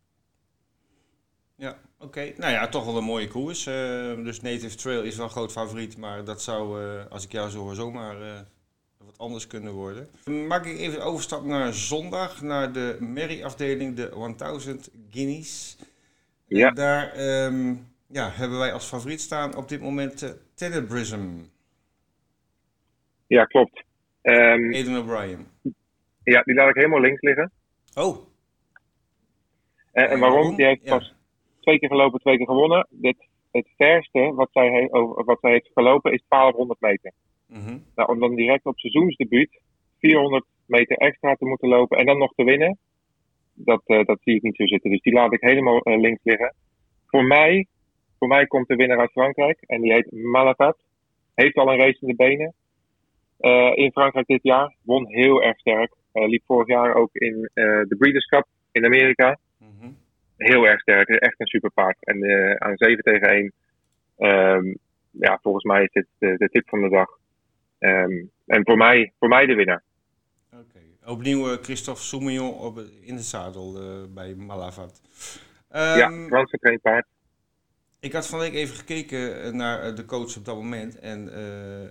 Ja, 1.54 1.74
oké. 1.98 2.32
Nou 2.36 2.52
ja, 2.52 2.68
toch 2.68 2.84
wel 2.84 2.96
een 2.96 3.04
mooie 3.04 3.28
koers. 3.28 3.66
Uh, 3.66 3.74
dus 4.24 4.40
Native 4.40 4.76
Trail 4.76 5.02
is 5.02 5.16
wel 5.16 5.24
een 5.24 5.30
groot 5.30 5.52
favoriet, 5.52 5.96
maar 5.96 6.24
dat 6.24 6.42
zou, 6.42 6.82
uh, 6.82 7.06
als 7.10 7.24
ik 7.24 7.32
jou 7.32 7.50
zo 7.50 7.58
hoor, 7.58 7.74
zomaar 7.74 8.20
uh, 8.20 8.40
wat 9.04 9.18
anders 9.18 9.46
kunnen 9.46 9.72
worden. 9.72 10.08
Maak 10.48 10.64
ik 10.66 10.78
even 10.78 11.04
overstap 11.04 11.44
naar 11.44 11.72
zondag, 11.72 12.42
naar 12.42 12.72
de 12.72 12.96
Merry-afdeling, 13.00 13.96
de 13.96 14.34
1000 14.36 14.90
Guineas. 15.10 15.78
Ja. 16.46 16.70
Daar 16.70 17.20
um, 17.44 17.86
ja, 18.06 18.30
hebben 18.30 18.58
wij 18.58 18.72
als 18.72 18.86
favoriet 18.86 19.20
staan 19.20 19.56
op 19.56 19.68
dit 19.68 19.80
moment 19.80 20.22
uh, 20.22 20.30
Tenebrism. 20.54 21.28
Ja, 23.26 23.44
klopt. 23.44 23.84
Um, 24.22 24.96
O'Brien. 24.96 25.46
Ja, 26.24 26.42
die 26.42 26.54
laat 26.54 26.68
ik 26.68 26.74
helemaal 26.74 27.00
links 27.00 27.20
liggen. 27.20 27.52
Oh. 27.94 28.16
En, 29.92 30.08
en 30.08 30.18
waarom? 30.18 30.56
Die 30.56 30.66
heeft 30.66 30.84
pas 30.84 31.14
twee 31.60 31.78
keer 31.78 31.88
gelopen, 31.88 32.20
twee 32.20 32.36
keer 32.36 32.46
gewonnen. 32.46 32.86
Dit, 32.90 33.16
het 33.50 33.68
verste 33.76 34.32
wat 34.34 34.48
zij, 34.52 34.68
heeft, 34.68 34.90
wat 35.24 35.38
zij 35.40 35.50
heeft 35.50 35.70
gelopen 35.74 36.12
is 36.12 36.22
1200 36.28 36.80
meter. 36.80 37.12
Mm 37.48 37.64
-hmm. 37.64 37.84
nou, 37.94 38.08
om 38.12 38.18
dan 38.18 38.34
direct 38.34 38.64
op 38.64 38.78
seizoensdebuut 38.78 39.60
400 39.98 40.44
meter 40.66 40.96
extra 40.96 41.34
te 41.34 41.44
moeten 41.44 41.68
lopen 41.68 41.98
en 41.98 42.06
dan 42.06 42.18
nog 42.18 42.32
te 42.34 42.44
winnen, 42.44 42.78
dat, 43.54 43.82
uh, 43.86 44.04
dat 44.04 44.18
zie 44.22 44.34
ik 44.34 44.42
niet 44.42 44.56
zo 44.56 44.66
zitten. 44.66 44.90
Dus 44.90 45.00
die 45.00 45.12
laat 45.12 45.32
ik 45.32 45.40
helemaal 45.40 45.88
uh, 45.88 46.00
links 46.00 46.20
liggen. 46.22 46.54
Voor 47.06 47.24
mij, 47.24 47.66
voor 48.18 48.28
mij 48.28 48.46
komt 48.46 48.68
de 48.68 48.76
winnaar 48.76 48.98
uit 48.98 49.12
Frankrijk 49.12 49.58
en 49.60 49.80
die 49.80 49.92
heet 49.92 50.12
Malapat. 50.12 50.76
Heeft 51.34 51.56
al 51.56 51.72
een 51.72 51.78
race 51.78 51.98
in 52.00 52.08
de 52.08 52.14
benen. 52.14 52.54
Uh, 53.40 53.72
in 53.74 53.92
Frankrijk 53.92 54.26
dit 54.26 54.42
jaar. 54.42 54.74
Won 54.82 55.06
heel 55.08 55.42
erg 55.42 55.58
sterk. 55.58 55.92
liep 56.12 56.42
vorig 56.46 56.66
jaar 56.66 56.94
ook 56.94 57.10
in 57.12 57.50
de 57.88 57.96
Breeders' 57.98 58.26
Cup 58.26 58.46
in 58.72 58.84
Amerika 58.84 59.38
heel 60.36 60.66
erg 60.66 60.80
sterk. 60.80 61.08
Echt 61.08 61.40
een 61.40 61.46
superpaard. 61.46 61.96
En 62.00 62.16
aan 62.60 62.76
7 62.76 63.04
tegen 63.04 63.28
1. 63.28 63.52
Um, 64.18 64.78
ja, 65.10 65.38
volgens 65.42 65.64
mij 65.64 65.82
is 65.82 65.90
dit 65.92 66.06
de, 66.18 66.34
de 66.36 66.48
tip 66.48 66.68
van 66.68 66.80
de 66.80 66.88
dag. 66.88 67.18
Um, 67.78 68.30
en 68.46 68.60
voor 68.64 68.76
mij, 68.76 69.12
voor 69.18 69.28
mij 69.28 69.46
de 69.46 69.54
winnaar. 69.54 69.82
Oké. 70.52 70.62
Okay. 70.68 71.12
Opnieuw 71.14 71.52
uh, 71.52 71.56
Christophe 71.62 72.02
Soumillon 72.02 72.52
op, 72.52 72.78
in 73.00 73.16
de 73.16 73.22
zadel 73.22 73.82
uh, 73.82 74.14
bij 74.14 74.34
Malavat. 74.34 75.00
Um, 75.70 75.80
ja, 75.80 76.10
Frans 76.26 76.50
getraind 76.50 76.82
paard. 76.82 77.06
Ik 78.00 78.12
had 78.12 78.26
van 78.26 78.38
week 78.38 78.54
even 78.54 78.76
gekeken 78.76 79.56
naar 79.56 79.94
de 79.94 80.04
coach 80.04 80.36
op 80.36 80.44
dat 80.44 80.56
moment. 80.56 80.98
En 80.98 81.30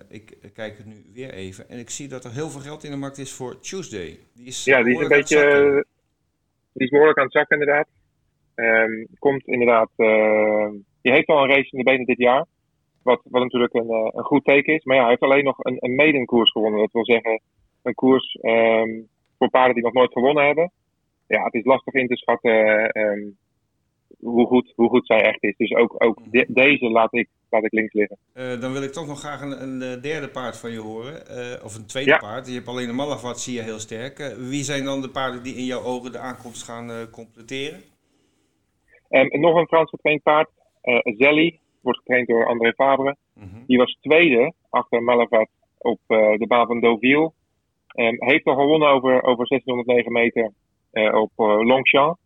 ik 0.08 0.38
kijk 0.54 0.76
het 0.76 0.86
nu 0.86 1.04
weer 1.12 1.30
even. 1.32 1.68
En 1.68 1.78
ik 1.78 1.90
zie 1.90 2.08
dat 2.08 2.24
er 2.24 2.32
heel 2.32 2.50
veel 2.50 2.60
geld 2.60 2.84
in 2.84 2.90
de 2.90 2.96
markt 2.96 3.18
is 3.18 3.32
voor 3.32 3.60
Tuesday. 3.60 4.18
Die 4.34 4.46
is 4.46 4.64
ja, 4.64 4.82
die 4.82 4.94
is 4.94 5.00
een 5.00 5.08
beetje. 5.08 5.84
Die 6.72 6.86
is 6.86 6.90
behoorlijk 6.90 7.18
aan 7.18 7.24
het 7.24 7.32
zakken, 7.32 7.60
inderdaad. 7.60 7.88
Um, 8.54 9.06
komt 9.18 9.46
inderdaad, 9.46 9.90
uh, 9.96 10.68
die 11.02 11.12
heeft 11.12 11.28
al 11.28 11.42
een 11.42 11.50
race 11.50 11.70
in 11.70 11.78
de 11.78 11.84
benen 11.84 12.06
dit 12.06 12.18
jaar. 12.18 12.46
Wat, 13.08 13.20
wat 13.24 13.42
natuurlijk 13.42 13.74
een, 13.74 13.90
uh, 13.90 14.08
een 14.12 14.24
goed 14.24 14.44
teken 14.44 14.74
is. 14.74 14.84
Maar 14.84 14.96
ja, 14.96 15.02
hij 15.02 15.10
heeft 15.10 15.22
alleen 15.22 15.44
nog 15.44 15.58
een, 15.58 15.76
een 15.78 15.94
maiden-koers 15.94 16.50
gewonnen. 16.50 16.80
Dat 16.80 16.92
wil 16.92 17.04
zeggen, 17.04 17.40
een 17.82 17.94
koers 17.94 18.38
um, 18.42 19.08
voor 19.38 19.50
paarden 19.50 19.74
die 19.74 19.84
nog 19.84 19.92
nooit 19.92 20.12
gewonnen 20.12 20.46
hebben. 20.46 20.72
Ja, 21.26 21.44
het 21.44 21.54
is 21.54 21.64
lastig 21.64 21.94
in 21.94 22.06
te 22.06 22.16
schatten 22.16 22.56
um, 22.98 23.36
hoe, 24.18 24.46
goed, 24.46 24.72
hoe 24.76 24.88
goed 24.88 25.06
zij 25.06 25.22
echt 25.22 25.42
is. 25.42 25.56
Dus 25.56 25.74
ook, 25.74 25.94
ook 26.04 26.18
de, 26.30 26.46
deze 26.48 26.90
laat 26.90 27.14
ik, 27.14 27.28
laat 27.50 27.64
ik 27.64 27.72
links 27.72 27.92
liggen. 27.92 28.18
Uh, 28.34 28.60
dan 28.60 28.72
wil 28.72 28.82
ik 28.82 28.92
toch 28.92 29.06
nog 29.06 29.18
graag 29.18 29.40
een, 29.40 29.62
een 29.62 30.00
derde 30.00 30.28
paard 30.28 30.58
van 30.58 30.70
je 30.70 30.80
horen. 30.80 31.14
Uh, 31.30 31.64
of 31.64 31.76
een 31.76 31.86
tweede 31.86 32.10
ja. 32.10 32.18
paard. 32.18 32.46
Je 32.46 32.54
hebt 32.54 32.68
alleen 32.68 32.88
een 32.88 32.94
Malavat, 32.94 33.40
zie 33.40 33.54
je 33.54 33.62
heel 33.62 33.78
sterk. 33.78 34.18
Uh, 34.18 34.26
wie 34.26 34.62
zijn 34.62 34.84
dan 34.84 35.00
de 35.00 35.10
paarden 35.10 35.42
die 35.42 35.54
in 35.54 35.64
jouw 35.64 35.82
ogen 35.82 36.12
de 36.12 36.18
aankomst 36.18 36.62
gaan 36.62 37.10
completeren? 37.10 37.80
Um, 39.10 39.40
nog 39.40 39.56
een 39.56 39.66
Frans 39.66 39.90
getraind 39.90 40.22
paard, 40.22 40.50
Zelly, 41.18 41.58
wordt 41.82 41.98
getraind 41.98 42.28
door 42.28 42.46
André 42.46 42.72
Fabre. 42.72 43.16
Mm 43.34 43.48
-hmm. 43.50 43.64
Die 43.66 43.78
was 43.78 43.98
tweede 44.00 44.52
achter 44.70 45.02
Malavat 45.02 45.48
op 45.78 45.98
uh, 46.08 46.36
de 46.36 46.46
baan 46.46 46.66
van 46.66 46.80
Deauville. 46.80 47.32
Um, 47.94 48.16
heeft 48.18 48.44
al 48.44 48.54
gewonnen 48.54 48.88
over, 48.88 49.22
over 49.22 49.46
1609 49.46 50.12
meter 50.12 50.50
uh, 50.92 51.14
op 51.14 51.30
Longchamp. 51.36 52.18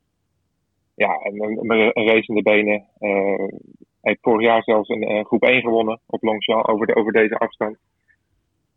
Ja, 0.95 1.15
en 1.19 1.43
een, 1.43 1.71
een 1.71 2.07
race 2.07 2.29
in 2.29 2.35
de 2.35 2.43
benen. 2.43 2.87
Hij 2.99 4.11
heeft 4.11 4.23
vorig 4.23 4.47
jaar 4.47 4.63
zelfs 4.63 4.89
een, 4.89 5.11
een, 5.11 5.25
groep 5.25 5.43
1 5.43 5.61
gewonnen 5.61 6.01
op 6.07 6.23
Longchamp 6.23 6.69
over, 6.69 6.87
de, 6.87 6.95
over 6.95 7.13
deze 7.13 7.39
afstand. 7.39 7.77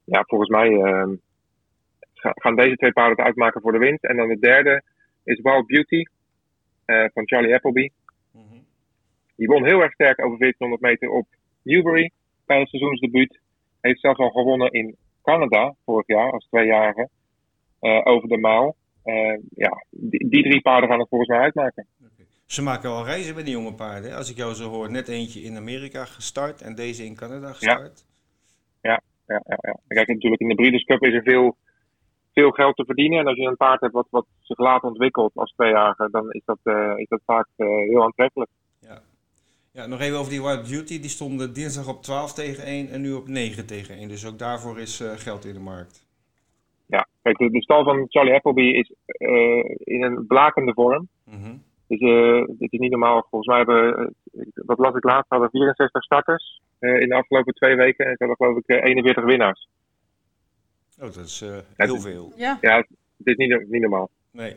Ja, 0.03 0.23
volgens 0.27 0.49
mij 0.49 0.69
ehm, 0.69 1.15
gaan 2.13 2.55
deze 2.55 2.75
twee 2.75 2.91
paarden 2.91 3.17
het 3.17 3.25
uitmaken 3.25 3.61
voor 3.61 3.71
de 3.71 3.77
winst. 3.77 4.03
En 4.03 4.15
dan 4.15 4.27
de 4.27 4.39
derde 4.39 4.83
is 5.23 5.41
Wild 5.41 5.67
Beauty 5.67 6.03
van 6.85 7.27
Charlie 7.27 7.53
Appleby. 7.55 7.89
Die 9.35 9.47
won 9.47 9.65
heel 9.65 9.81
erg 9.81 9.93
sterk 9.93 10.25
over 10.25 10.39
1400 10.39 10.81
meter 10.81 11.09
op 11.09 11.27
Newbury 11.63 12.11
bij 12.45 12.59
het 12.59 12.69
seizoensdebuut. 12.69 13.39
Heeft 13.81 13.99
zelfs 13.99 14.19
al 14.19 14.29
gewonnen 14.29 14.71
in 14.71 14.95
Canada 15.23 15.75
vorig 15.85 16.07
jaar 16.07 16.31
als 16.31 16.47
tweejarige 16.47 17.09
uh, 17.81 18.01
over 18.03 18.29
de 18.29 18.37
maal. 18.37 18.75
Uh, 19.05 19.39
ja, 19.49 19.85
die, 19.89 20.29
die, 20.29 20.43
drie 20.43 20.61
paarden 20.61 20.89
gaan 20.89 20.99
het 20.99 21.09
volgens 21.09 21.29
mij 21.29 21.39
uitmaken. 21.39 21.87
Okay. 21.99 22.25
Ze 22.45 22.61
maken 22.61 22.89
wel 22.89 23.05
reizen 23.05 23.35
met 23.35 23.45
die 23.45 23.53
jonge 23.53 23.73
paarden. 23.73 24.15
Als 24.15 24.31
ik 24.31 24.37
jou 24.37 24.53
zo 24.53 24.69
hoor, 24.69 24.91
net 24.91 25.07
eentje 25.07 25.41
in 25.41 25.57
Amerika 25.57 26.05
gestart 26.05 26.61
en 26.61 26.75
deze 26.75 27.05
in 27.05 27.15
Canada 27.15 27.51
gestart. 27.51 28.05
Ja, 28.81 28.91
ja, 28.91 29.01
ja. 29.27 29.41
ja, 29.45 29.57
ja. 29.61 29.79
Kijk, 29.87 30.07
natuurlijk 30.07 30.41
in 30.41 30.47
de 30.47 30.55
Breeders' 30.55 30.83
Cup 30.83 31.03
is 31.03 31.13
er 31.13 31.23
veel 31.23 31.57
veel 32.33 32.51
geld 32.51 32.75
te 32.75 32.85
verdienen. 32.85 33.19
En 33.19 33.27
als 33.27 33.37
je 33.37 33.45
een 33.45 33.57
paard 33.57 33.81
hebt 33.81 33.93
wat, 33.93 34.07
wat 34.09 34.25
zich 34.41 34.57
laat 34.57 34.83
ontwikkelt 34.83 35.31
als 35.35 35.51
tweejarige, 35.51 36.07
dan 36.11 36.31
is 36.31 36.41
dat, 36.45 36.59
uh, 36.63 36.93
is 36.95 37.07
dat 37.07 37.21
vaak 37.25 37.47
heel 37.55 38.03
aantrekkelijk. 38.03 38.49
Ja. 39.75 39.85
nog 39.85 39.99
even 39.99 40.17
over 40.17 40.31
die 40.31 40.41
Wild 40.41 40.69
Beauty. 40.69 40.99
Die 40.99 41.09
stonden 41.09 41.53
dinsdag 41.53 41.87
op 41.87 42.03
12 42.03 42.33
tegen 42.33 42.63
1 42.63 42.89
en 42.89 43.01
nu 43.01 43.13
op 43.13 43.27
9 43.27 43.65
tegen 43.65 43.95
1. 43.95 44.07
Dus 44.07 44.25
ook 44.25 44.39
daarvoor 44.39 44.79
is 44.79 45.01
uh, 45.01 45.11
geld 45.11 45.45
in 45.45 45.53
de 45.53 45.59
markt. 45.59 46.05
Ja, 46.85 47.07
kijk, 47.21 47.37
de, 47.37 47.49
de 47.49 47.61
stal 47.61 47.83
van 47.83 48.05
Charlie 48.09 48.33
Appleby 48.33 48.61
is 48.61 48.93
in 49.77 50.03
een 50.03 50.27
blakende 50.27 50.73
vorm. 50.73 51.07
Mm 51.23 51.43
-hmm. 51.43 51.63
Dus 51.87 51.99
dit 52.57 52.71
is 52.71 52.79
niet 52.79 52.91
normaal. 52.91 53.27
Volgens 53.29 53.47
mij 53.47 53.57
hebben, 53.57 54.15
wat 54.53 54.77
las 54.77 54.95
ik 54.95 55.03
laatst, 55.03 55.29
hadden 55.29 55.49
64 55.49 56.03
starters 56.03 56.61
in 56.79 57.09
de 57.09 57.15
afgelopen 57.15 57.53
twee 57.53 57.75
weken. 57.75 58.05
En 58.05 58.11
ze 58.17 58.25
hadden 58.25 58.35
geloof 58.35 58.57
ik 58.57 58.83
41 58.85 59.23
winnaars. 59.23 59.67
Oh, 60.99 61.13
dat 61.13 61.25
is 61.25 61.41
uh, 61.41 61.57
heel 61.75 61.99
veel. 61.99 62.33
Ja, 62.35 62.57
ja 62.61 62.77
het 62.77 63.27
is 63.27 63.35
niet, 63.35 63.69
niet 63.69 63.81
normaal. 63.81 64.09
Nee. 64.31 64.55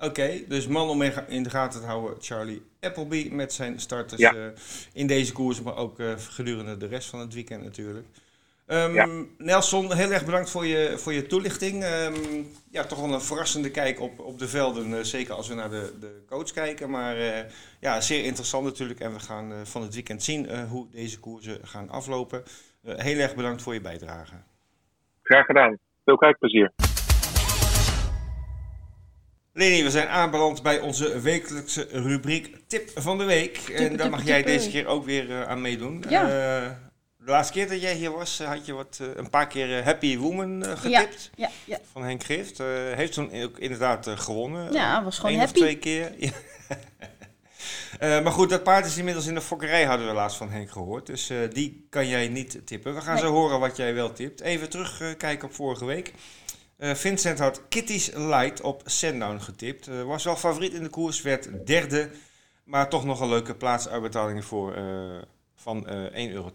Oké, 0.00 0.40
dus 0.48 0.66
man 0.66 0.88
om 0.88 1.02
in 1.28 1.42
de 1.42 1.50
gaten 1.50 1.80
te 1.80 1.86
houden, 1.86 2.16
Charlie 2.20 2.62
Appleby 2.80 3.28
met 3.32 3.52
zijn 3.52 3.80
starters 3.80 4.20
Ja. 4.20 4.34
eh, 4.34 4.46
in 4.92 5.06
deze 5.06 5.32
koers, 5.32 5.62
maar 5.62 5.76
ook 5.76 5.98
eh, 5.98 6.12
gedurende 6.16 6.76
de 6.76 6.86
rest 6.86 7.08
van 7.08 7.20
het 7.20 7.34
weekend 7.34 7.64
natuurlijk. 7.64 8.06
Ehm, 8.66 8.94
Ja. 8.94 9.08
Nelson, 9.38 9.92
heel 9.94 10.10
erg 10.12 10.24
bedankt 10.24 10.50
voor 10.50 10.66
je, 10.66 10.98
voor 10.98 11.12
je 11.12 11.26
toelichting. 11.26 11.82
Ehm, 11.84 12.14
ja, 12.70 12.84
toch 12.84 13.00
wel 13.00 13.12
een 13.12 13.20
verrassende 13.20 13.70
kijk 13.70 14.00
op, 14.00 14.18
op 14.18 14.38
de 14.38 14.48
velden, 14.48 14.94
eh, 14.98 15.02
zeker 15.04 15.34
als 15.34 15.48
we 15.48 15.54
naar 15.54 15.70
de, 15.70 15.92
de 16.00 16.22
coach 16.28 16.50
kijken. 16.52 16.90
Maar 16.90 17.16
ja, 17.80 18.00
zeer 18.00 18.24
interessant 18.24 18.64
natuurlijk. 18.64 19.00
En 19.00 19.12
we 19.12 19.20
gaan 19.20 19.52
van 19.66 19.82
het 19.82 19.94
weekend 19.94 20.22
zien 20.22 20.60
hoe 20.66 20.86
deze 20.90 21.18
koersen 21.20 21.58
gaan 21.62 21.90
aflopen. 21.90 22.42
Heel 22.84 23.18
erg 23.18 23.34
bedankt 23.34 23.62
voor 23.62 23.74
je 23.74 23.80
bijdrage. 23.80 24.34
Graag 25.22 25.46
gedaan. 25.46 25.78
Veel 26.04 26.16
kijkplezier. 26.16 26.72
Leni, 29.58 29.82
we 29.82 29.90
zijn 29.90 30.08
aanbeland 30.08 30.62
bij 30.62 30.80
onze 30.80 31.20
wekelijkse 31.20 31.88
rubriek 31.92 32.56
Tip 32.66 32.90
van 32.94 33.18
de 33.18 33.24
Week. 33.24 33.56
en 33.58 33.96
daar 33.96 34.10
mag 34.10 34.24
jij 34.24 34.42
deze 34.42 34.70
keer 34.70 34.86
ook 34.86 35.04
weer 35.04 35.30
eh, 35.30 35.42
aan 35.42 35.60
meedoen. 35.60 36.04
Ja. 36.08 36.22
Eh, 36.22 36.70
de 37.16 37.30
laatste 37.30 37.52
keer 37.52 37.68
dat 37.68 37.80
jij 37.80 37.94
hier 37.94 38.10
was, 38.10 38.40
eh, 38.40 38.48
had 38.48 38.66
je 38.66 38.72
wat, 38.72 39.00
een 39.16 39.30
paar 39.30 39.46
keer 39.46 39.84
Happy 39.84 40.18
Woman 40.18 40.64
getipt 40.64 41.30
Ja, 41.36 41.50
ja. 41.64 41.78
van 41.92 42.02
Henk 42.04 42.24
Gift. 42.24 42.58
Heeft 42.94 43.12
toen 43.12 43.42
ook 43.42 43.58
inderdaad 43.58 44.06
gewonnen. 44.08 44.72
Ja, 44.72 45.04
was 45.04 45.16
gewoon 45.18 45.32
Eén 45.32 45.38
happy. 45.38 45.52
of 45.52 45.60
twee 45.60 45.78
keer. 45.78 46.12
Maar 48.00 48.32
goed, 48.32 48.50
dat 48.50 48.62
paard 48.62 48.86
is 48.86 48.96
inmiddels 48.96 49.26
in 49.26 49.34
de 49.34 49.40
fokkerij, 49.40 49.84
hadden 49.84 50.06
we 50.06 50.12
laatst 50.12 50.36
van 50.36 50.50
Henk 50.50 50.70
gehoord. 50.70 51.06
Dus 51.06 51.30
die 51.52 51.86
kan 51.90 52.08
jij 52.08 52.28
niet 52.28 52.60
tippen. 52.64 52.94
We 52.94 53.00
gaan 53.00 53.14
Nee. 53.14 53.22
zo 53.22 53.30
horen 53.32 53.60
wat 53.60 53.76
jij 53.76 53.94
wel 53.94 54.12
tipt. 54.12 54.40
Even 54.40 54.68
terugkijken 54.70 55.48
op 55.48 55.54
vorige 55.54 55.84
week. 55.84 56.12
Eh, 56.78 56.94
Vincent 56.94 57.38
had 57.38 57.62
Kitty's 57.68 58.10
Light 58.14 58.60
op 58.60 58.82
Sandown 58.84 59.38
getipt. 59.38 59.88
Eh, 59.88 60.02
was 60.02 60.24
wel 60.24 60.36
favoriet 60.36 60.72
in 60.72 60.82
de 60.82 60.88
koers, 60.88 61.22
werd 61.22 61.66
derde. 61.66 62.10
Maar 62.64 62.88
toch 62.88 63.04
nog 63.04 63.20
een 63.20 63.28
leuke 63.28 63.54
plaatsuitbetaling 63.54 64.44
voor 64.44 64.74
eh, 64.74 64.84
van 65.54 65.86
eh 65.86 66.28
1,80 66.28 66.32
euro. 66.32 66.52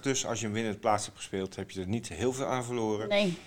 Dus 0.00 0.26
als 0.26 0.40
je 0.40 0.46
een 0.46 0.52
winnend 0.52 0.80
plaats 0.80 1.04
hebt 1.04 1.16
gespeeld, 1.16 1.56
heb 1.56 1.70
je 1.70 1.80
er 1.80 1.88
niet 1.88 2.08
heel 2.08 2.32
veel 2.32 2.46
aan 2.46 2.64
verloren. 2.64 3.08
Nee. 3.08 3.38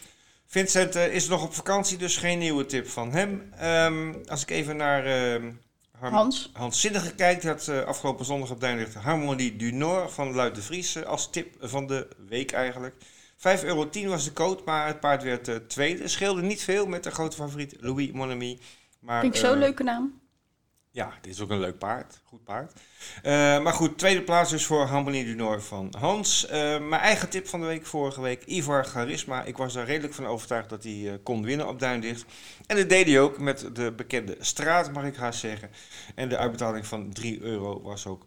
Vincent 0.45 0.95
is 0.95 1.27
nog 1.27 1.43
op 1.43 1.53
vakantie, 1.53 1.97
dus 1.97 2.17
geen 2.17 2.39
nieuwe 2.39 2.65
tip 2.65 2.87
van 2.87 3.11
hem. 3.11 3.53
Ehm, 3.57 4.13
als 4.27 4.41
ik 4.41 4.49
even 4.49 4.77
naar 4.77 5.05
ehm, 5.05 5.51
Hans. 5.99 6.49
Hans 6.53 6.81
Zinnige 6.81 7.15
kijkt, 7.15 7.43
had 7.43 7.69
afgelopen 7.85 8.25
zondag 8.25 8.51
op 8.51 8.59
Duinlicht 8.59 8.93
Harmonie 8.93 9.55
du 9.55 9.71
Nord 9.71 10.11
van 10.11 10.33
Luid 10.33 10.55
de 10.55 10.61
Vries 10.61 11.05
als 11.05 11.29
tip 11.29 11.55
van 11.59 11.87
de 11.87 12.07
week 12.27 12.51
eigenlijk. 12.51 12.95
5,10 13.39 13.63
euro 13.65 13.89
was 14.07 14.23
de 14.23 14.33
code, 14.33 14.61
maar 14.65 14.87
het 14.87 14.99
paard 14.99 15.23
werd 15.23 15.47
eh, 15.47 15.55
tweede. 15.55 16.07
Scheelde 16.07 16.41
niet 16.41 16.61
veel 16.63 16.85
met 16.85 17.03
de 17.03 17.11
grote 17.11 17.35
favoriet 17.35 17.75
Louis 17.79 18.11
Monami. 18.11 18.59
Maar, 18.99 19.21
Vind 19.21 19.33
ik 19.33 19.39
zo'n 19.39 19.53
eh, 19.53 19.59
leuke 19.59 19.83
naam. 19.83 20.19
ja, 20.91 21.13
dit 21.21 21.33
is 21.33 21.41
ook 21.41 21.49
een 21.49 21.59
leuk 21.59 21.77
paard. 21.77 22.21
Goed 22.23 22.43
paard. 22.43 22.73
Eh, 23.23 23.31
maar 23.61 23.73
goed, 23.73 23.97
tweede 23.97 24.21
plaats 24.21 24.49
dus 24.49 24.65
voor 24.65 24.85
Harmonie 24.85 25.25
du 25.25 25.35
Nord 25.35 25.63
van 25.63 25.93
Hans. 25.97 26.47
Mijn 26.49 26.91
eigen 26.91 27.29
tip 27.29 27.47
van 27.47 27.59
de 27.59 27.65
week 27.65 27.85
vorige 27.85 28.21
week, 28.21 28.45
Ivar 28.45 28.85
Charisma. 28.85 29.43
Ik 29.43 29.57
was 29.57 29.75
er 29.75 29.85
redelijk 29.85 30.13
van 30.13 30.25
overtuigd 30.25 30.69
dat 30.69 30.83
hij 30.83 31.19
kon 31.23 31.43
winnen 31.43 31.67
op 31.67 31.79
Duindicht. 31.79 32.25
En 32.65 32.75
dat 32.75 32.89
deed 32.89 33.07
hij 33.07 33.19
ook 33.19 33.37
met 33.37 33.69
de 33.73 33.91
bekende 33.91 34.35
straat, 34.39 34.93
mag 34.93 35.03
ik 35.03 35.15
haast 35.15 35.39
zeggen. 35.39 35.69
En 36.15 36.29
de 36.29 36.37
uitbetaling 36.37 36.85
van 36.85 37.13
3 37.13 37.41
euro 37.41 37.81
was 37.81 38.07
ook 38.07 38.25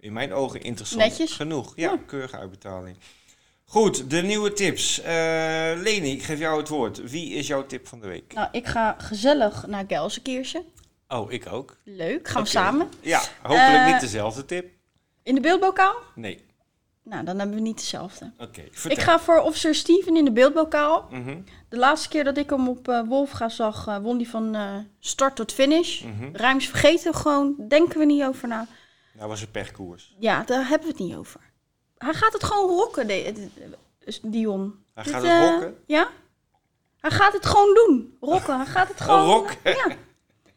in 0.00 0.12
mijn 0.12 0.32
ogen 0.32 0.60
interessant 0.60 1.02
Netjes. 1.02 1.32
genoeg. 1.32 1.72
Ja. 1.76 1.98
keurige 2.06 2.36
uitbetaling. 2.36 2.96
Goed, 3.70 4.10
de 4.10 4.22
nieuwe 4.22 4.52
tips. 4.52 5.00
Eh, 5.00 5.12
Leni, 5.76 6.12
ik 6.12 6.22
geef 6.22 6.38
jou 6.38 6.58
het 6.58 6.68
woord. 6.68 7.10
Wie 7.10 7.30
is 7.34 7.46
jouw 7.46 7.66
tip 7.66 7.86
van 7.86 8.00
de 8.00 8.06
week? 8.06 8.32
Nou, 8.34 8.48
ik 8.52 8.66
ga 8.66 8.94
gezellig 8.98 9.66
naar 9.66 9.84
Gelsenkirchen. 9.88 10.64
Oh, 11.08 11.32
ik 11.32 11.46
ook. 11.52 11.76
Leuk, 11.84 12.28
gaan 12.28 12.42
we 12.42 12.48
samen. 12.48 12.88
Ja, 13.00 13.20
hopelijk 13.42 13.68
Eh, 13.86 13.86
niet 13.92 14.00
dezelfde 14.00 14.44
tip. 14.44 14.70
In 15.22 15.34
de 15.34 15.40
beeldbokaal? 15.40 15.94
Nee. 16.14 16.44
Nou, 17.02 17.24
dan 17.24 17.38
hebben 17.38 17.56
we 17.56 17.62
niet 17.62 17.78
dezelfde. 17.78 18.32
Oké, 18.38 18.62
Ik 18.88 18.98
ga 19.00 19.18
voor 19.20 19.38
Officer 19.40 19.74
Steven 19.74 20.16
in 20.16 20.24
de 20.24 20.32
beeldbokaal. 20.32 21.08
Mhm, 21.10 21.38
De 21.68 21.76
laatste 21.76 22.08
keer 22.08 22.24
dat 22.24 22.36
ik 22.36 22.50
hem 22.50 22.68
op 22.68 22.88
eh 22.88 23.00
Wolfga 23.06 23.48
zag, 23.48 23.86
eh, 23.86 23.96
won 23.98 24.16
hij 24.16 24.26
van 24.26 24.54
eh, 24.54 24.74
start 25.00 25.36
tot 25.36 25.52
finish. 25.52 26.00
mhm. 26.02 26.28
Rijms 26.32 26.66
vergeten 26.68 27.12
we 27.12 27.18
gewoon, 27.18 27.54
denken 27.68 27.98
we 27.98 28.04
niet 28.04 28.22
over 28.22 28.48
na. 28.48 28.66
Nou 29.12 29.28
was 29.28 29.40
een 29.40 29.50
pechkoers. 29.50 30.14
Ja, 30.18 30.42
daar 30.42 30.68
hebben 30.68 30.88
we 30.88 30.94
het 30.94 31.02
niet 31.06 31.16
over. 31.16 31.40
Hij 31.98 32.14
gaat 32.14 32.32
het 32.32 32.44
gewoon 32.44 32.68
rocken, 32.78 33.06
Dion. 34.22 34.84
Hij 34.94 35.04
Dit, 35.04 35.12
gaat 35.12 35.22
eh, 35.24 35.40
het 35.40 35.50
rocken. 35.50 35.76
Ja. 35.86 36.08
Hij 37.00 37.10
gaat 37.10 37.32
het 37.32 37.46
gewoon 37.46 37.74
doen. 37.74 38.16
Rocken. 38.20 38.56
Hij 38.56 38.66
gaat 38.66 38.88
het 38.88 39.00
gewoon... 39.06 39.20
Oh, 39.20 39.26
rocken. 39.26 39.56
Ja. 39.64 39.86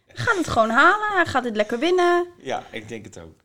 Hij 0.06 0.26
gaat 0.26 0.38
het 0.38 0.48
gewoon 0.48 0.70
halen. 0.70 1.08
Hij 1.16 1.26
gaat 1.26 1.44
het 1.44 1.56
lekker 1.56 1.80
winnen. 1.80 2.28
Ja, 2.38 2.64
ik 2.72 2.88
denk 2.88 3.06
het 3.06 3.20
ook. 3.20 3.40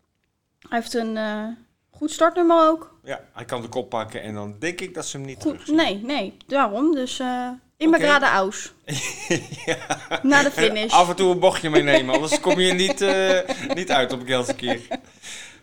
Hij 0.69 0.79
heeft 0.79 0.95
een 0.95 1.17
eh, 1.17 1.47
goed 1.91 2.11
startnummer 2.11 2.69
ook. 2.69 2.99
Ja, 3.05 3.21
hij 3.33 3.45
kan 3.45 3.63
de 3.63 3.69
kop 3.69 3.89
pakken 3.91 4.23
en 4.23 4.35
dan 4.35 4.57
denk 4.59 4.81
ik 4.81 4.95
dat 4.95 5.07
ze 5.07 5.17
hem 5.17 5.27
niet 5.27 5.43
Goed. 5.43 5.51
terugzien. 5.53 5.77
Nee, 5.77 6.01
nee. 6.03 6.37
Daarom. 6.47 6.95
Dus 6.95 7.19
eh 7.19 7.49
in 7.77 7.91
mijn 7.91 8.03
grade 8.03 8.27
aus. 8.27 8.73
ja. 9.67 9.77
Na 10.23 10.43
de 10.43 10.47
En 10.49 10.53
finish. 10.53 10.93
af 10.93 11.09
en 11.09 11.17
toe 11.17 11.31
een 11.33 11.39
bochtje 11.39 11.71
meenemen, 11.71 12.15
anders 12.15 12.41
kom 12.41 12.61
je 12.61 12.73
niet, 12.73 13.01
eh, 13.01 13.39
niet 13.75 13.91
uit 13.91 14.13
op 14.13 14.23
Gelsenkirchen. 14.27 15.01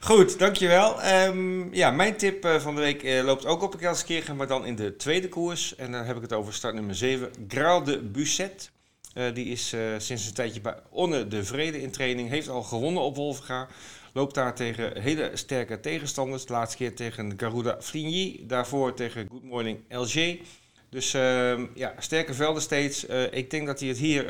Goed, 0.04 0.40
dankjewel. 0.40 1.02
Ehm 1.02 1.74
ja, 1.74 1.92
mijn 1.92 2.18
tip 2.18 2.46
eh, 2.46 2.60
van 2.60 2.76
de 2.76 2.82
week 2.82 3.04
eh, 3.04 3.24
loopt 3.24 3.46
ook 3.46 3.62
op 3.62 3.76
Gelsenkirchen, 3.80 4.36
maar 4.36 4.48
dan 4.48 4.66
in 4.66 4.76
de 4.76 4.96
tweede 4.96 5.30
koers. 5.30 5.76
En 5.76 5.92
dan 5.92 6.04
heb 6.04 6.16
ik 6.16 6.22
het 6.22 6.34
over 6.34 6.54
start 6.54 6.74
nummer 6.74 6.96
7, 6.96 7.32
Graal 7.48 7.84
de 7.84 8.00
Busset. 8.00 8.72
Eh, 9.14 9.34
die 9.34 9.46
is 9.46 9.76
sinds 9.98 10.28
een 10.28 10.34
tijdje 10.34 10.62
bij 10.62 10.76
Onne 10.90 11.28
de 11.28 11.44
Vrede 11.44 11.82
in 11.82 11.92
training. 11.92 12.30
Heeft 12.30 12.50
al 12.50 12.64
gewonnen 12.64 13.04
op 13.04 13.16
Wolfga. 13.16 13.68
Loopt 14.14 14.36
daar 14.36 14.56
tegen 14.56 15.02
hele 15.02 15.32
sterke 15.34 15.80
tegenstanders. 15.80 16.46
De 16.46 16.54
laatste 16.54 16.78
keer 16.78 16.96
tegen 16.96 17.34
Garuda 17.38 17.78
Fligny. 17.82 18.44
Daarvoor 18.48 18.94
tegen 18.94 19.28
Good 19.30 19.44
Morning 19.44 19.80
LG. 19.90 20.38
Dus 20.90 21.14
ehm, 21.14 21.66
ja, 21.76 21.94
sterke 21.98 22.34
velden 22.34 22.62
steeds. 22.62 23.06
Ik 23.32 23.50
denk 23.50 23.68
dat 23.68 23.80
hij 23.80 23.90
het 23.90 23.98
hier 23.98 24.26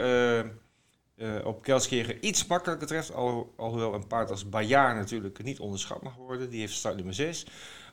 eh, 1.22 1.46
op 1.46 1.64
Kelskirchen 1.64 2.26
iets 2.26 2.46
makkelijker 2.46 2.88
treft. 2.88 3.14
Al, 3.14 3.54
alhoewel 3.58 3.94
een 3.94 4.08
paard 4.08 4.32
als 4.32 4.50
Bayard 4.50 4.96
natuurlijk 4.96 5.44
niet 5.44 5.60
onderschat 5.60 6.02
mag 6.02 6.16
worden. 6.16 6.50
Die 6.50 6.60
heeft 6.60 6.74
start 6.74 6.96
nummer 6.96 7.14
6. 7.14 7.46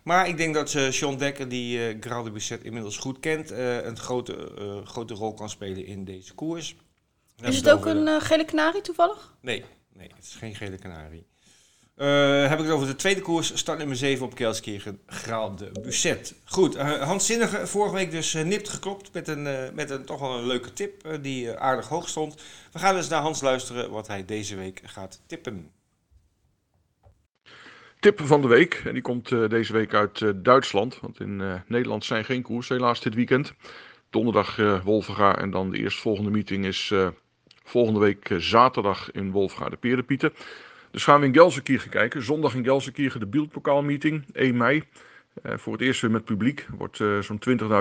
Maar 0.03 0.29
ik 0.29 0.37
denk 0.37 0.55
dat 0.55 0.70
Sean 0.70 1.16
Dekker, 1.16 1.49
die 1.49 1.89
eh 1.89 1.97
Graal 2.01 2.22
de 2.22 2.31
Busset 2.31 2.64
inmiddels 2.64 2.97
goed 2.97 3.20
kent, 3.20 3.51
een 3.51 3.97
grote, 3.97 4.53
grote 4.85 5.14
rol 5.14 5.35
kan 5.35 5.51
spelen 5.51 5.87
in 5.87 6.05
deze 6.05 6.35
koers. 6.35 6.76
Is 7.41 7.57
het 7.57 7.70
ook 7.70 7.87
een 7.87 8.20
gele 8.20 8.45
kanarie 8.45 8.81
toevallig? 8.81 9.35
Nee, 9.41 9.64
nee, 9.93 10.11
het 10.14 10.24
is 10.24 10.35
geen 10.35 10.55
gele 10.55 10.79
kanarie. 10.79 11.26
Eh, 11.99 12.49
heb 12.49 12.59
ik 12.59 12.64
het 12.64 12.74
over 12.74 12.86
de 12.86 12.96
tweede 12.96 13.20
koers, 13.20 13.57
start 13.59 13.78
nummer 13.78 13.96
7 13.96 14.24
op 14.24 14.34
Kelskirchen, 14.34 15.01
Graal 15.07 15.57
de 15.57 15.70
Busset. 15.82 16.34
Goed, 16.44 16.74
eh, 16.76 17.03
Hans 17.03 17.26
Zinnige, 17.26 17.66
vorige 17.66 17.94
week 17.94 18.11
dus 18.11 18.34
eh, 18.34 18.44
nipt 18.44 18.68
geklopt 18.68 19.12
met 19.12 19.28
een, 19.28 19.46
eh, 19.46 19.72
met 19.74 19.90
een 19.90 20.05
toch 20.05 20.20
wel 20.20 20.38
een 20.38 20.46
leuke 20.46 20.72
tip 20.72 21.05
eh, 21.05 21.18
die 21.22 21.51
eh, 21.51 21.61
aardig 21.61 21.88
hoog 21.88 22.09
stond. 22.09 22.42
We 22.72 22.78
gaan 22.78 22.94
dus 22.94 23.09
naar 23.09 23.20
Hans 23.20 23.40
luisteren 23.40 23.90
wat 23.90 24.07
hij 24.07 24.24
deze 24.24 24.57
week 24.57 24.80
gaat 24.84 25.20
tippen. 25.26 25.70
Tip 28.01 28.20
van 28.24 28.42
de 28.42 28.49
week, 28.49 28.82
en 28.84 28.92
die 28.92 29.03
komt 29.03 29.32
eh, 29.32 29.49
deze 29.49 29.72
week 29.72 29.94
uit 29.94 30.22
eh, 30.22 30.30
Duitsland. 30.36 31.01
Want 31.01 31.20
in 31.20 31.40
eh, 31.40 31.55
Nederland 31.66 32.05
zijn 32.05 32.24
geen 32.24 32.42
koers, 32.42 32.68
helaas 32.68 33.01
dit 33.01 33.14
weekend. 33.14 33.55
Donderdag 34.11 34.59
eh 34.59 34.84
Wolvenga 34.84 35.38
en 35.38 35.51
dan 35.51 35.70
de 35.70 35.78
eerstvolgende 35.78 36.30
meeting 36.30 36.64
is 36.64 36.90
eh, 36.92 37.09
volgende 37.64 38.01
week 38.01 38.30
eh, 38.30 38.38
zaterdag 38.38 39.11
in 39.11 39.30
Wolvenga 39.30 39.68
de 39.68 39.76
Perenpieten. 39.76 40.32
Dus 40.91 41.05
gaan 41.05 41.20
we 41.20 41.26
in 41.26 41.34
Gelsenkirchen 41.34 41.91
kijken. 41.91 42.22
Zondag 42.22 42.55
in 42.55 42.64
Gelsenkirchen 42.64 43.20
de 43.20 43.26
Bieldpokaalmeeting, 43.26 44.24
1 44.32 44.57
mei. 44.57 44.84
Eh, 45.43 45.59
voor 45.59 45.72
het 45.72 45.82
eerst 45.82 46.01
weer 46.01 46.11
met 46.11 46.24
publiek. 46.24 46.66
Wordt 46.76 47.01
eh, 47.01 47.18
zo'n 47.18 47.39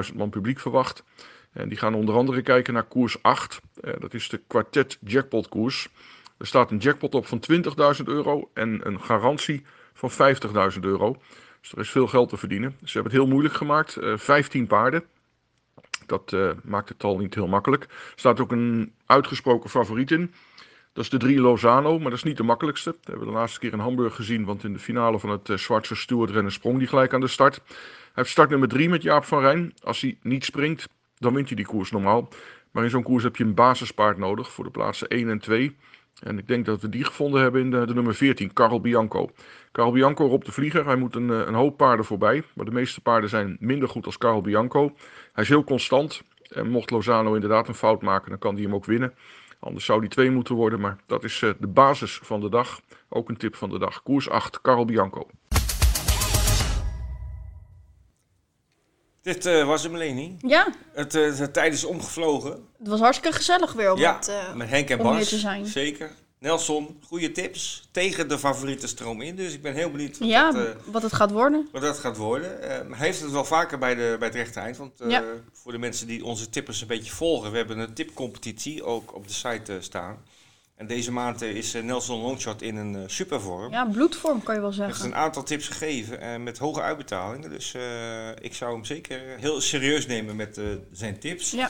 20.000 0.10 0.16
man 0.16 0.30
publiek 0.30 0.60
verwacht. 0.60 1.04
En 1.54 1.70
die 1.70 1.78
gaan 1.78 1.94
onder 1.94 2.16
andere 2.16 2.42
kijken 2.42 2.74
naar 2.74 2.84
koers 2.84 3.24
8. 3.24 3.62
Eh, 3.82 3.94
dat 4.00 4.14
is 4.14 4.30
de 4.30 4.42
kwartet 4.48 4.98
jackpot 5.02 5.50
koers. 5.50 5.90
Er 6.38 6.48
staat 6.48 6.72
een 6.72 6.78
jackpot 6.78 7.16
op 7.16 7.26
van 7.26 7.40
20.000 7.40 8.08
euro 8.08 8.50
en 8.54 8.88
een 8.88 9.02
garantie 9.02 9.66
van 9.94 10.12
50.000 10.12 10.80
euro. 10.84 11.16
Dus 11.62 11.72
er 11.72 11.80
is 11.80 11.90
veel 11.90 12.08
geld 12.08 12.30
te 12.30 12.38
verdienen. 12.38 12.76
Ze 12.84 12.94
hebben 12.94 13.12
het 13.12 13.22
heel 13.22 13.32
moeilijk 13.32 13.56
gemaakt. 13.56 13.96
Eh 13.96 14.18
15 14.18 14.68
paarden. 14.68 15.04
Dat 16.06 16.36
maakt 16.64 16.90
het 16.90 17.04
al 17.04 17.18
niet 17.18 17.36
heel 17.36 17.48
makkelijk. 17.48 17.84
Er 17.84 17.90
staat 18.16 18.40
ook 18.40 18.52
een 18.52 18.94
uitgesproken 19.06 19.70
favoriet 19.70 20.12
in. 20.12 20.34
Dat 20.98 21.06
is 21.06 21.12
de 21.12 21.18
3 21.18 21.40
Lozano, 21.40 22.00
maar 22.00 22.10
dat 22.10 22.18
is 22.18 22.24
niet 22.24 22.38
de 22.38 22.44
makkelijkste. 22.44 22.90
Dat 22.90 23.06
hebben 23.06 23.26
we 23.26 23.32
de 23.32 23.38
laatste 23.38 23.60
keer 23.60 23.74
in 23.74 23.80
Hamburg 23.80 24.16
gezien, 24.16 24.46
want 24.46 24.64
in 24.64 24.74
de 24.74 24.80
finale 24.80 25.20
van 25.20 25.30
het 25.30 25.50
uh, 25.50 25.58
Zwartse 25.58 25.96
Stuartrennen 25.96 26.52
sprong 26.52 26.78
hij 26.78 26.88
gelijk 26.88 27.14
aan 27.14 27.22
de 27.22 27.28
start. 27.28 27.62
Hij 27.66 27.76
heeft 28.14 28.30
start 28.30 28.50
nummer 28.50 28.68
3 28.68 28.90
met 28.90 29.02
Jaap 29.02 29.26
van 29.26 29.40
Rijn. 29.40 29.74
Als 29.84 30.02
hij 30.02 30.18
niet 30.22 30.46
springt, 30.46 30.90
dan 31.18 31.34
wint 31.34 31.48
hij 31.48 31.56
die 31.56 31.66
koers 31.66 31.92
normaal. 31.92 32.30
Maar 32.72 32.84
in 32.84 32.90
zo'n 32.90 33.04
koers 33.04 33.24
heb 33.24 33.36
je 33.36 33.44
een 33.44 33.54
basispaard 33.54 34.18
nodig 34.18 34.52
voor 34.52 34.64
de 34.64 34.70
plaatsen 34.70 35.08
1 35.08 35.30
en 35.30 35.40
2. 35.40 35.76
En 36.20 36.38
ik 36.38 36.48
denk 36.48 36.66
dat 36.66 36.82
we 36.82 36.90
die 36.90 37.04
gevonden 37.04 37.42
hebben 37.42 37.62
in 37.62 37.72
de, 37.72 37.94
nummer 37.94 38.16
14, 38.16 38.54
Carl 38.54 38.82
Bianco. 38.82 39.30
Carl 39.72 39.92
Bianco 39.92 40.26
op 40.26 40.46
de 40.46 40.52
vlieger. 40.52 40.86
Hij 40.86 40.96
moet 40.96 41.16
een, 41.16 41.30
een 41.30 41.54
hoop 41.54 41.78
paarden 41.78 42.06
voorbij. 42.06 42.44
Maar 42.54 42.66
de 42.66 42.72
meeste 42.72 43.02
paarden 43.02 43.30
zijn 43.30 43.58
minder 43.60 43.90
goed 43.90 44.06
als 44.06 44.18
Carl 44.18 44.42
Bianco. 44.42 44.96
Hij 45.34 45.44
is 45.44 45.50
heel 45.50 45.64
constant. 45.64 46.22
En 46.50 46.70
mocht 46.70 46.92
Lozano 46.92 47.34
inderdaad 47.34 47.68
een 47.68 47.76
fout 47.76 48.02
maken, 48.02 48.30
dan 48.30 48.40
kan 48.40 48.54
hij 48.54 48.64
hem 48.64 48.74
ook 48.74 48.86
winnen. 48.86 49.14
Anders 49.60 49.86
zou 49.86 50.00
die 50.00 50.10
2 50.10 50.32
moeten 50.32 50.56
worden, 50.56 50.80
maar 50.80 50.98
dat 51.06 51.24
is 51.24 51.42
eh, 51.42 51.50
de 51.60 51.68
basis 51.68 52.20
van 52.24 52.42
de 52.42 52.50
dag. 52.50 52.80
Ook 53.10 53.30
een 53.30 53.38
tip 53.38 53.56
van 53.56 53.70
de 53.70 53.80
dag. 53.80 54.04
Koers 54.04 54.30
8, 54.30 54.62
Carl 54.62 54.86
Bianco. 54.86 55.28
Dit 59.22 59.46
eh, 59.46 59.66
was 59.66 59.84
hem, 59.84 59.98
Leni. 59.98 60.38
Ja, 60.40 60.68
Het, 60.94 61.16
eh, 61.16 61.38
de 61.38 61.52
tijd 61.52 61.74
is 61.74 61.84
omgevlogen. 61.84 62.52
het 62.78 62.88
was 62.88 63.00
hartstikke 63.00 63.36
gezellig 63.38 63.74
weer 63.74 63.92
om 63.92 64.00
ja, 64.00 64.16
het, 64.16 64.28
eh, 64.28 64.54
met 64.54 64.70
Henk 64.70 64.90
en 64.90 65.00
om 65.00 65.08
hier 65.08 65.18
Bas. 65.18 65.30
te 65.30 65.38
zijn. 65.38 65.66
Zeker. 65.66 66.12
Nelson, 66.40 67.00
goede 67.06 67.32
tips. 67.32 67.88
Tegen 67.92 68.28
de 68.30 68.40
favoriete 68.40 68.88
stroom 68.88 69.22
in. 69.22 69.36
Dus 69.36 69.54
ik 69.54 69.62
ben 69.62 69.74
heel 69.74 69.92
benieuwd 69.92 70.18
wat, 70.18 70.28
ja, 70.30 70.52
dat, 70.52 70.66
eh, 70.68 70.72
wat 70.86 71.02
het 71.02 71.14
gaat 71.14 71.32
worden. 71.32 71.68
wat 71.72 71.82
dat 71.82 71.98
gaat 72.00 72.18
worden. 72.18 72.62
Eh, 72.62 72.98
hij 72.98 73.08
heeft 73.08 73.22
het 73.22 73.32
wel 73.32 73.46
vaker 73.46 73.78
bij, 73.78 73.96
de, 73.96 74.16
bij 74.20 74.28
het 74.28 74.38
rechte 74.38 74.60
eind. 74.60 74.78
Want 74.78 75.00
eh, 75.02 75.10
Ja. 75.10 75.24
voor 75.54 75.72
de 75.72 75.78
mensen 75.78 76.08
die 76.08 76.26
onze 76.26 76.50
tippers 76.50 76.82
een 76.82 76.88
beetje 76.88 77.12
volgen. 77.12 77.52
We 77.52 77.58
hebben 77.58 77.78
een 77.80 77.94
tipcompetitie 77.94 78.84
ook 78.84 79.16
op 79.16 79.28
de 79.28 79.34
site 79.34 79.74
eh, 79.74 79.82
staan. 79.82 80.18
En 80.76 80.88
deze 80.88 81.12
maand 81.12 81.42
is 81.42 81.74
Nelson 81.74 82.22
Longshot 82.22 82.62
in 82.62 82.76
een 82.76 83.10
supervorm. 83.10 83.72
Ja, 83.72 83.86
bloedvorm 83.86 84.44
kan 84.44 84.56
je 84.56 84.62
wel 84.62 84.74
Hij 84.74 84.86
heeft 84.86 84.96
zeggen. 84.98 85.16
een 85.16 85.22
aantal 85.24 85.44
tips 85.44 85.68
gegeven 85.68 86.22
eh, 86.22 86.40
met 86.40 86.58
hoge 86.58 86.82
uitbetalingen. 86.82 87.50
Dus 87.50 87.74
ik 88.42 88.54
zou 88.54 88.74
hem 88.74 88.86
zeker 88.86 89.22
heel 89.40 89.62
serieus 89.62 90.06
nemen 90.08 90.36
met 90.36 90.60
zijn 90.92 91.20
tips. 91.20 91.52
Ja. 91.52 91.70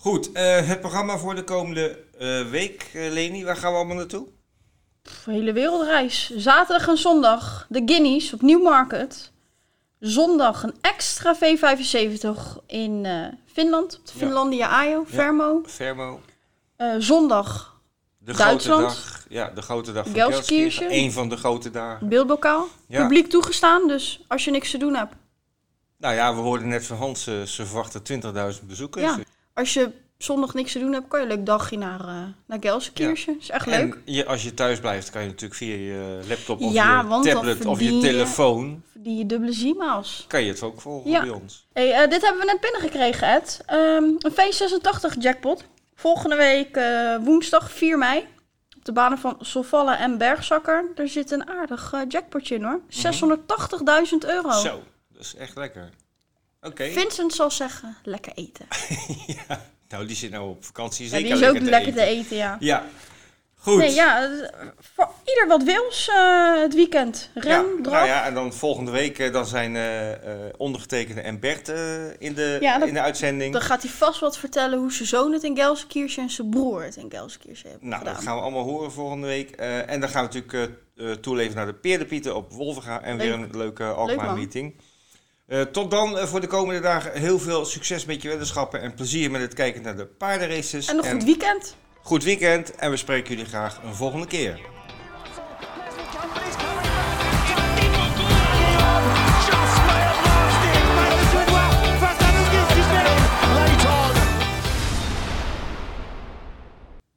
Goed, 0.00 0.32
eh, 0.32 0.66
het 0.66 0.80
programma 0.80 1.18
voor 1.18 1.34
de 1.34 1.44
komende 1.44 1.98
eh, 2.18 2.50
week, 2.50 2.90
eh, 2.94 3.10
Leni, 3.10 3.44
waar 3.44 3.56
gaan 3.56 3.70
we 3.70 3.76
allemaal 3.76 3.96
naartoe? 3.96 4.26
Pff, 5.02 5.24
hele 5.24 5.52
wereldreis. 5.52 6.30
Zaterdag 6.36 6.88
en 6.88 6.96
zondag 6.98 7.66
de 7.68 7.82
Guineas 7.86 8.32
op 8.32 8.42
Newmarket. 8.42 9.32
Zondag 10.00 10.62
een 10.62 10.74
extra 10.80 11.36
V75 11.36 12.58
in 12.66 13.06
Finland, 13.52 13.96
op 13.98 14.06
de 14.06 14.12
Ja. 14.12 14.18
Finlandia 14.18 14.68
Ajo. 14.68 15.04
Fermo. 15.06 15.62
Eh, 16.76 16.94
zondag 16.98 17.80
De 18.18 18.32
Duitsland. 18.32 18.80
grote 18.80 18.94
dag. 19.02 19.26
Ja, 19.28 19.50
de 19.50 19.62
grote 19.62 19.92
dag 19.92 20.06
van. 20.08 20.86
Eén 20.88 21.12
van 21.12 21.28
de 21.28 21.36
grote 21.36 21.70
dagen. 21.70 22.08
beeldbokaal. 22.08 22.66
Ja. 22.88 23.02
Publiek 23.02 23.30
toegestaan, 23.30 23.88
dus 23.88 24.24
als 24.28 24.44
je 24.44 24.50
niks 24.50 24.70
te 24.70 24.78
doen 24.78 24.94
hebt. 24.94 25.14
Nou 25.96 26.14
ja, 26.14 26.34
we 26.34 26.40
hoorden 26.40 26.68
net 26.68 26.86
van 26.86 26.96
Hans, 26.96 27.24
ze 27.24 27.42
verwachten 27.66 28.02
20.000 28.60 28.66
bezoekers. 28.66 29.04
Ja. 29.04 29.18
Als 29.58 29.74
je 29.74 29.90
zondag 30.18 30.54
niks 30.54 30.72
te 30.72 30.78
doen 30.78 30.92
hebt, 30.92 31.08
kan 31.08 31.20
je 31.20 31.26
een 31.26 31.32
leuk 31.36 31.46
dagje 31.46 31.78
naar, 31.78 32.00
eh 32.00 32.22
naar 32.46 32.58
Gelsenkirchen. 32.60 33.36
Is 33.40 33.50
echt 33.50 33.66
leuk. 33.66 33.94
En 33.94 34.02
je, 34.04 34.26
als 34.26 34.42
je 34.42 34.54
thuis 34.54 34.80
blijft, 34.80 35.10
kan 35.10 35.22
je 35.22 35.26
natuurlijk 35.28 35.54
via 35.54 35.74
je 35.74 36.20
laptop 36.28 36.60
of 36.60 36.72
Ja, 36.72 37.20
je 37.22 37.30
tablet 37.30 37.66
of 37.66 37.80
je 37.80 37.98
telefoon... 37.98 38.82
Die 38.94 39.16
je 39.18 39.26
dubbele 39.26 39.52
zimaals. 39.52 40.24
kan 40.28 40.42
je 40.44 40.50
het 40.50 40.62
ook 40.62 40.80
volgen 40.80 41.10
Ja. 41.10 41.20
bij 41.20 41.30
ons. 41.30 41.66
Hey, 41.72 41.92
eh, 41.92 42.10
dit 42.10 42.22
hebben 42.22 42.40
we 42.40 42.46
net 42.46 42.60
binnengekregen, 42.60 43.28
Ed. 43.28 43.62
Ehm, 43.66 44.04
een 44.18 44.32
V86 44.32 45.18
jackpot. 45.18 45.64
Volgende 45.94 46.36
week 46.36 46.76
eh, 46.76 47.16
woensdag 47.24 47.70
4 47.70 47.98
mei. 47.98 48.18
Op 48.76 48.84
de 48.84 48.92
banen 48.92 49.18
van 49.18 49.36
Solvalle 49.40 49.94
en 49.94 50.18
Bergzakker. 50.18 50.84
Er 50.94 51.08
zit 51.08 51.30
een 51.30 51.48
aardig 51.48 51.94
jackpotje 52.08 52.54
in 52.54 52.62
hoor. 52.64 52.80
680.000 52.88 54.24
euro. 54.26 54.48
Mhm. 54.48 54.58
Zo, 54.58 54.82
dat 55.08 55.22
is 55.22 55.34
echt 55.34 55.56
lekker. 55.56 55.90
Oké. 56.62 56.90
Vincent 56.90 57.32
zal 57.34 57.50
zeggen, 57.50 57.96
lekker 58.02 58.32
eten. 58.34 58.66
ja, 59.48 59.62
nou, 59.88 60.06
die 60.06 60.16
zit 60.16 60.30
nou 60.30 60.48
op 60.50 60.64
vakantie. 60.64 61.04
Ja, 61.04 61.10
Zeker 61.10 61.34
die 61.34 61.42
is 61.42 61.48
ook 61.48 61.52
lekker 61.54 61.70
lekker 61.70 61.92
te 61.92 61.98
te 61.98 62.04
eten. 62.04 62.36
ja. 62.36 62.56
Ja, 62.60 62.86
goed. 63.58 63.76
Nee, 63.78 63.94
ja, 63.94 64.22
eh, 64.22 64.66
voor 64.94 65.08
ieder 65.24 65.46
wat 65.48 65.62
wils 65.62 66.08
eh, 66.08 66.60
het 66.60 66.74
weekend. 66.74 67.30
Ren, 67.34 67.50
Ja, 67.52 67.82
draf. 67.82 67.94
nou 67.94 68.06
ja, 68.06 68.24
en 68.24 68.34
dan 68.34 68.52
volgende 68.52 68.90
week 68.90 69.18
eh, 69.18 69.32
dan 69.32 69.46
zijn 69.46 69.76
ondergetekende 70.56 71.20
en 71.20 71.40
Bert 71.40 71.68
in, 72.18 72.34
de, 72.34 72.56
Ja, 72.60 72.82
in 72.84 72.94
de 72.94 73.00
uitzending. 73.00 73.52
Dan 73.52 73.62
gaat 73.62 73.82
hij 73.82 73.90
vast 73.90 74.20
wat 74.20 74.38
vertellen 74.38 74.78
hoe 74.78 74.92
zijn 74.92 75.08
zoon 75.08 75.32
het 75.32 75.42
in 75.42 75.56
Gelsenkirchen 75.56 76.22
en 76.22 76.30
zijn 76.30 76.48
broer 76.50 76.82
het 76.82 76.96
in 76.96 77.10
Gelsenkirchen 77.10 77.70
hebben 77.70 77.88
Nou, 77.88 78.00
gedaan. 78.00 78.14
dat 78.14 78.24
gaan 78.24 78.36
we 78.36 78.42
allemaal 78.42 78.64
horen 78.64 78.92
volgende 78.92 79.26
week. 79.26 79.50
En 79.50 80.00
dan 80.00 80.08
gaan 80.08 80.26
we 80.28 80.34
natuurlijk 80.38 80.72
toeleven 81.22 81.56
naar 81.56 81.66
de 81.66 81.74
Peerdepieten 81.74 82.36
op 82.36 82.52
Wolvenga. 82.52 83.02
En 83.02 83.16
weer 83.16 83.32
een 83.32 83.48
leuke 83.52 83.84
Leuk, 84.06 84.20
eh, 85.48 85.60
tot 85.62 85.90
dan 85.90 86.18
eh, 86.18 86.26
voor 86.26 86.40
de 86.40 86.46
komende 86.46 86.80
dagen 86.80 87.12
heel 87.12 87.38
veel 87.38 87.64
succes 87.64 88.04
met 88.04 88.22
je 88.22 88.28
weddenschappen 88.28 88.80
en 88.80 88.94
plezier 88.94 89.30
met 89.30 89.40
het 89.40 89.54
kijken 89.54 89.82
naar 89.82 89.96
de 89.96 90.06
paardenraces. 90.06 90.86
En 90.86 90.98
een 90.98 91.10
goed 91.10 91.24
weekend. 91.24 91.76
Goed 92.02 92.24
weekend 92.24 92.74
en 92.74 92.90
we 92.90 92.96
spreken 92.96 93.30
jullie 93.30 93.50
graag 93.50 93.80
een 93.82 93.94
volgende 93.94 94.26
keer. 94.26 94.60